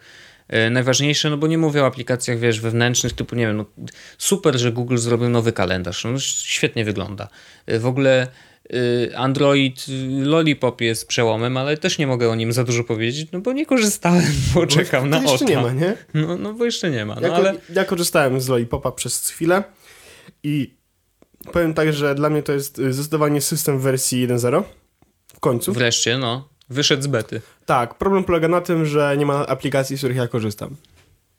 [0.48, 3.66] e, najważniejsze, no bo nie mówię o aplikacjach, wiesz, wewnętrznych, typu, nie wiem, no,
[4.18, 7.28] super, że Google zrobił nowy kalendarz, no świetnie wygląda.
[7.66, 8.28] E, w ogóle
[9.16, 9.86] Android
[10.24, 13.66] Lollipop jest przełomem, ale też nie mogę o nim za dużo powiedzieć, no bo nie
[13.66, 15.98] korzystałem, bo czekam na jeszcze nie ma, nie?
[16.14, 17.16] No, no bo jeszcze nie ma.
[17.16, 17.54] No, ja, ale...
[17.74, 19.64] ja korzystałem z Lollipopa przez chwilę
[20.44, 20.74] i
[21.52, 24.64] powiem tak, że dla mnie to jest zdecydowanie system w wersji 1.0
[25.34, 25.74] w końcu.
[25.74, 26.50] Wreszcie, no.
[26.70, 27.42] Wyszedł z bety.
[27.66, 30.76] Tak, problem polega na tym, że nie ma aplikacji, z których ja korzystam.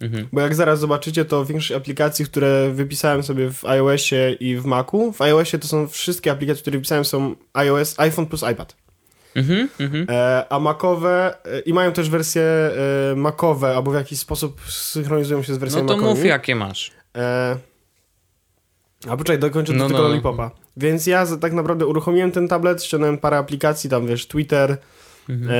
[0.00, 0.28] Mhm.
[0.32, 5.12] Bo jak zaraz zobaczycie, to większość aplikacji, które wypisałem sobie w iOSie i w Macu,
[5.12, 8.76] w iOSie to są wszystkie aplikacje, które wypisałem są iOS, iPhone plus iPad.
[9.34, 10.06] Mhm, mhm.
[10.08, 15.42] e, a Macowe e, i mają też wersje e, Macowe, albo w jakiś sposób synchronizują
[15.42, 16.18] się z wersją No to Macowymi.
[16.18, 16.90] mów jakie masz.
[17.16, 17.56] E,
[19.08, 20.08] a poczekaj, dokończę no, do tego no.
[20.08, 20.50] Lollipopa.
[20.76, 24.76] Więc ja tak naprawdę uruchomiłem ten tablet, ściągnąłem parę aplikacji, tam wiesz, Twitter,
[25.28, 25.50] mhm.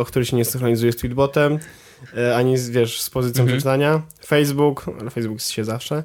[0.00, 1.58] e, który się nie synchronizuje z tweetbotem,
[2.36, 3.58] ani z, wiesz, z pozycją mhm.
[3.58, 4.02] przeczytania.
[4.26, 6.04] Facebook, ale Facebook się zawsze.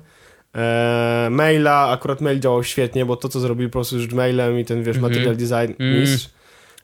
[0.56, 4.66] E, maila, akurat mail działał świetnie, bo to, co zrobili po prostu z Gmailem i
[4.66, 5.12] ten, wiesz, mhm.
[5.14, 6.02] material design mm.
[6.02, 6.30] mistrz.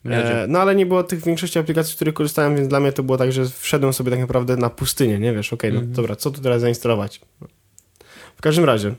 [0.05, 3.03] E, no ale nie było tych większości aplikacji, z których korzystałem, więc dla mnie to
[3.03, 5.95] było tak, że wszedłem sobie tak naprawdę na pustynię, nie wiesz, okej, okay, no mhm.
[5.95, 7.21] dobra, co tu teraz zainstalować?
[8.37, 8.95] W każdym razie,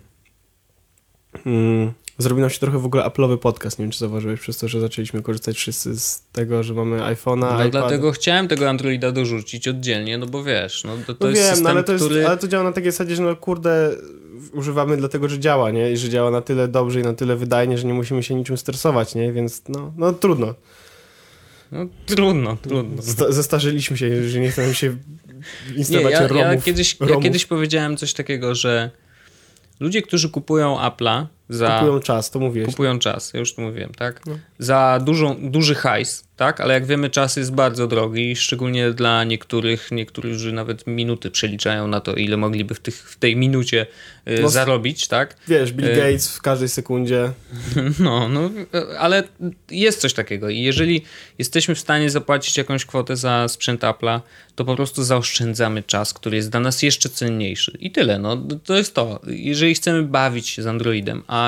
[1.46, 4.68] mm, zrobił nam się trochę w ogóle Apple'owy podcast, nie wiem czy zauważyłeś, przez to,
[4.68, 9.68] że zaczęliśmy korzystać wszyscy z tego, że mamy iPhone'a, No dlatego chciałem tego Androida dorzucić
[9.68, 12.04] oddzielnie, no bo wiesz, no to, to no jest wiem, system, no ale to, jest,
[12.04, 12.26] który...
[12.26, 13.90] ale to działa na takiej zasadzie, że no kurde,
[14.52, 15.92] używamy dlatego, że działa, nie?
[15.92, 18.56] I że działa na tyle dobrze i na tyle wydajnie, że nie musimy się niczym
[18.56, 19.32] stresować, nie?
[19.32, 20.54] Więc no, no trudno.
[21.72, 23.02] No trudno, trudno.
[23.28, 24.96] zestarzyliśmy się, że nie chcemy się
[25.76, 27.16] instalować nie, ja, romów, ja, kiedyś, romów.
[27.16, 28.90] ja kiedyś powiedziałem coś takiego, że
[29.80, 31.78] ludzie, którzy kupują Apple'a za...
[31.78, 32.64] Kupują czas, to mówię.
[32.64, 34.26] Kupują czas, ja już to mówiłem, tak?
[34.26, 34.38] No.
[34.58, 36.60] Za dużą, duży hajs, tak?
[36.60, 42.00] Ale jak wiemy, czas jest bardzo drogi, szczególnie dla niektórych, niektórzy nawet minuty przeliczają na
[42.00, 43.86] to, ile mogliby w, tych, w tej minucie
[44.28, 45.36] y, no, zarobić, tak?
[45.48, 47.30] Wiesz, Bill y, Gates w każdej sekundzie.
[47.98, 48.50] No, no,
[48.98, 49.22] ale
[49.70, 51.04] jest coś takiego i jeżeli
[51.38, 54.20] jesteśmy w stanie zapłacić jakąś kwotę za sprzęt Apple'a,
[54.54, 57.78] to po prostu zaoszczędzamy czas, który jest dla nas jeszcze cenniejszy.
[57.80, 59.20] I tyle, no, to jest to.
[59.26, 61.39] Jeżeli chcemy bawić się z Androidem, a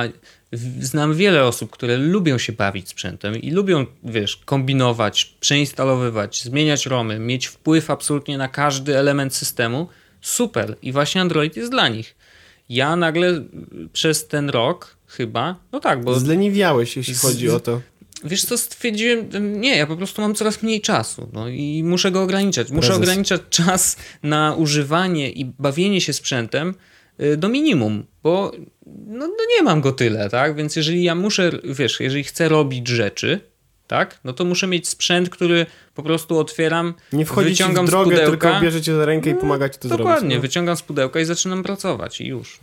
[0.80, 7.18] znam wiele osób, które lubią się bawić sprzętem i lubią, wiesz, kombinować, przeinstalowywać, zmieniać romy,
[7.18, 9.88] mieć wpływ absolutnie na każdy element systemu.
[10.20, 10.76] Super.
[10.82, 12.16] I właśnie Android jest dla nich.
[12.68, 13.44] Ja nagle
[13.92, 16.20] przez ten rok chyba, no tak, bo...
[16.20, 17.20] Zleniwiałeś, jeśli z...
[17.20, 17.80] chodzi o to.
[18.24, 19.28] Wiesz co, stwierdziłem,
[19.60, 22.70] nie, ja po prostu mam coraz mniej czasu no i muszę go ograniczać.
[22.70, 23.02] Muszę Prezes.
[23.02, 26.74] ograniczać czas na używanie i bawienie się sprzętem
[27.20, 28.52] y, do minimum, bo
[28.86, 30.54] no, no nie mam go tyle, tak?
[30.56, 33.40] Więc jeżeli ja muszę, wiesz, jeżeli chcę robić rzeczy,
[33.86, 34.20] tak?
[34.24, 38.48] No to muszę mieć sprzęt, który po prostu otwieram, Nie wyciągam w drogę, z pudełka.
[38.48, 40.14] tylko bierzecie za rękę i pomagacie to dokładnie, zrobić.
[40.14, 40.42] Dokładnie, no.
[40.42, 42.58] wyciągam z pudełka i zaczynam pracować i już.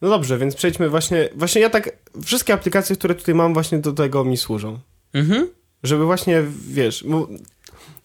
[0.00, 1.90] No dobrze, więc przejdźmy właśnie, właśnie ja tak,
[2.24, 4.78] wszystkie aplikacje, które tutaj mam właśnie do tego mi służą.
[5.14, 5.48] Mhm.
[5.82, 7.04] Żeby właśnie, wiesz,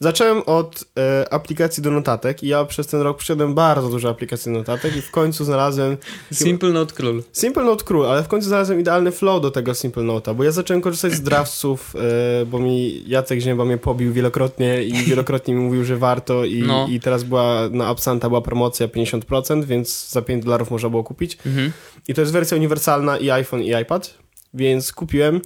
[0.01, 4.51] Zacząłem od e, aplikacji do notatek i ja przez ten rok przyszedłem bardzo dużo aplikacji
[4.51, 5.97] do notatek i w końcu znalazłem...
[6.32, 7.23] Simple Note Król.
[7.34, 10.51] Simple Note Król, ale w końcu znalazłem idealny flow do tego Simple Note'a, bo ja
[10.51, 11.95] zacząłem korzystać z draftsów,
[12.41, 16.63] e, bo mi Jacek Zięba mnie pobił wielokrotnie i wielokrotnie mi mówił, że warto i,
[16.63, 16.88] no.
[16.89, 21.38] i teraz była na Absanta była promocja 50%, więc za 5 dolarów można było kupić.
[21.45, 21.71] Mhm.
[22.07, 24.13] I to jest wersja uniwersalna i iPhone i iPad,
[24.53, 25.41] więc kupiłem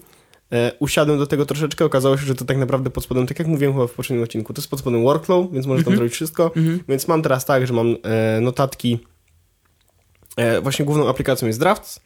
[0.79, 3.73] usiadłem do tego troszeczkę, okazało się, że to tak naprawdę pod spodem, tak jak mówiłem
[3.73, 5.97] chyba w poprzednim odcinku, to jest pod spodem workflow, więc można tam -hmm.
[5.97, 6.79] zrobić wszystko, -hmm.
[6.87, 8.99] więc mam teraz tak, że mam e, notatki,
[10.37, 11.99] e, właśnie główną aplikacją jest Drafts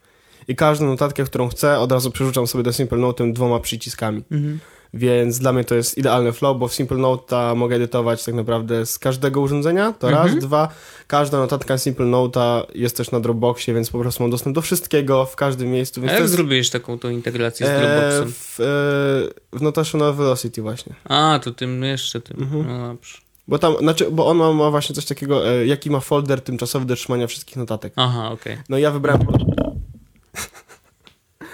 [0.48, 4.24] i każdą notatkę, którą chcę, od razu przerzucam sobie do Simple Note dwoma przyciskami.
[4.32, 4.58] -hmm.
[4.94, 8.86] Więc dla mnie to jest idealny flow, bo w Simple Note mogę edytować tak naprawdę
[8.86, 10.24] z każdego urządzenia, to raz.
[10.24, 10.40] Mhm.
[10.40, 10.70] Dwa,
[11.08, 15.26] każda notatka Simple Note jest też na Dropboxie, więc po prostu mam dostęp do wszystkiego
[15.26, 16.02] w każdym miejscu.
[16.02, 16.34] Więc A jak jest...
[16.34, 18.28] zrobiłeś taką tą integrację z Dropboxem?
[18.28, 20.96] E, w, e, w Notational Velocity właśnie.
[21.04, 22.38] A, to tym jeszcze tym.
[22.42, 22.68] Mhm.
[22.68, 23.18] No dobrze.
[23.48, 26.86] Bo tam, znaczy, bo on ma, ma właśnie coś takiego, e, jaki ma folder tymczasowy
[26.86, 27.94] do trzymania wszystkich notatek.
[27.96, 28.54] Aha, okej.
[28.54, 28.66] Okay.
[28.70, 29.28] No ja wybrałem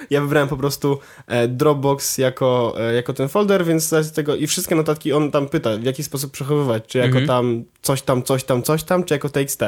[0.09, 4.47] ja wybrałem po prostu e, Dropbox jako, e, jako ten folder, więc z tego i
[4.47, 7.27] wszystkie notatki on tam pyta, w jaki sposób przechowywać, czy jako mhm.
[7.27, 9.61] tam coś tam, coś tam, coś tam, czy jako TXT.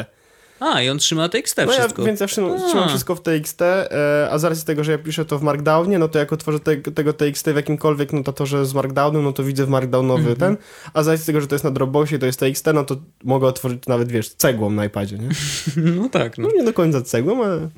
[0.59, 2.01] A, i on trzyma TXT no wszystko.
[2.01, 5.25] Ja, więc ja trzymam, wszystko w TXT, e, a z racji tego, że ja piszę
[5.25, 9.23] to w Markdownie, no to jak otworzę te, tego TXT w jakimkolwiek notatorze z Markdownem,
[9.23, 10.39] no to widzę w Markdownowy mm -hmm.
[10.39, 10.57] ten,
[10.93, 13.47] a z racji tego, że to jest na Dropboxie, to jest TXT, no to mogę
[13.47, 15.29] otworzyć nawet, wiesz, cegłą na iPadzie, nie?
[16.01, 16.37] no tak.
[16.37, 16.47] No.
[16.47, 17.69] no nie do końca cegłą, ale...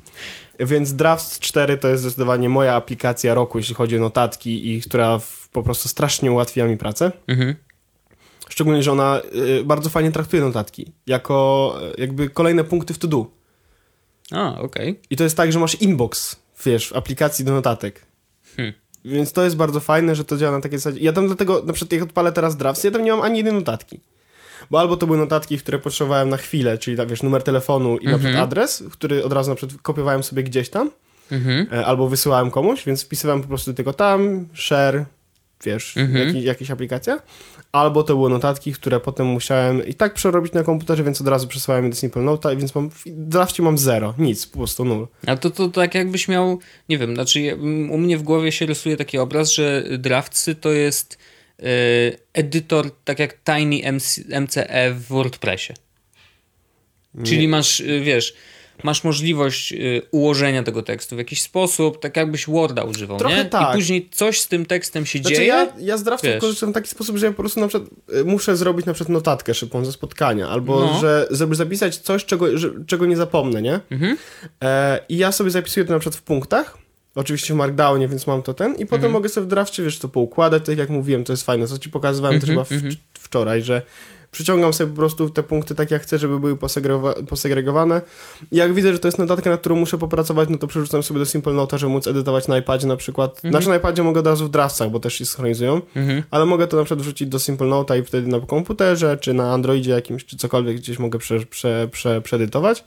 [0.60, 5.18] Więc Drafts 4 to jest zdecydowanie moja aplikacja roku, jeśli chodzi o notatki i która
[5.18, 7.12] w, po prostu strasznie ułatwia mi pracę.
[7.26, 7.54] Mhm.
[8.58, 9.20] Szczególnie, że ona
[9.60, 13.26] y, bardzo fajnie traktuje notatki jako y, jakby kolejne punkty w to-do.
[14.30, 14.90] A, okej.
[14.90, 15.02] Okay.
[15.10, 18.06] I to jest tak, że masz inbox, wiesz, w aplikacji do notatek.
[18.56, 18.74] Hmm.
[19.04, 21.00] Więc to jest bardzo fajne, że to działa na takiej zasadzie.
[21.00, 23.54] Ja tam dlatego, na przykład jak odpalę teraz drafts, ja tam nie mam ani jednej
[23.54, 24.00] notatki.
[24.70, 28.04] Bo albo to były notatki, które potrzebowałem na chwilę, czyli tak, wiesz, numer telefonu i
[28.04, 28.44] na przykład mhm.
[28.44, 30.90] adres, który od razu na przykład kopiowałem sobie gdzieś tam,
[31.30, 31.66] mhm.
[31.72, 35.04] E, albo wysyłałem komuś, więc wpisywałem po prostu tylko tam, share,
[35.64, 36.26] wiesz, mhm.
[36.26, 37.20] jak, jakieś aplikacja.
[37.80, 41.48] Albo to były notatki, które potem musiałem i tak przerobić na komputerze, więc od razu
[41.48, 45.06] przesyłałem je do Simple Note, więc mam, w drafcie mam zero, nic, po prostu nul.
[45.26, 46.58] A to, to tak jakbyś miał,
[46.88, 47.56] nie wiem, znaczy
[47.90, 51.18] u mnie w głowie się rysuje taki obraz, że draftsy to jest
[51.62, 55.72] Y, edytor, tak jak Tiny MC, MCE w WordPressie.
[57.14, 57.24] Nie.
[57.24, 58.34] Czyli masz, y, wiesz,
[58.84, 63.44] masz możliwość y, ułożenia tego tekstu w jakiś sposób, tak jakbyś Worda używał, Trochę nie?
[63.44, 63.70] tak.
[63.74, 65.46] I później coś z tym tekstem się Znaczy dzieje.
[65.48, 66.40] ja, ja z Draftu Wiesz.
[66.40, 69.12] korzystam w taki sposób, że ja po prostu na przykład y, muszę zrobić na przykład
[69.12, 71.00] notatkę szybką ze spotkania, albo No.
[71.00, 73.80] że żeby zapisać coś, czego, że, czego nie zapomnę, nie?
[73.90, 74.16] Mhm.
[74.64, 76.78] E, I ja sobie zapisuję to na przykład w punktach,
[77.14, 79.12] oczywiście w Markdownie, więc mam to ten, i potem Mhm.
[79.12, 81.90] mogę sobie w drafcie, wiesz, to poukładać, tak jak mówiłem, to jest fajne, co ci
[81.90, 83.82] pokazywałem też Mhm, chyba w, wczoraj, że
[84.30, 88.00] przyciągam sobie po prostu te punkty tak jak chcę, żeby były posegregowa- posegregowane.
[88.52, 91.20] I jak widzę, że to jest notatka, nad którą muszę popracować, no to przerzucam sobie
[91.20, 93.40] do Simple Note'a, żeby móc edytować na iPadzie na przykład.
[93.50, 96.22] Znaczy na iPadzie mogę od razu w draftach, bo też się synchronizują, Mhm.
[96.30, 99.52] ale mogę to na przykład wrzucić do Simple Note'a i wtedy na komputerze, czy na
[99.52, 102.84] Androidzie jakimś, czy cokolwiek gdzieś mogę prze, prze, prze, przeedytować.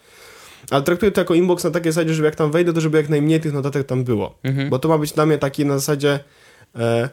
[0.70, 3.10] Ale traktuję to jako inbox na takiej zasadzie, żeby jak tam wejdę, to żeby jak
[3.10, 4.36] najmniej tych notatek tam było.
[4.44, 4.70] Mhm.
[4.70, 6.20] Bo to ma być dla mnie taki na zasadzie.
[6.76, 7.10] E,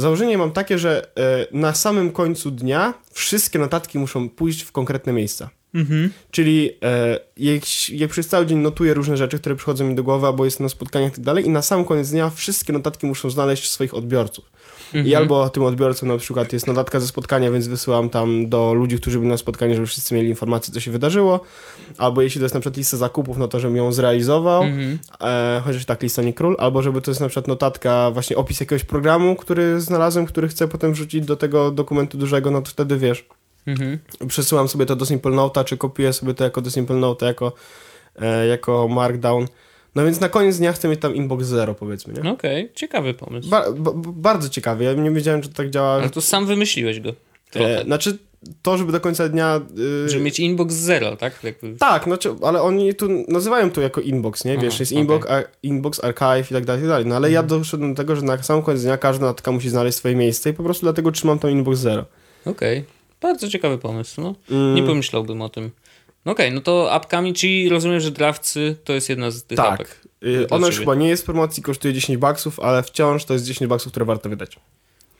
[0.00, 5.12] założenie mam takie, że e, na samym końcu dnia wszystkie notatki muszą pójść w konkretne
[5.12, 5.50] miejsca.
[5.74, 6.10] Mhm.
[6.30, 10.26] Czyli e, jak, jak przez cały dzień notuję różne rzeczy, które przychodzą mi do głowy,
[10.26, 13.30] albo jestem na spotkaniach i tak dalej, i na sam koniec dnia wszystkie notatki muszą
[13.30, 14.44] znaleźć swoich odbiorców.
[14.94, 15.06] Mhm.
[15.06, 18.96] I albo tym odbiorcą na przykład jest notatka ze spotkania, więc wysyłam tam do ludzi,
[19.00, 21.40] którzy byli na spotkaniu, żeby wszyscy mieli informację, co się wydarzyło.
[21.98, 24.98] Albo jeśli to jest na przykład lista zakupów, no to żebym ją zrealizował, Mhm.
[25.20, 26.56] e, chociaż tak lista nie król.
[26.58, 30.68] Albo żeby to jest na przykład notatka, właśnie opis jakiegoś programu, który znalazłem, który chcę
[30.68, 33.24] potem wrzucić do tego dokumentu dużego, no to wtedy wiesz,
[33.66, 33.98] Mhm.
[34.28, 37.52] przesyłam sobie to do Simple Note'a, czy kopiuję sobie to jako do Simple Note'a, jako,
[38.20, 39.46] e, jako Markdown.
[39.98, 42.30] No więc na koniec dnia chcę mieć tam inbox zero, powiedzmy, nie?
[42.30, 43.48] Okej, ciekawy pomysł.
[43.48, 45.92] Ba, ba, bardzo ciekawie, ja nie wiedziałem, że to tak działa.
[45.92, 47.12] Ale to sam wymyśliłeś go.
[47.50, 47.80] Trochę.
[47.80, 48.18] E, znaczy,
[48.62, 49.60] to, żeby do końca dnia...
[50.06, 51.44] y, Żeby mieć inbox zero, tak?
[51.44, 51.76] Jakby...
[51.76, 54.58] Tak, znaczy, ale oni tu nazywają to jako inbox, nie?
[54.58, 55.02] Wiesz, Aha, jest okej.
[55.02, 57.06] inbox, a, inbox, archive i tak dalej, i tak dalej.
[57.06, 59.98] No ale ja doszedłem do tego, że na sam koniec dnia każda notatka musi znaleźć
[59.98, 62.04] swoje miejsce i po prostu dlatego trzymam tam inbox zero.
[62.44, 62.84] Okej,
[63.20, 64.20] bardzo ciekawy pomysł.
[64.20, 64.34] No.
[64.50, 64.74] Mm.
[64.74, 65.70] Nie pomyślałbym o tym.
[66.28, 69.74] No Okej, no to apkami, czyli rozumiem, że drawcy to jest jedna z tych Tak.
[69.74, 70.00] apek.
[70.24, 73.32] Y, Dla Ona już chyba nie jest w promocji, kosztuje 10 baksów, ale wciąż to
[73.32, 74.56] jest 10 baksów, które warto wydać.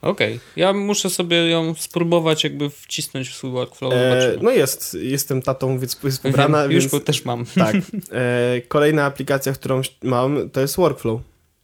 [0.01, 3.93] Okej, ja muszę sobie ją spróbować jakby wcisnąć w swój workflow.
[3.93, 7.45] E, no jest, jestem tatą, więc jest pobrana, Wiem, już więc też mam.
[7.45, 7.75] tak.
[8.11, 11.21] E, kolejna aplikacja, którą mam, to jest Workflow.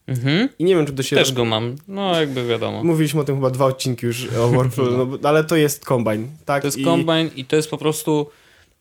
[0.08, 0.50] Mhm.
[0.60, 1.16] I nie wiem, czy to się...
[1.16, 1.76] Też go mam.
[1.88, 2.84] No jakby wiadomo.
[2.84, 4.90] Mówiliśmy o tym chyba dwa odcinki już o Workflow,
[5.22, 6.62] no, ale to jest Combine, tak?
[6.62, 6.86] To jest I-
[7.36, 8.30] i to jest po prostu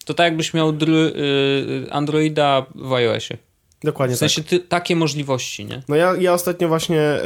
[0.05, 3.37] to tak jakbyś miał y, Androida w iOSie.
[3.85, 5.83] Dokładnie W sensie ty, takie możliwości, nie?
[5.89, 7.23] No ja, ja ostatnio właśnie e,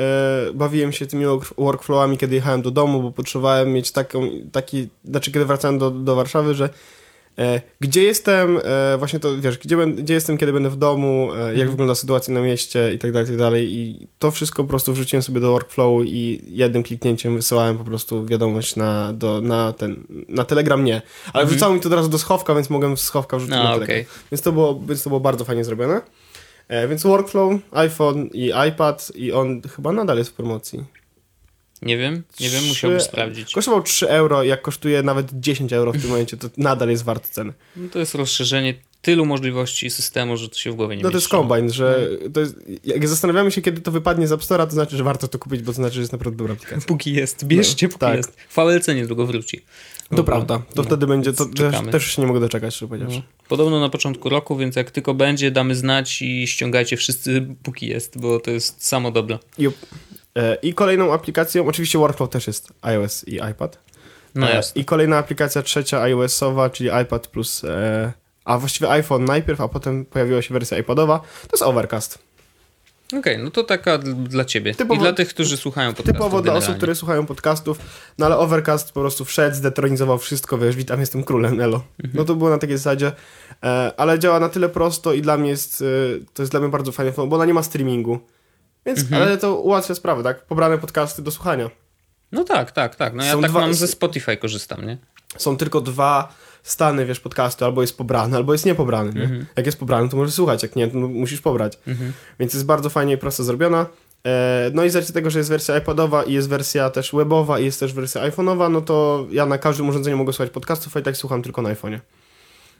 [0.55, 5.33] bawiłem się tymi work- workflowami, kiedy jechałem do domu, bo potrzebowałem mieć taką, taki, znaczy
[5.33, 6.68] kiedy wracałem do, do Warszawy, że
[7.80, 11.39] gdzie jestem, e, właśnie to, wiesz, gdzie, ben, gdzie jestem, kiedy będę w domu, e,
[11.39, 11.70] jak Mhm.
[11.70, 14.93] wygląda sytuacja na mieście i tak dalej, i tak dalej i to wszystko po prostu
[14.93, 20.05] wrzuciłem sobie do workflowu i jednym kliknięciem wysyłałem po prostu wiadomość na, do, na ten,
[20.28, 21.49] na Telegram nie, ale Mhm.
[21.49, 23.72] wrzucało mi to od razu do schowka, więc mogłem z schowka wrzucić A, na.
[23.74, 24.05] Telegram.
[24.32, 26.01] Więc to było, więc to było bardzo fajnie zrobione.
[26.68, 30.84] E, więc Workflow, iPhone i iPad i on chyba nadal jest w promocji.
[31.83, 33.55] Nie wiem, nie wiem, musiałbym sprawdzić.
[33.55, 37.29] Kosztował 3 euro, jak kosztuje nawet 10 euro w tym momencie, to nadal jest wart
[37.29, 37.53] ceny.
[37.76, 41.16] No to jest rozszerzenie tylu możliwości systemu, że to się w głowie nie No to
[41.16, 41.29] jest.
[41.29, 44.97] Combine, że to jest, jak zastanawiamy się, kiedy to wypadnie z App Store'a, to znaczy,
[44.97, 46.87] że warto to kupić, bo to znaczy, że jest naprawdę dobra aplikacja.
[46.87, 48.16] Póki jest, bierzcie, No, póki tak.
[48.16, 48.37] jest.
[48.57, 49.62] VLC niedługo wróci.
[50.09, 50.37] To Dobra.
[50.37, 53.18] prawda, to No, wtedy będzie, to też, też się nie mogę doczekać, szczerze powiedziawszy.
[53.18, 53.47] No.
[53.49, 58.18] Podobno na początku roku, więc jak tylko będzie, damy znać i ściągajcie wszyscy, póki jest,
[58.20, 59.39] bo to jest samo dobre.
[59.59, 59.74] Jup.
[59.83, 59.87] E,
[60.62, 63.78] I kolejną aplikacją, oczywiście Workflow też jest iOS i iPad.
[64.34, 64.80] No E, jasne.
[64.82, 68.12] I kolejna aplikacja trzecia iOS-owa, czyli iPad plus, e,
[68.45, 72.18] a właściwie iPhone najpierw, a potem pojawiła się wersja iPadowa, to jest Overcast.
[73.18, 74.74] Okej, no to taka dla ciebie.
[74.74, 77.78] Typowo- I dla tych, którzy słuchają podcastów Typowo dla osób, które słuchają podcastów,
[78.18, 81.76] no ale Overcast po prostu wszedł, zdetronizował wszystko, wiesz, witam, jestem królem, elo.
[81.76, 82.14] Mhm.
[82.14, 83.12] No to było na takiej zasadzie,
[83.62, 85.84] e, ale działa na tyle prosto i dla mnie jest, e,
[86.34, 88.18] to jest dla mnie bardzo fajne, bo ona nie ma streamingu.
[88.89, 89.22] Więc, Mhm.
[89.22, 90.45] ale to ułatwia sprawę, tak?
[90.47, 91.70] Pobrane podcasty do słuchania.
[92.32, 93.14] No tak, tak, tak.
[93.14, 94.99] No ja Są tak dwa- mam ze Spotify korzystam, nie?
[95.36, 96.32] Są tylko dwa
[96.62, 99.22] stany, wiesz, podcastu, albo jest pobrany, albo jest niepobrany, nie?
[99.22, 99.47] Mhm.
[99.57, 101.78] Jak jest pobrany, to możesz słuchać, jak nie, to musisz pobrać.
[101.86, 102.12] Mhm.
[102.41, 103.86] Więc jest bardzo fajnie i prosto zrobiona.
[104.26, 107.59] E, No i z racji tego, że jest wersja iPadowa i jest wersja też webowa
[107.61, 111.01] i jest też wersja iPhone'owa, no to ja na każdym urządzeniu mogę słuchać podcastów, a
[111.01, 111.99] i tak słucham tylko na iPhone'ie.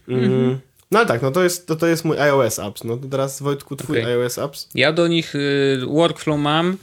[0.09, 0.59] Mm.
[0.91, 2.85] No ale tak, no to jest, to, to jest mój iOS apps.
[2.85, 4.13] No teraz Wojtku, twój Okej.
[4.13, 4.69] iOS apps.
[4.75, 6.77] Ja do nich y, workflow mam.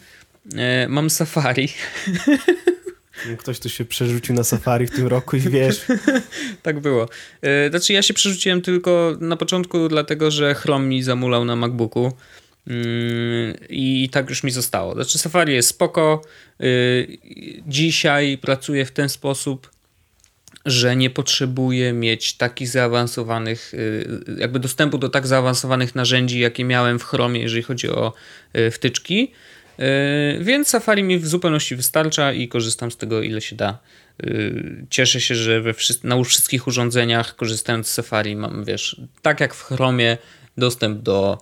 [0.53, 1.69] Y, mam Safari.
[3.39, 5.81] Ktoś tu się przerzucił na Safari w tym roku i wiesz.
[6.63, 7.07] tak było.
[7.65, 12.13] Y, znaczy ja się przerzuciłem tylko na początku dlatego, że Chrome mi zamulał na MacBooku.
[12.67, 14.93] Mm, I tak już mi zostało.
[14.93, 16.21] Znaczy Safari jest spoko.
[16.63, 17.17] Y,
[17.67, 19.69] Dzisiaj pracuję w ten sposób,
[20.65, 24.07] że nie potrzebuję mieć takich zaawansowanych, y,
[24.37, 28.13] jakby dostępu do tak zaawansowanych narzędzi, jakie miałem w Chromie, jeżeli chodzi o
[28.57, 29.31] y, wtyczki.
[29.79, 33.77] Y, więc Safari mi w zupełności wystarcza i korzystam z tego, ile się da.
[34.89, 39.63] Cieszę się, że we na wszystkich urządzeniach, korzystając z Safari, mam, wiesz, tak jak w
[39.63, 40.17] Chromie,
[40.57, 41.37] dostęp do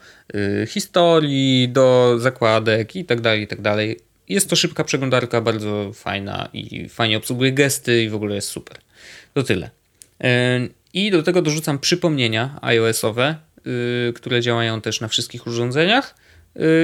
[0.68, 4.00] historii, do zakładek i tak dalej, i tak dalej.
[4.30, 8.78] Jest to szybka przeglądarka, bardzo fajna i fajnie obsługuje gesty i w ogóle jest super.
[9.34, 9.70] To tyle.
[10.94, 13.36] I do tego dorzucam przypomnienia iOS-owe,
[14.10, 16.16] y, które działają też na wszystkich urządzeniach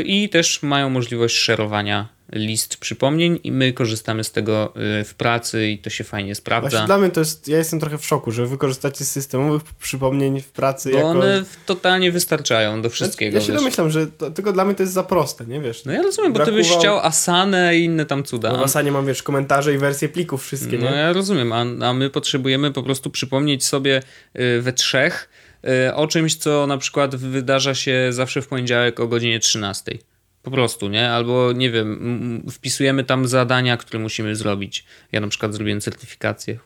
[0.05, 5.67] i też mają możliwość szerowania list przypomnień i my korzystamy z tego y, w pracy
[5.67, 6.69] i to się fajnie sprawdza.
[6.69, 9.63] Właśnie dla mnie to jest, ja jestem trochę w szoku, że wy korzystacie z systemowych
[9.79, 11.09] przypomnień w pracy Bo jako...
[11.09, 13.37] one totalnie wystarczają do wszystkiego.
[13.37, 13.61] Ja, się wiesz.
[13.61, 15.85] domyślam, że to, tylko dla mnie to jest za proste, nie wiesz?
[15.85, 18.51] No ja rozumiem, bo ty byś chciał Asanę i inne tam cuda.
[18.51, 20.89] Bo w Asanie mam, wiesz, komentarze i wersje plików wszystkie, no, nie?
[20.89, 24.01] No ja rozumiem, a, a my potrzebujemy po prostu przypomnieć sobie
[24.39, 25.38] y, we trzech y,
[25.93, 29.97] o czymś, co na przykład wydarza się zawsze w poniedziałek o godzinie 13.
[30.43, 31.11] Po prostu, nie?
[31.11, 34.85] Albo nie wiem, wpisujemy tam zadania, które musimy zrobić.
[35.11, 36.59] Ja na przykład zrobiłem certyfikację.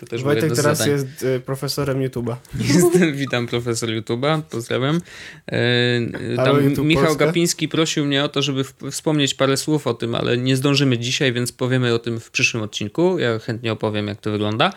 [0.00, 0.92] To też Wojtek teraz zadań.
[0.92, 2.36] jest y, profesorem YouTube'a.
[2.74, 5.00] Jestem, witam profesor YouTube'a, pozdrawiam.
[5.46, 7.26] E, tam YouTube Michał Polska?
[7.26, 11.32] Gapiński prosił mnie o to, żeby wspomnieć parę słów o tym, ale nie zdążymy dzisiaj,
[11.32, 13.18] więc powiemy o tym w przyszłym odcinku.
[13.18, 14.72] Ja chętnie opowiem, jak to wygląda.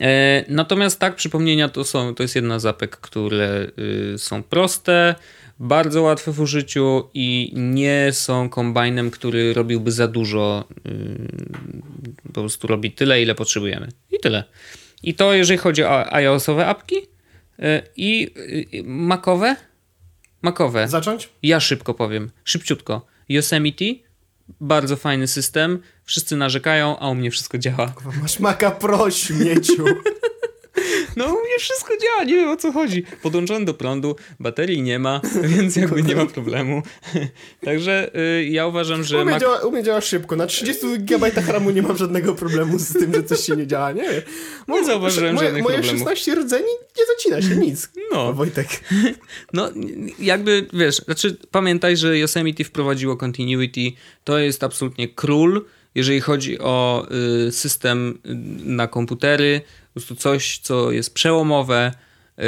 [0.00, 3.66] E, natomiast tak, przypomnienia to są, to jest jedna z apek, które
[4.14, 5.14] y, są proste,
[5.58, 10.64] bardzo łatwe w użyciu i nie są kombajnem, który robiłby za dużo.
[10.84, 10.92] Yy,
[12.26, 13.88] po prostu robi tyle, ile potrzebujemy.
[14.12, 14.44] I tyle.
[15.02, 18.34] I to jeżeli chodzi o iOS-owe apki yy, i
[18.84, 19.56] Macowe.
[20.42, 20.88] Macowe.
[20.88, 21.28] Zacząć?
[21.42, 22.30] Ja szybko powiem.
[22.44, 23.06] Szybciutko.
[23.28, 23.84] Yosemite.
[24.60, 25.78] Bardzo fajny system.
[26.04, 27.94] Wszyscy narzekają, a u mnie wszystko działa.
[28.22, 29.84] Masz Maca Pro, śmieciu.
[31.16, 33.04] No u mnie wszystko działa, nie wiem o co chodzi.
[33.22, 35.20] Podłączony do prądu, baterii nie ma,
[35.56, 36.82] więc jakby nie ma problemu.
[37.64, 38.10] Także
[38.40, 39.16] y, ja uważam, że...
[39.16, 39.42] U mnie, Mac...
[39.42, 40.36] działa, u mnie działa szybko.
[40.36, 43.92] Na 30 GB RAMu nie mam żadnego problemu z tym, że coś się nie działa,
[43.92, 44.22] nie?
[44.66, 46.04] Mo nie zauważyłem moje, żadnych moje problemów.
[46.04, 47.88] Moje 16 rdzeni nie zacina się nic.
[48.12, 48.32] No.
[48.32, 48.68] Wojtek.
[49.52, 49.70] No
[50.18, 53.80] jakby, wiesz, znaczy pamiętaj, że Yosemite wprowadziło Continuity.
[54.24, 57.06] To jest absolutnie król jeżeli chodzi o
[57.46, 58.34] y, system y,
[58.64, 59.60] na komputery,
[59.94, 62.42] prostu coś, co jest przełomowe, y,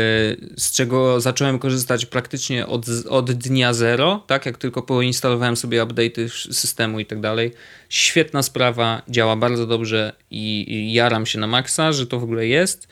[0.56, 6.52] z czego zacząłem korzystać praktycznie od, od dnia zero, tak jak tylko poinstalowałem sobie update'y
[6.52, 7.52] systemu i tak dalej.
[7.88, 12.46] Świetna sprawa, działa bardzo dobrze i, i jaram się na maksa, że to w ogóle
[12.46, 12.88] jest.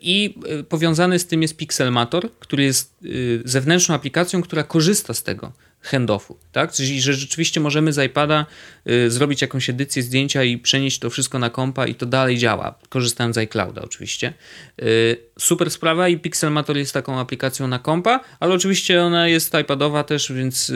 [0.00, 0.34] I
[0.68, 3.04] powiązany z tym jest Pixelmator, który jest
[3.44, 5.52] zewnętrzną aplikacją, która korzysta z tego
[5.82, 6.72] handoffu, tak?
[6.72, 8.46] Czyli, że rzeczywiście możemy z iPada
[8.90, 12.78] y, zrobić jakąś edycję zdjęcia i przenieść to wszystko na kompa i to dalej działa,
[12.88, 14.32] korzystając z iClouda oczywiście.
[14.82, 20.04] Y, super sprawa i Pixelmator jest taką aplikacją na kompa, ale oczywiście ona jest iPadowa
[20.04, 20.74] też, więc y,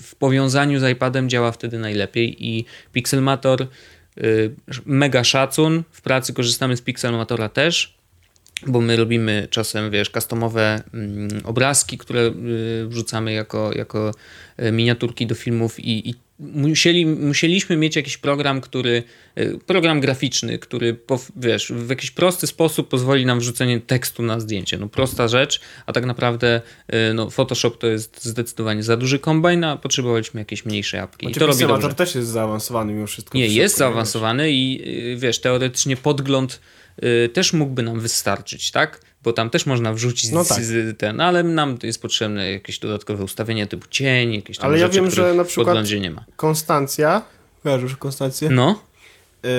[0.00, 3.66] w powiązaniu z iPadem działa wtedy najlepiej i Pixelmator
[4.18, 4.54] y,
[4.86, 7.99] mega szacun, w pracy korzystamy z Pixelmatora też,
[8.66, 14.14] bo my robimy czasem, wiesz, customowe mm, obrazki, które y, wrzucamy jako, jako
[14.56, 19.02] e, miniaturki do filmów i, i musieli, musieliśmy mieć jakiś program, który,
[19.34, 20.96] e, program graficzny, który,
[21.36, 24.78] wiesz, w jakiś prosty sposób pozwoli nam wrzucenie tekstu na zdjęcie.
[24.78, 26.60] No prosta rzecz, a tak naprawdę
[27.14, 31.26] no, Photoshop to jest zdecydowanie za duży kombajn, a potrzebowaliśmy jakieś mniejsze apki.
[31.26, 31.94] Znaczy, I to robi dobrze.
[31.94, 33.38] też jest zaawansowany mimo wszystko.
[33.38, 34.84] Nie, jest zaawansowany i
[35.16, 36.79] wiesz, teoretycznie podgląd Y,
[37.32, 39.00] też mógłby nam wystarczyć, tak?
[39.22, 40.58] Bo tam też można wrzucić no tak.
[40.98, 45.00] ten, ale nam jest potrzebne jakieś dodatkowe ustawienia typu cień, jakieś tam Ale ja rzeczy,
[45.00, 46.24] wiem, że na przykład nie ma.
[46.36, 47.22] Konstancja,
[47.62, 48.50] kojarzysz Konstancję?
[48.50, 48.82] No.
[49.42, 49.50] Yy,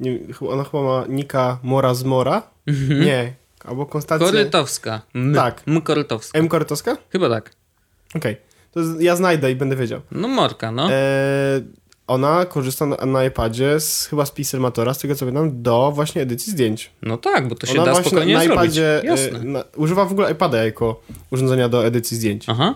[0.00, 2.42] nie, ona chyba ma Nika Mora z Mora.
[2.66, 3.00] Mhm.
[3.00, 4.26] Nie, albo Konstancja...
[4.26, 5.02] Korytowska.
[5.14, 5.62] M, tak.
[5.66, 6.38] M Korytowska.
[6.38, 6.96] M Korytowska?
[7.12, 7.50] Chyba tak.
[8.14, 8.32] Okej.
[8.32, 8.50] Okay.
[8.72, 10.00] To ja znajdę i będę wiedział.
[10.10, 10.92] No Morka, no.
[10.92, 11.60] E,
[12.10, 16.22] ona korzysta na, na iPadzie z, chyba z Pixelmatora, z tego co pamiętam, do właśnie
[16.22, 16.90] edycji zdjęć.
[17.02, 20.32] No tak, bo to się ona da spokojnie na iPadzie, y, na, używa w ogóle
[20.32, 21.00] iPada jako
[21.30, 22.44] urządzenia do edycji zdjęć.
[22.48, 22.74] Aha.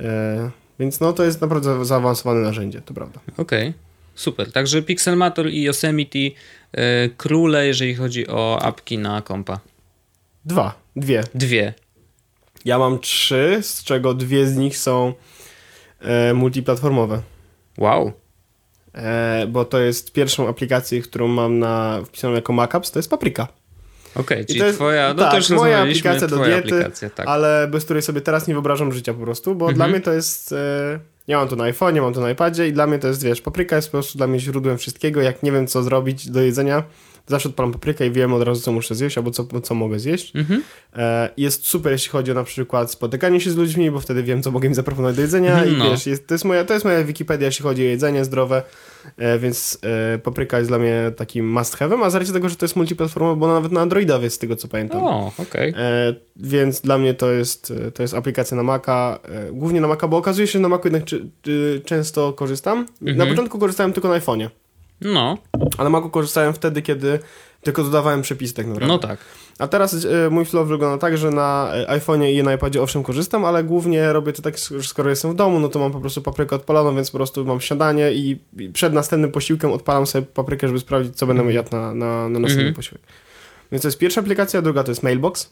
[0.00, 3.20] E, więc no to jest naprawdę zaawansowane narzędzie, to prawda.
[3.36, 3.68] Okej.
[3.68, 3.74] Okay.
[4.14, 4.52] Super.
[4.52, 6.18] Także Pixelmator i Yosemite
[6.72, 9.60] e, króle, jeżeli chodzi o apki na kompa.
[10.44, 10.74] Dwa.
[10.96, 11.24] Dwie.
[11.34, 11.74] Dwie.
[12.64, 15.12] Ja mam trzy, z czego dwie z nich są
[16.00, 17.22] e, multiplatformowe.
[17.78, 18.12] Wow.
[18.94, 23.48] E, bo to jest pierwszą aplikację, którą mam na wpisaną jako Macaps, to jest Paprika.
[24.14, 27.28] Okej, okay, czyli to jest, twoja, no tak, to moja aplikacja do diety, tak.
[27.28, 29.76] ale bez której sobie teraz nie wyobrażam życia po prostu, bo mhm.
[29.76, 32.72] dla mnie to jest, e, ja mam to na iPhone, mam to na iPadzie i
[32.72, 35.52] dla mnie to jest, wiesz, Papryka jest po prostu dla mnie źródłem wszystkiego, jak nie
[35.52, 36.82] wiem co zrobić do jedzenia,
[37.26, 40.36] zawsze odpalam paprykę i wiem od razu, co muszę zjeść, albo co, co mogę zjeść.
[40.36, 40.62] Mhm.
[40.96, 44.42] E, jest super, jeśli chodzi o na przykład spotykanie się z ludźmi, bo wtedy wiem,
[44.42, 45.90] co mogę im zaproponować do jedzenia i No.
[45.90, 48.62] wiesz, jest, to, jest moja, to jest moja Wikipedia, jeśli chodzi o jedzenie zdrowe,
[49.16, 49.78] e, więc
[50.14, 52.76] e, papryka jest dla mnie takim must have'em, a z racji tego, że to jest
[52.76, 55.02] multiplatformowe, bo nawet na Androida jest z tego, co pamiętam.
[55.02, 55.74] O, okej.
[56.36, 59.18] Więc dla mnie to jest, to jest aplikacja na Maca,
[59.52, 62.86] głównie na Maca, bo okazuje się, że na Macu jednak czy, czy, często korzystam.
[63.00, 63.28] Na Mhm.
[63.30, 64.48] początku korzystałem tylko na iPhone'ie,
[65.00, 65.38] No,
[65.78, 67.18] a na Macu korzystałem wtedy, kiedy
[67.62, 68.86] tylko dodawałem przepisy tak naprawdę.
[68.94, 69.18] no tak.
[69.58, 73.02] A teraz e, mój flow wygląda tak, że na e, iPhone'ie i na iPadzie owszem
[73.02, 76.00] korzystam, ale głównie robię to tak, że skoro jestem w domu, no to mam po
[76.00, 80.26] prostu paprykę odpaloną, więc po prostu mam śniadanie i, i przed następnym posiłkiem odpalam sobie
[80.26, 82.74] paprykę, żeby sprawdzić, co będę jadł na, na, na następny Mhm.
[82.74, 83.02] posiłek.
[83.72, 85.50] Więc to jest pierwsza aplikacja, druga to jest Mailbox.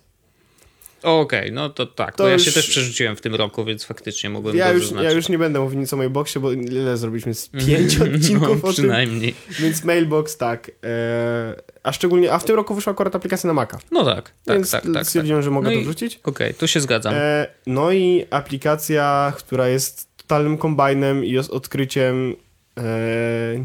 [1.02, 3.84] Okej, no to tak, To bo ja już- się też przerzuciłem w tym roku, więc
[3.84, 5.04] faktycznie mogłem Ja już, znać.
[5.04, 7.34] ja już nie będę mówił nic o Mailboxie, bo ile zrobiliśmy?
[7.34, 8.72] Z pięć no, odcinków o tym.
[8.72, 9.34] przynajmniej.
[9.60, 10.70] Więc Mailbox tak.
[10.84, 13.78] E, a szczególnie, a w tym roku wyszła akurat aplikacja na Maca.
[13.90, 14.92] No tak, tak, więc tak, tak.
[14.94, 15.06] tak.
[15.06, 16.20] stwierdziłem, że mogę No to wrzucić.
[16.24, 17.14] Okej, tu się zgadzam.
[17.16, 22.34] E, no i aplikacja, która jest totalnym kombajnem i jest odkryciem
[22.78, 22.82] e,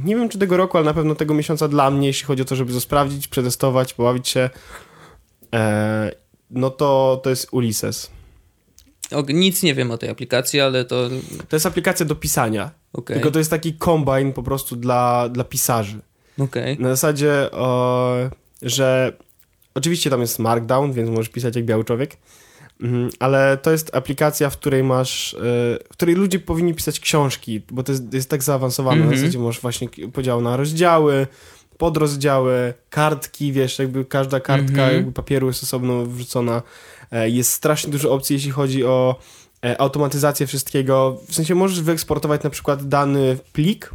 [0.03, 2.45] nie wiem czy tego roku, ale na pewno tego miesiąca dla mnie, jeśli chodzi o
[2.45, 4.49] to, żeby to sprawdzić, przetestować, pobawić się.
[6.53, 8.11] No to, to jest Ulysses.
[9.11, 11.09] O, nic nie wiem o tej aplikacji, ale to
[11.49, 12.71] To jest aplikacja do pisania.
[12.93, 13.13] okej.
[13.15, 15.99] Tylko to jest taki kombajn po prostu dla, dla pisarzy.
[16.39, 16.79] Okej.
[16.79, 18.15] Na zasadzie, o,
[18.61, 19.13] że
[19.75, 22.17] oczywiście tam jest Markdown, więc możesz pisać jak biały człowiek,
[22.81, 25.37] Mhm, ale to jest aplikacja, w której masz, e,
[25.85, 28.97] w której ludzie powinni pisać książki, bo to jest, jest tak zaawansowane.
[28.97, 29.11] Mhm.
[29.11, 31.27] Na zasadzie masz właśnie podział na rozdziały,
[31.83, 34.95] podrozdziały, kartki, wiesz, jakby każda kartka Mhm.
[34.95, 36.61] jakby papieru jest osobno wrzucona.
[37.11, 39.15] E, Jest strasznie dużo opcji, jeśli chodzi o
[39.65, 41.19] e, automatyzację wszystkiego.
[41.29, 43.91] W sensie możesz wyeksportować na przykład dany plik,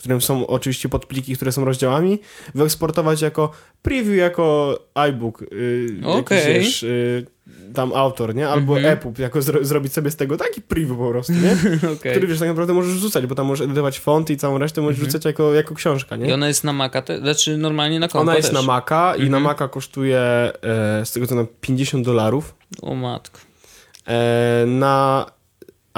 [0.00, 2.18] w którym są oczywiście podpliki, które są rozdziałami,
[2.54, 3.50] wyeksportować jako
[3.82, 6.38] preview, jako iBook, yy, Okej.
[6.38, 7.26] jakiś, wiesz, yy,
[7.74, 8.48] tam autor, nie?
[8.48, 8.92] Albo Mhm.
[8.92, 11.52] EPUB, jako zro zrobić sobie z tego taki preview po prostu, nie?
[11.94, 12.12] Okej.
[12.12, 14.96] Który wiesz, tak naprawdę możesz rzucać, bo tam możesz edytować font i całą resztę możesz
[14.98, 15.10] Mhm.
[15.12, 16.34] rzucać jako, jako książka, I nie?
[16.34, 18.54] ona jest na Maca, te, znaczy normalnie na kompa Ona jest też.
[18.54, 19.42] na Maca i na Mhm.
[19.42, 20.52] Maca kosztuje e,
[21.04, 22.54] z tego co na 50 dolarów.
[22.82, 23.40] O matko.
[24.08, 25.26] E, na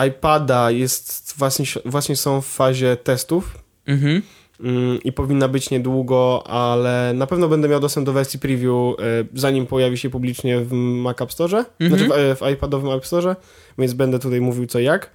[0.09, 4.23] iPada jest właśnie, właśnie są w fazie testów Mhm.
[4.61, 8.95] mm, i powinna być niedługo, ale na pewno będę miał dostęp do wersji preview e,
[9.35, 11.89] zanim pojawi się publicznie w Mac App Store, Mhm.
[11.91, 13.37] znaczy w, e, w iPadowym App Store,
[13.79, 15.11] więc będę tutaj mówił co jak.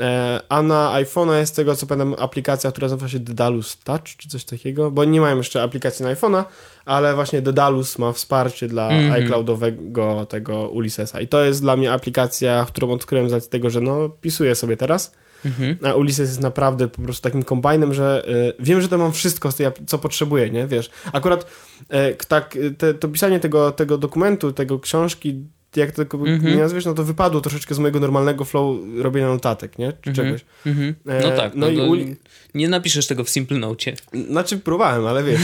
[0.00, 4.28] E, a na iPhone'a jest tego co pamiętam aplikacja, która nazywa się Dedalus Touch czy
[4.28, 6.44] coś takiego, bo nie mają jeszcze aplikacji na iPhone'a,
[6.84, 9.12] ale właśnie Dedalus ma wsparcie dla Mhm.
[9.22, 13.80] iCloudowego tego Ulyssesa i to jest dla mnie aplikacja, którą odkryłem z racji tego, że
[13.80, 15.12] no pisuję sobie teraz.
[15.44, 15.76] Mhm.
[15.84, 18.24] A Ulysses jest naprawdę po prostu takim kombajnem, że
[18.58, 19.48] y, wiem, że to mam wszystko,
[19.86, 20.66] co potrzebuję, nie?
[20.66, 21.46] Wiesz, akurat
[21.82, 25.44] y, tak, y, te, to pisanie tego, tego dokumentu, tego książki,
[25.76, 26.54] jak to tylko Mhm.
[26.56, 29.92] nie nazwiesz, no to wypadło troszeczkę z mojego normalnego flow robienia notatek, nie?
[30.00, 30.14] Czy Mhm.
[30.26, 30.44] czegoś.
[30.66, 30.94] Mhm.
[31.08, 32.16] E, No tak, no no, i Uli-
[32.54, 33.92] nie napiszesz tego w Simple Note.
[34.30, 35.40] Znaczy próbowałem, ale wiesz,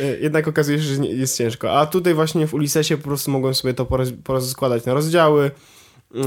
[0.00, 1.78] y, jednak okazuje się, że jest ciężko.
[1.78, 5.50] A tutaj właśnie w Ulyssesie po prostu mogłem sobie to poroz, porozkładać na rozdziały,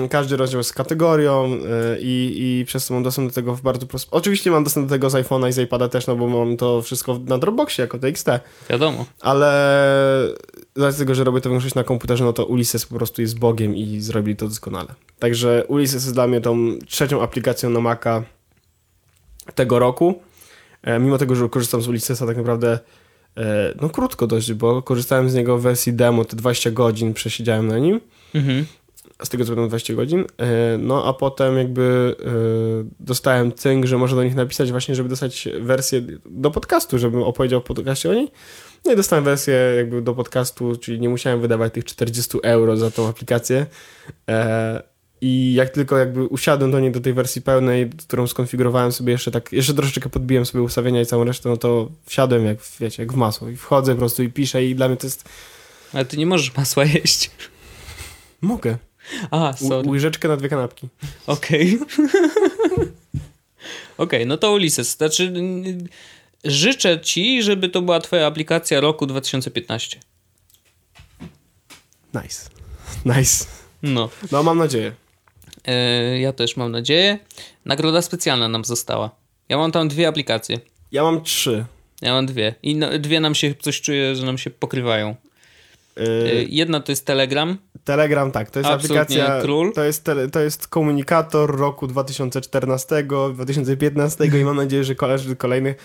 [0.10, 1.60] każdy rozdział z kategorią y,
[2.02, 4.96] i, i przez to mam dostęp do tego w bardzo prosty Oczywiście mam dostęp do
[4.96, 8.00] tego z iPhone'a i z iPada też, no bo mam to wszystko na Dropboxie jako
[8.00, 8.28] TXT,
[8.70, 9.06] Wiadomo.
[9.22, 9.52] ale
[10.76, 13.76] z tego, że robię to większość na komputerze, no to Ulysses po prostu jest bogiem
[13.76, 14.88] i zrobili to doskonale.
[15.20, 18.24] Także Ulysses jest dla mnie tą trzecią aplikacją na Maca
[19.56, 20.22] tego roku.
[20.84, 22.80] E, mimo tego, że korzystam z Ulyssesa tak naprawdę
[23.38, 27.68] e, no krótko dość, bo korzystałem z niego w wersji demo, te 20 godzin przesiedziałem
[27.68, 28.02] na nim
[28.36, 28.66] Mhm.
[29.24, 32.30] Z tego co będą 20 godzin, e, no a potem jakby e,
[33.00, 37.62] dostałem cynk, że można do nich napisać właśnie, żeby dostać wersję do podcastu, żebym opowiedział
[37.62, 38.32] w podcaście o niej.
[38.86, 42.92] No i dostałem wersję jakby do podcastu, czyli nie musiałem wydawać tych 40 euro za
[42.92, 43.66] tą aplikację.
[44.30, 44.84] E,
[45.22, 49.32] I jak tylko jakby usiadłem do niej, do tej wersji pełnej, którą skonfigurowałem sobie jeszcze
[49.32, 53.14] tak, jeszcze troszeczkę podbiłem sobie ustawienia i całą resztę, no to wsiadłem jak, wiecie, jak
[53.14, 55.30] w masło i wchodzę po prostu i piszę i dla mnie to jest...
[55.94, 57.32] Ale ty nie możesz masła jeść.
[58.42, 58.78] Mogę.
[59.32, 59.90] A, U, sorry.
[59.90, 60.88] łyżeczkę na dwie kanapki.
[61.28, 61.80] Okej.
[63.98, 64.98] Okej, no to Ulysses.
[64.98, 65.34] Znaczy,
[66.44, 70.00] życzę ci, żeby to była twoja aplikacja roku 2015.
[72.14, 72.50] Nice.
[73.06, 73.46] Nice.
[73.84, 74.10] No.
[74.32, 74.92] No, mam nadzieję.
[75.68, 77.20] E, ja też mam nadzieję.
[77.66, 79.10] Nagroda specjalna nam została.
[79.50, 80.60] Ja mam tam dwie aplikacje.
[80.92, 81.66] Ja mam trzy.
[82.02, 82.56] Ja mam dwie.
[82.64, 85.16] I no, dwie nam się, coś czuję, że nam się pokrywają.
[85.98, 87.58] E, Yy, jedna to jest Telegram.
[87.84, 89.42] Telegram, tak, to jest absolutnie aplikacja.
[89.42, 89.74] król.
[89.74, 93.04] To jest, tele, to jest komunikator roku 2014,
[93.34, 95.76] 2015 i mam nadzieję, że kole- że kolejnych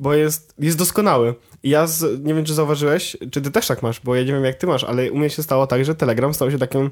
[0.00, 1.34] bo jest, jest doskonały.
[1.62, 4.32] I ja, z, nie wiem czy zauważyłeś, czy ty też tak masz, bo ja nie
[4.32, 6.90] wiem jak ty masz, ale u mnie się stało tak, że Telegram stał się taką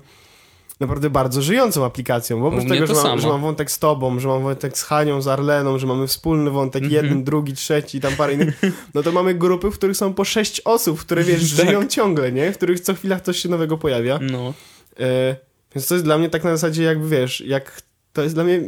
[0.83, 4.29] naprawdę bardzo żyjącą aplikacją, bo oprócz tego, że mam, że mam, wątek z tobą, że
[4.29, 6.95] mam wątek z Hanią, z Arleną, że mamy wspólny wątek, mm -hmm.
[6.95, 8.61] jeden, drugi, trzeci, tam parę innych,
[8.95, 11.67] no to mamy grupy, w których są po sześć osób, które wiesz, tak.
[11.67, 12.53] żyją ciągle, nie?
[12.53, 14.19] W których co chwila coś się nowego pojawia.
[14.23, 14.55] No.
[15.01, 15.37] E,
[15.75, 18.61] więc to jest dla mnie tak na zasadzie jakby, wiesz, jak to jest dla mnie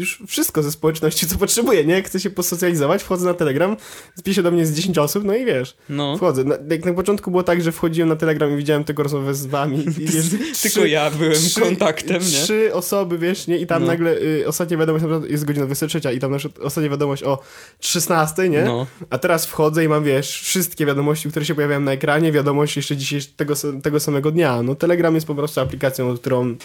[0.00, 2.02] już wszystko ze społeczności, co potrzebuję, nie?
[2.02, 3.76] Chcę się posocjalizować, wchodzę na Telegram,
[4.16, 6.16] spisze do mnie z 10 osób, no i wiesz, no.
[6.16, 6.44] wchodzę.
[6.44, 9.46] Na, jak na początku było tak, że wchodziłem na Telegram i widziałem tylko rozmowę z
[9.46, 9.78] wami.
[9.78, 10.26] I, wiesz,
[10.62, 12.42] tylko ja byłem trzy, kontaktem, nie?
[12.42, 13.58] Trzy osoby, wiesz, nie?
[13.58, 13.88] I tam no.
[13.88, 17.22] nagle y, ostatnia wiadomość, na przykład jest godzina 23 i tam na przykład ostatnia wiadomość
[17.22, 17.38] o
[17.80, 18.62] 16, nie?
[18.62, 18.86] No.
[19.10, 22.96] A teraz wchodzę i mam, wiesz, wszystkie wiadomości, które się pojawiają na ekranie, wiadomości jeszcze
[22.96, 24.62] dzisiaj tego, tego samego dnia.
[24.62, 26.56] No Telegram jest po prostu aplikacją, którą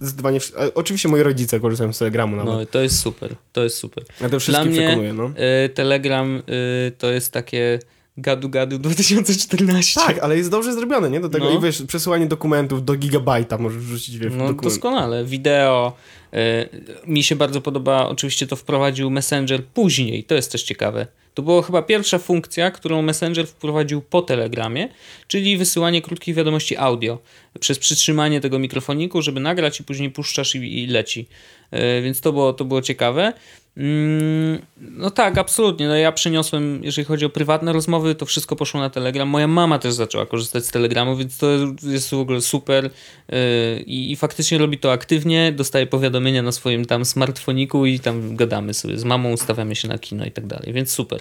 [0.00, 0.38] Zdecydowanie.
[0.74, 2.54] Oczywiście moi rodzice korzystają z Telegramu nawet.
[2.54, 4.04] No to jest super, to jest super.
[4.20, 5.30] Ja to wszystkim Dla mnie no.
[5.64, 6.42] y, Telegram
[6.88, 7.78] y, to jest takie
[8.16, 10.00] gadu gadu 2014.
[10.00, 11.20] Tak, ale jest dobrze zrobione, nie?
[11.20, 11.58] Do tego no.
[11.58, 14.62] i wiesz, przesyłanie dokumentów do gigabajta możesz wrzucić, wiesz, No dokument.
[14.62, 15.24] doskonale.
[15.24, 15.92] Wideo.
[16.34, 21.06] Y, mi się bardzo podoba, oczywiście to wprowadził Messenger później, to jest też ciekawe.
[21.34, 24.88] To była chyba pierwsza funkcja, którą Messenger wprowadził po Telegramie,
[25.28, 27.18] czyli wysyłanie krótkich wiadomości audio
[27.60, 31.26] przez przytrzymanie tego mikrofoniku, żeby nagrać i później puszczasz i, i leci.
[31.72, 33.32] Yy, więc to było, to było ciekawe.
[33.76, 35.88] Mm, no tak, absolutnie.
[35.88, 39.28] No ja przeniosłem, jeżeli chodzi o prywatne rozmowy, to wszystko poszło na Telegram.
[39.28, 41.46] Moja mama też zaczęła korzystać z Telegramu, więc to
[41.82, 43.38] jest w ogóle super yy,
[43.86, 45.52] i, i faktycznie robi to aktywnie.
[45.52, 49.98] Dostaje powiadomienia na swoim tam smartfoniku i tam gadamy sobie z mamą, ustawiamy się na
[49.98, 51.20] kino i tak dalej, więc super.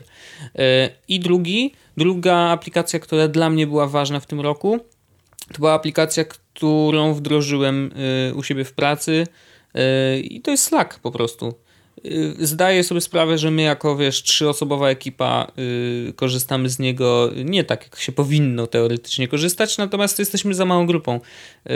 [0.55, 0.63] Yy,
[1.07, 4.79] I drugi, druga aplikacja, która dla mnie była ważna w tym roku,
[5.53, 7.91] to była aplikacja, którą wdrożyłem
[8.27, 9.27] yy, u siebie w pracy
[10.23, 11.53] i to jest Slack po prostu.
[12.05, 17.63] Y, zdaję sobie sprawę, że my jako, wiesz, trzyosobowa ekipa yy, korzystamy z niego nie
[17.63, 21.19] tak, jak się powinno teoretycznie korzystać, natomiast jesteśmy za małą grupą
[21.65, 21.73] yy,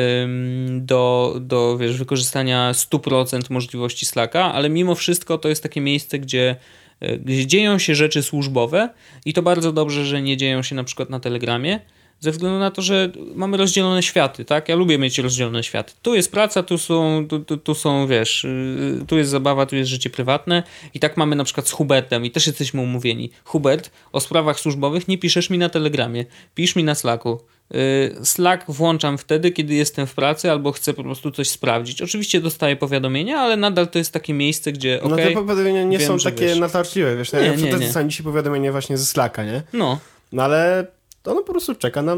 [0.72, 6.56] do, do, wiesz, wykorzystania 100% możliwości Slacka, ale mimo wszystko to jest takie miejsce, gdzie
[7.04, 8.90] y, gdzie dzieją się rzeczy służbowe
[9.26, 11.80] i to bardzo dobrze, że nie dzieją się na przykład na Telegramie,
[12.20, 14.70] ze względu na to, że mamy rozdzielone światy, tak?
[14.70, 15.94] Ja lubię mieć rozdzielone światy.
[16.02, 19.76] Tu jest praca, tu są, tu, tu, tu, są, wiesz, y, tu jest zabawa, tu
[19.76, 20.64] jest życie prywatne
[20.94, 23.32] i tak mamy na przykład z Hubertem i też jesteśmy umówieni.
[23.44, 27.40] Hubert, o sprawach służbowych nie piszesz mi na Telegramie, pisz mi na Slacku.
[27.76, 32.02] Y, Slack włączam wtedy, kiedy jestem w pracy albo chcę po prostu coś sprawdzić.
[32.02, 35.98] Oczywiście dostaję powiadomienia, ale nadal to jest takie miejsce, gdzie okay, No te powiadomienia nie
[35.98, 36.60] wiem, są takie wiesz...
[36.60, 38.08] natarczywe, wiesz, nie, ja nie, nie.
[38.08, 39.64] dzisiaj powiadomienie właśnie ze Slacka, nie?
[39.74, 40.00] No.
[40.32, 40.88] No ale
[41.28, 42.18] to on po prostu czeka na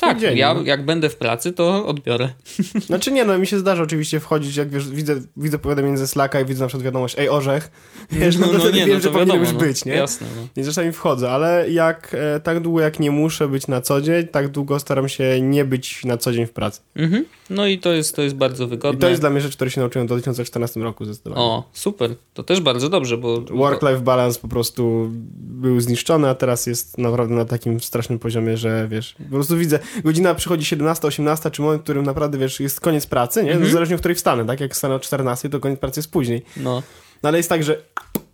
[0.00, 0.62] tak, dzień, ja no.
[0.62, 2.28] jak będę w pracy, to odbiorę.
[2.86, 6.40] Znaczy nie, no mi się zdarza oczywiście wchodzić, jak wiesz, widzę, widzę powiadomienie ze Slacka
[6.40, 7.70] i widzę na przykład wiadomość, ej, orzech,
[8.10, 9.58] wiesz, no, no, no nie, wiem, no, że powinien już no.
[9.58, 9.92] być, nie?
[9.92, 10.62] Jasne, no.
[10.62, 14.26] I czasami wchodzę, ale jak e, tak długo jak nie muszę być na co dzień,
[14.28, 16.80] tak długo staram się nie być na co dzień w pracy.
[16.96, 17.24] Mhm.
[17.50, 18.98] No i to jest, to jest bardzo wygodne.
[18.98, 21.42] I to jest dla mnie rzecz, której się nauczyłem w 2014 roku zdecydowanie.
[21.42, 22.14] O, super.
[22.34, 23.40] To też bardzo dobrze, bo...
[23.40, 28.88] Work-life balance po prostu był zniszczony, a teraz jest naprawdę na takim strasznym poziomie, że
[28.90, 29.73] wiesz, po prostu widzę,
[30.04, 33.54] godzina przychodzi 17, 18, czy moment, w którym naprawdę, wiesz, jest koniec pracy, nie?
[33.54, 33.70] -hmm.
[33.70, 34.60] Zależnie, w której wstanę, tak?
[34.60, 36.42] Jak wstanę o 14, to koniec pracy jest później.
[36.56, 36.82] No.
[37.22, 37.82] no ale jest tak, że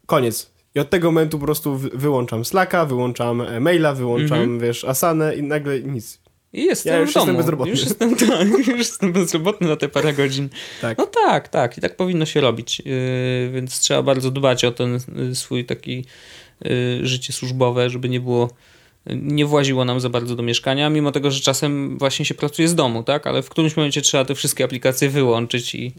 [0.06, 0.50] koniec.
[0.74, 4.62] I od tego momentu po prostu wyłączam Slacka, wyłączam e, maila, wyłączam, -hmm.
[4.62, 6.20] wiesz, Asanę i nagle nic.
[6.52, 7.26] I jestem ja już w domu.
[7.26, 7.70] jestem bezrobotny.
[7.70, 10.48] Już jestem, tak, już jestem bezrobotny na te parę godzin.
[10.80, 10.98] Tak.
[10.98, 11.78] No tak, tak.
[11.78, 12.78] I tak powinno się robić.
[12.78, 14.98] Yy, więc trzeba bardzo dbać o ten
[15.30, 16.04] y, swój taki
[16.60, 18.50] yy, życie służbowe, żeby nie było
[19.06, 22.74] nie właziło nam za bardzo do mieszkania, mimo tego, że czasem właśnie się pracuje z
[22.74, 23.26] domu, tak?
[23.26, 25.92] Ale w którymś momencie trzeba te wszystkie aplikacje wyłączyć i,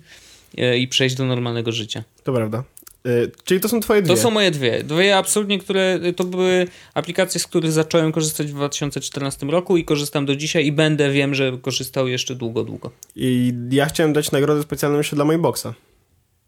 [0.60, 2.04] y, i przejść do normalnego życia.
[2.24, 2.64] To prawda.
[3.08, 4.16] Y, czyli to są twoje dwie?
[4.16, 4.84] To są moje dwie.
[4.84, 10.26] Dwie absolutnie, które to były aplikacje, z których zacząłem korzystać w 2014 roku i korzystam
[10.26, 12.92] do dzisiaj i będę, wiem, że korzystał jeszcze długo, długo.
[13.16, 15.68] I ja chciałem dać nagrodę specjalną jeszcze dla Mailboxa.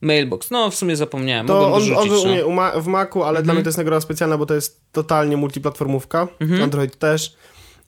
[0.03, 1.47] Mailbox, no w sumie zapomniałem.
[1.47, 2.81] To on, dorzucić, on był no.
[2.81, 3.43] w Macu, ale mhm.
[3.43, 6.27] dla mnie to jest nagroda specjalna, bo to jest totalnie multiplatformówka.
[6.39, 6.63] Mhm.
[6.63, 7.35] Android też.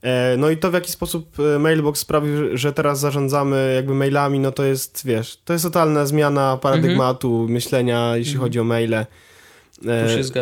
[0.02, 4.40] E, no i to w jaki sposób e, Mailbox sprawił, że teraz zarządzamy jakby mailami,
[4.40, 7.52] no to jest, wiesz, to jest totalna zmiana paradygmatu mhm.
[7.52, 8.46] myślenia, jeśli mhm.
[8.46, 8.94] chodzi o maile.
[8.94, 9.06] E,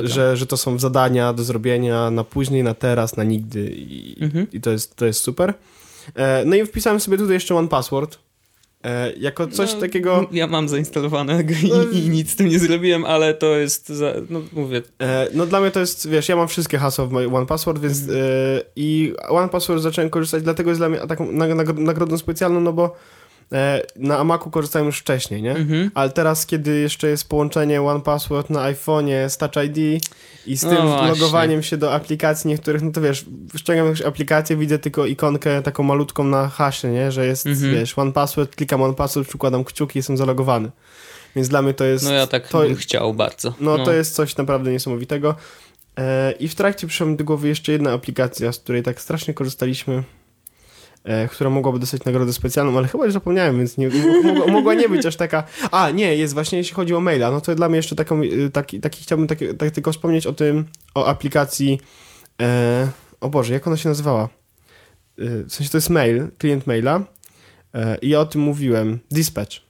[0.04, 4.48] że, że to są zadania do zrobienia na później, na teraz, na nigdy i, mhm.
[4.54, 5.54] i to, jest, to jest super.
[6.46, 8.18] No i wpisałem sobie tutaj jeszcze One Password,
[8.84, 10.28] E, jako coś no, takiego...
[10.32, 14.14] Ja mam zainstalowane i, no, i, nic z tym nie zrobiłem, ale to jest, za,
[14.30, 14.82] no mówię...
[15.02, 18.04] E, no dla mnie to jest, wiesz, ja mam wszystkie hasła w One Password, więc
[18.04, 18.16] mm.
[18.16, 21.32] e, i One Password zacząłem korzystać, dlatego jest dla mnie taką
[21.76, 22.96] nagrodą specjalną, no bo
[23.96, 25.52] na Macu korzystałem już wcześniej, nie?
[25.52, 25.92] Mhm.
[25.94, 30.04] Ale teraz, kiedy jeszcze jest połączenie One Password na iPhone'ie z Touch ID
[30.48, 31.08] i z No tym właśnie.
[31.08, 33.26] logowaniem się do aplikacji niektórych, no to wiesz,
[33.58, 37.12] ściągam jakąś aplikację, widzę tylko ikonkę taką malutką na hasie, nie?
[37.12, 37.74] Że jest, Mhm.
[37.74, 40.72] wiesz, One Password, klikam One Password, przykładam kciuki i jestem zalogowany.
[41.36, 42.06] Więc dla mnie to jest...
[42.06, 43.54] No ja tak to, bym chciał bardzo.
[43.60, 45.36] no, to jest coś naprawdę niesamowitego.
[45.98, 49.34] E, I w trakcie przyszła mi do głowy jeszcze jedna aplikacja, z której tak strasznie
[49.34, 50.04] korzystaliśmy, e,
[51.32, 53.90] która mogłaby dostać nagrodę specjalną, ale chyba już zapomniałem, więc nie,
[54.24, 55.44] mogła, mogła nie być aż taka...
[55.72, 58.50] A, nie, jest właśnie jeśli chodzi o maila, no to dla mnie jeszcze taką, e,
[58.50, 60.66] taki, taki chciałbym taki, tak tylko wspomnieć o tym,
[60.96, 61.80] o aplikacji,
[62.42, 62.88] e,
[63.22, 64.24] o Boże, jak ona się nazywała?
[64.24, 64.30] E,
[65.44, 67.02] w sensie to jest mail, klient maila
[67.74, 69.63] e, i ja o tym mówiłem, Dispatch.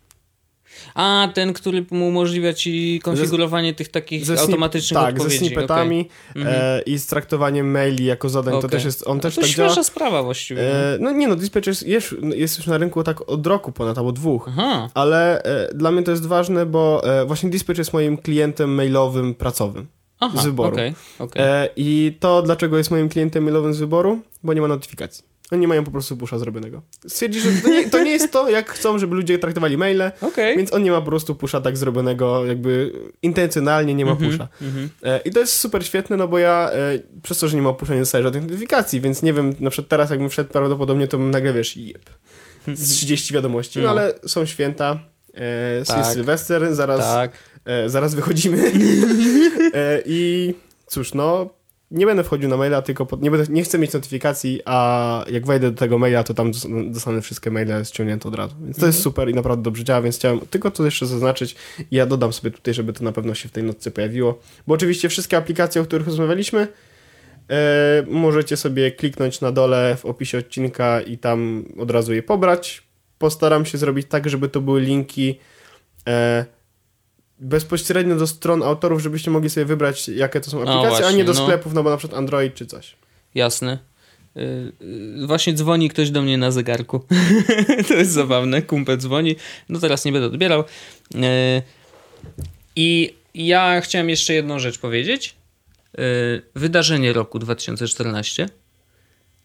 [0.96, 5.38] A, ten, który mu umożliwia ci konfigurowanie tych takich Ze automatycznych tak, odpowiedzi.
[5.40, 6.56] ze snippetami Mhm.
[6.60, 8.70] e, i z traktowaniem maili jako zadań, to Okej.
[8.70, 9.84] też jest, on No też to tak świeża działa.
[9.84, 10.62] sprawa właściwie.
[10.94, 12.12] E, no nie no, Dispatch jest, jest,
[12.58, 14.46] już na rynku tak od roku ponad, albo dwóch.
[14.50, 18.76] Aha, Ale e, dla mnie to jest ważne, bo e, właśnie Dispatch jest moim klientem
[18.76, 19.88] mailowym pracowym.
[20.20, 20.76] aha, z wyboru.
[21.20, 21.44] okej.
[21.44, 24.20] E, I to dlaczego jest moim klientem mailowym z wyboru?
[24.44, 25.24] Bo nie ma notyfikacji.
[25.54, 26.82] Oni nie mają po prostu pusza zrobionego.
[27.08, 30.58] Stwierdzi, że to nie, to nie jest to, jak chcą, żeby ludzie traktowali maile, Okej.
[30.58, 34.48] więc on nie ma po prostu pusza tak zrobionego, jakby intencjonalnie nie ma Mhm, pusza.
[34.62, 34.90] mhm.
[35.04, 37.74] E, I to jest super świetne, no bo ja e, przez to, że nie ma
[37.74, 41.18] puszczenia, nie dostaję żadnych notyfikacji, więc nie wiem, na przykład teraz jakbym wszedł prawdopodobnie, to
[41.18, 42.10] bym nagle, wiesz, jeb,
[42.68, 43.92] z 30 wiadomości, no, No.
[43.92, 45.00] ale są święta,
[45.34, 45.98] e, Tak.
[45.98, 47.32] jest Sylwester, zaraz, Tak.
[47.66, 48.58] e, zaraz wychodzimy
[49.74, 50.54] e, i
[50.88, 51.50] cóż, no
[51.94, 55.46] nie będę wchodził na maila, tylko pod, nie, będę, nie chcę mieć notyfikacji, a jak
[55.46, 58.56] wejdę do tego maila, to tam dos- dostanę wszystkie maile ściągnięte od razu.
[58.62, 61.56] Więc to jest super i naprawdę dobrze działa, więc chciałem tylko to jeszcze zaznaczyć
[61.92, 64.40] i ja dodam sobie tutaj, żeby to na pewno się w tej notce pojawiło.
[64.68, 66.68] Bo oczywiście wszystkie aplikacje, o których rozmawialiśmy,
[67.50, 72.84] e, możecie sobie kliknąć na dole w opisie odcinka i tam od razu je pobrać.
[73.18, 75.40] Postaram się zrobić tak, żeby to były linki
[76.08, 76.46] e,
[77.44, 81.24] bezpośrednio do stron autorów, żebyście mogli sobie wybrać, jakie to są aplikacje, a właśnie, nie
[81.24, 81.44] do no.
[81.44, 82.96] sklepów, no bo na przykład Android czy coś.
[83.36, 83.80] Jasne.
[84.38, 84.72] Y,
[85.22, 87.06] y, Właśnie dzwoni ktoś do mnie na zegarku.
[87.88, 88.62] to jest zabawne.
[88.62, 89.36] Kumpel dzwoni.
[89.70, 90.64] No teraz nie będę odbierał.
[91.16, 91.62] Y,
[92.76, 95.36] I ja chciałem jeszcze jedną rzecz powiedzieć.
[96.00, 98.50] Y, Wydarzenie roku 2014.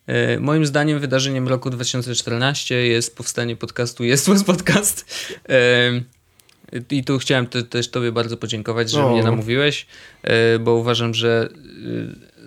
[0.08, 5.26] Y, Moim zdaniem wydarzeniem roku 2014 jest powstanie podcastu Jest Was Podcast.
[6.90, 9.12] I tu chciałem te, też Tobie bardzo podziękować, że O.
[9.12, 9.86] mnie namówiłeś,
[10.54, 11.48] y, bo uważam, że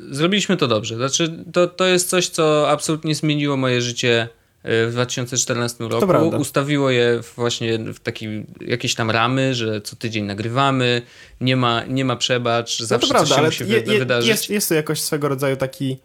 [0.10, 0.96] y, zrobiliśmy to dobrze.
[0.96, 4.28] Znaczy, to, to jest coś, co absolutnie zmieniło moje życie
[4.66, 6.38] y, w 2014 roku.
[6.38, 11.02] Ustawiło je właśnie w takim jakieś tam ramy, że co tydzień nagrywamy,
[11.42, 14.30] nie ma, nie ma przebacz, No zawsze to prawda, coś się musi je, wydarzyć.
[14.30, 15.98] jest, jest to jakoś swego rodzaju taki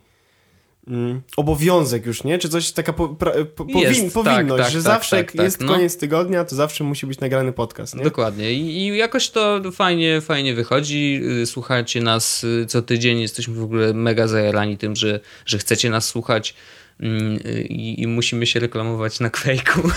[0.88, 2.38] mm, obowiązek już, nie?
[2.38, 5.34] Czy coś taka po, pra, po, powin, Jest, tak, powinność, tak, że tak, zawsze jak
[5.34, 5.74] jest tak, no.
[5.74, 8.04] koniec tygodnia, to zawsze musi być nagrany podcast, nie?
[8.04, 8.52] Dokładnie.
[8.52, 11.20] I, I jakoś to fajnie, fajnie wychodzi.
[11.42, 13.20] Y, Słuchacie nas y, co tydzień.
[13.20, 16.54] Jesteśmy w ogóle mega zajarani tym, że, że chcecie nas słuchać.
[17.00, 19.80] Mm, y, I, I musimy się reklamować na kwejku.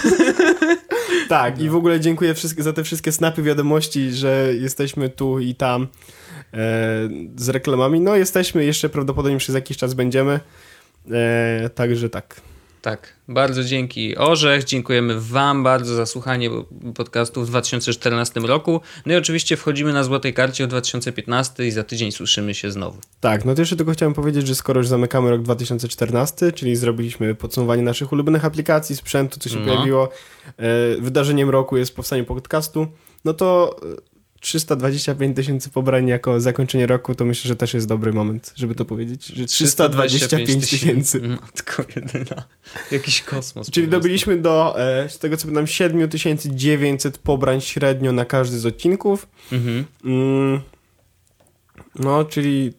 [1.29, 5.83] Tak, i w ogóle dziękuję za te wszystkie snapy wiadomości, że jesteśmy tu i tam
[5.83, 5.87] e,
[7.35, 7.99] z reklamami.
[7.99, 10.39] No jesteśmy, jeszcze prawdopodobnie przez jakiś czas będziemy,
[11.11, 12.41] e, także tak.
[12.81, 16.49] Tak, bardzo dzięki Orzech, dziękujemy Wam bardzo za słuchanie
[16.95, 18.81] podcastu w 2014 roku.
[19.05, 22.97] No i oczywiście wchodzimy na Złotej Karcie w 2015 i za tydzień słyszymy się znowu.
[23.19, 27.35] Tak, no to jeszcze tylko chciałem powiedzieć, że skoro już zamykamy rok 2014, czyli zrobiliśmy
[27.35, 29.65] podsumowanie naszych ulubionych aplikacji, sprzętu, co się No.
[29.65, 30.09] pojawiło,
[30.57, 32.87] e, wydarzeniem roku jest powstanie podcastu,
[33.25, 33.79] no to
[34.39, 38.85] 325 tysięcy pobrań jako zakończenie roku, to myślę, że też jest dobry moment, żeby to
[38.85, 41.21] powiedzieć, że 325 tysięcy.
[41.21, 42.43] Matko jedyna.
[42.91, 43.71] Jakiś kosmos.
[43.71, 49.27] Czyli dobiliśmy do, e, z tego co pamiętam, 7900 pobrań średnio na każdy z odcinków.
[49.51, 49.85] Mhm.
[50.05, 50.59] Mm,
[51.95, 52.73] no, czyli...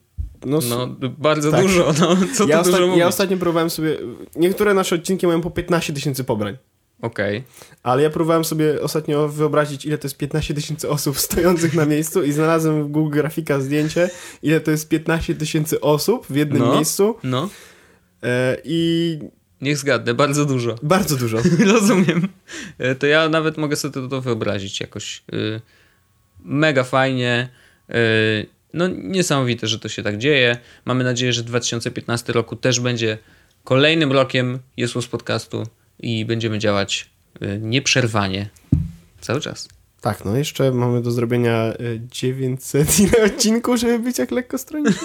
[0.46, 0.86] No, No,
[1.18, 1.62] bardzo Tak.
[1.62, 2.98] dużo, no, co ja, tu dużo mówić.
[3.00, 3.96] ja ostatnio próbowałem sobie...
[4.36, 6.56] Niektóre nasze odcinki mają po 15 tysięcy pobrań.
[7.02, 7.42] Okej.
[7.82, 12.22] Ale ja próbowałem sobie ostatnio wyobrazić, ile to jest 15 tysięcy osób stojących na miejscu
[12.22, 14.10] i znalazłem w Google Grafika zdjęcie,
[14.42, 16.74] ile to jest 15 tysięcy osób w jednym No.
[16.74, 17.48] miejscu No,
[18.22, 19.18] e, i
[19.60, 20.76] niech zgadnę, bardzo dużo.
[20.82, 21.38] bardzo dużo.
[21.72, 22.28] Rozumiem.
[22.78, 25.22] E, To ja nawet mogę sobie to, wyobrazić jakoś.
[25.34, 25.60] y,
[26.44, 27.48] Mega fajnie.
[27.90, 30.58] y, No niesamowite, że to się tak dzieje.
[30.84, 33.18] Mamy nadzieję, że 2015 roku też będzie
[33.64, 35.62] kolejnym rokiem Jesus Podcastu
[36.02, 37.10] i będziemy działać
[37.42, 38.48] y, nieprzerwanie.
[39.20, 39.68] Cały czas.
[40.00, 41.76] Tak, no jeszcze mamy do zrobienia e,
[42.10, 44.98] 900 ile odcinków, żeby być jak lekko stroniczy.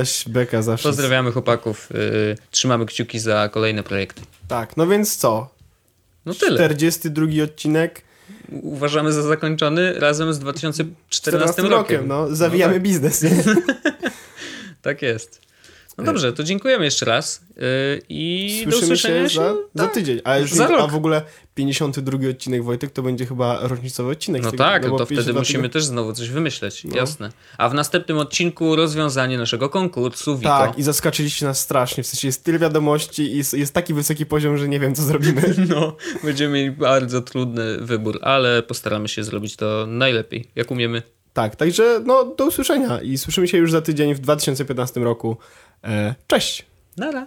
[0.00, 0.88] Aś, beka zawsze.
[0.88, 1.88] Pozdrawiamy chłopaków.
[1.92, 4.22] y, Trzymamy kciuki za kolejne projekty.
[4.48, 5.50] Tak, no więc co?
[6.26, 6.56] No tyle.
[6.56, 8.02] 42 odcinek.
[8.62, 11.72] Uważamy za zakończony razem z 2014 rokiem.
[11.72, 12.08] rokiem.
[12.08, 12.82] No, zawijamy no tak.
[12.82, 13.24] biznes.
[14.82, 15.47] Tak jest.
[15.98, 17.62] No dobrze, to dziękujemy jeszcze raz yy,
[18.08, 20.20] i Słyszymy do usłyszenia się, za, się za tak, tydzień.
[20.24, 21.22] A, już, za a w ogóle
[21.54, 24.42] 52 odcinek Wojtek to będzie chyba rocznicowy odcinek.
[24.42, 26.96] No tak, no to wtedy musimy też znowu coś wymyśleć, no.
[26.96, 27.32] jasne.
[27.58, 30.50] A w następnym odcinku rozwiązanie naszego konkursu Wiko.
[30.50, 34.26] Tak, i zaskoczyliście nas strasznie, w sensie jest tyle wiadomości i jest, jest taki wysoki
[34.26, 35.42] poziom, że nie wiem co zrobimy.
[35.68, 41.02] No, będziemy mieli bardzo trudny wybór, ale postaramy się zrobić to najlepiej, jak umiemy.
[41.38, 45.36] Tak, także no do usłyszenia i słyszymy się już za tydzień w 2015 roku.
[45.84, 46.66] E, cześć!
[46.96, 47.26] Nara!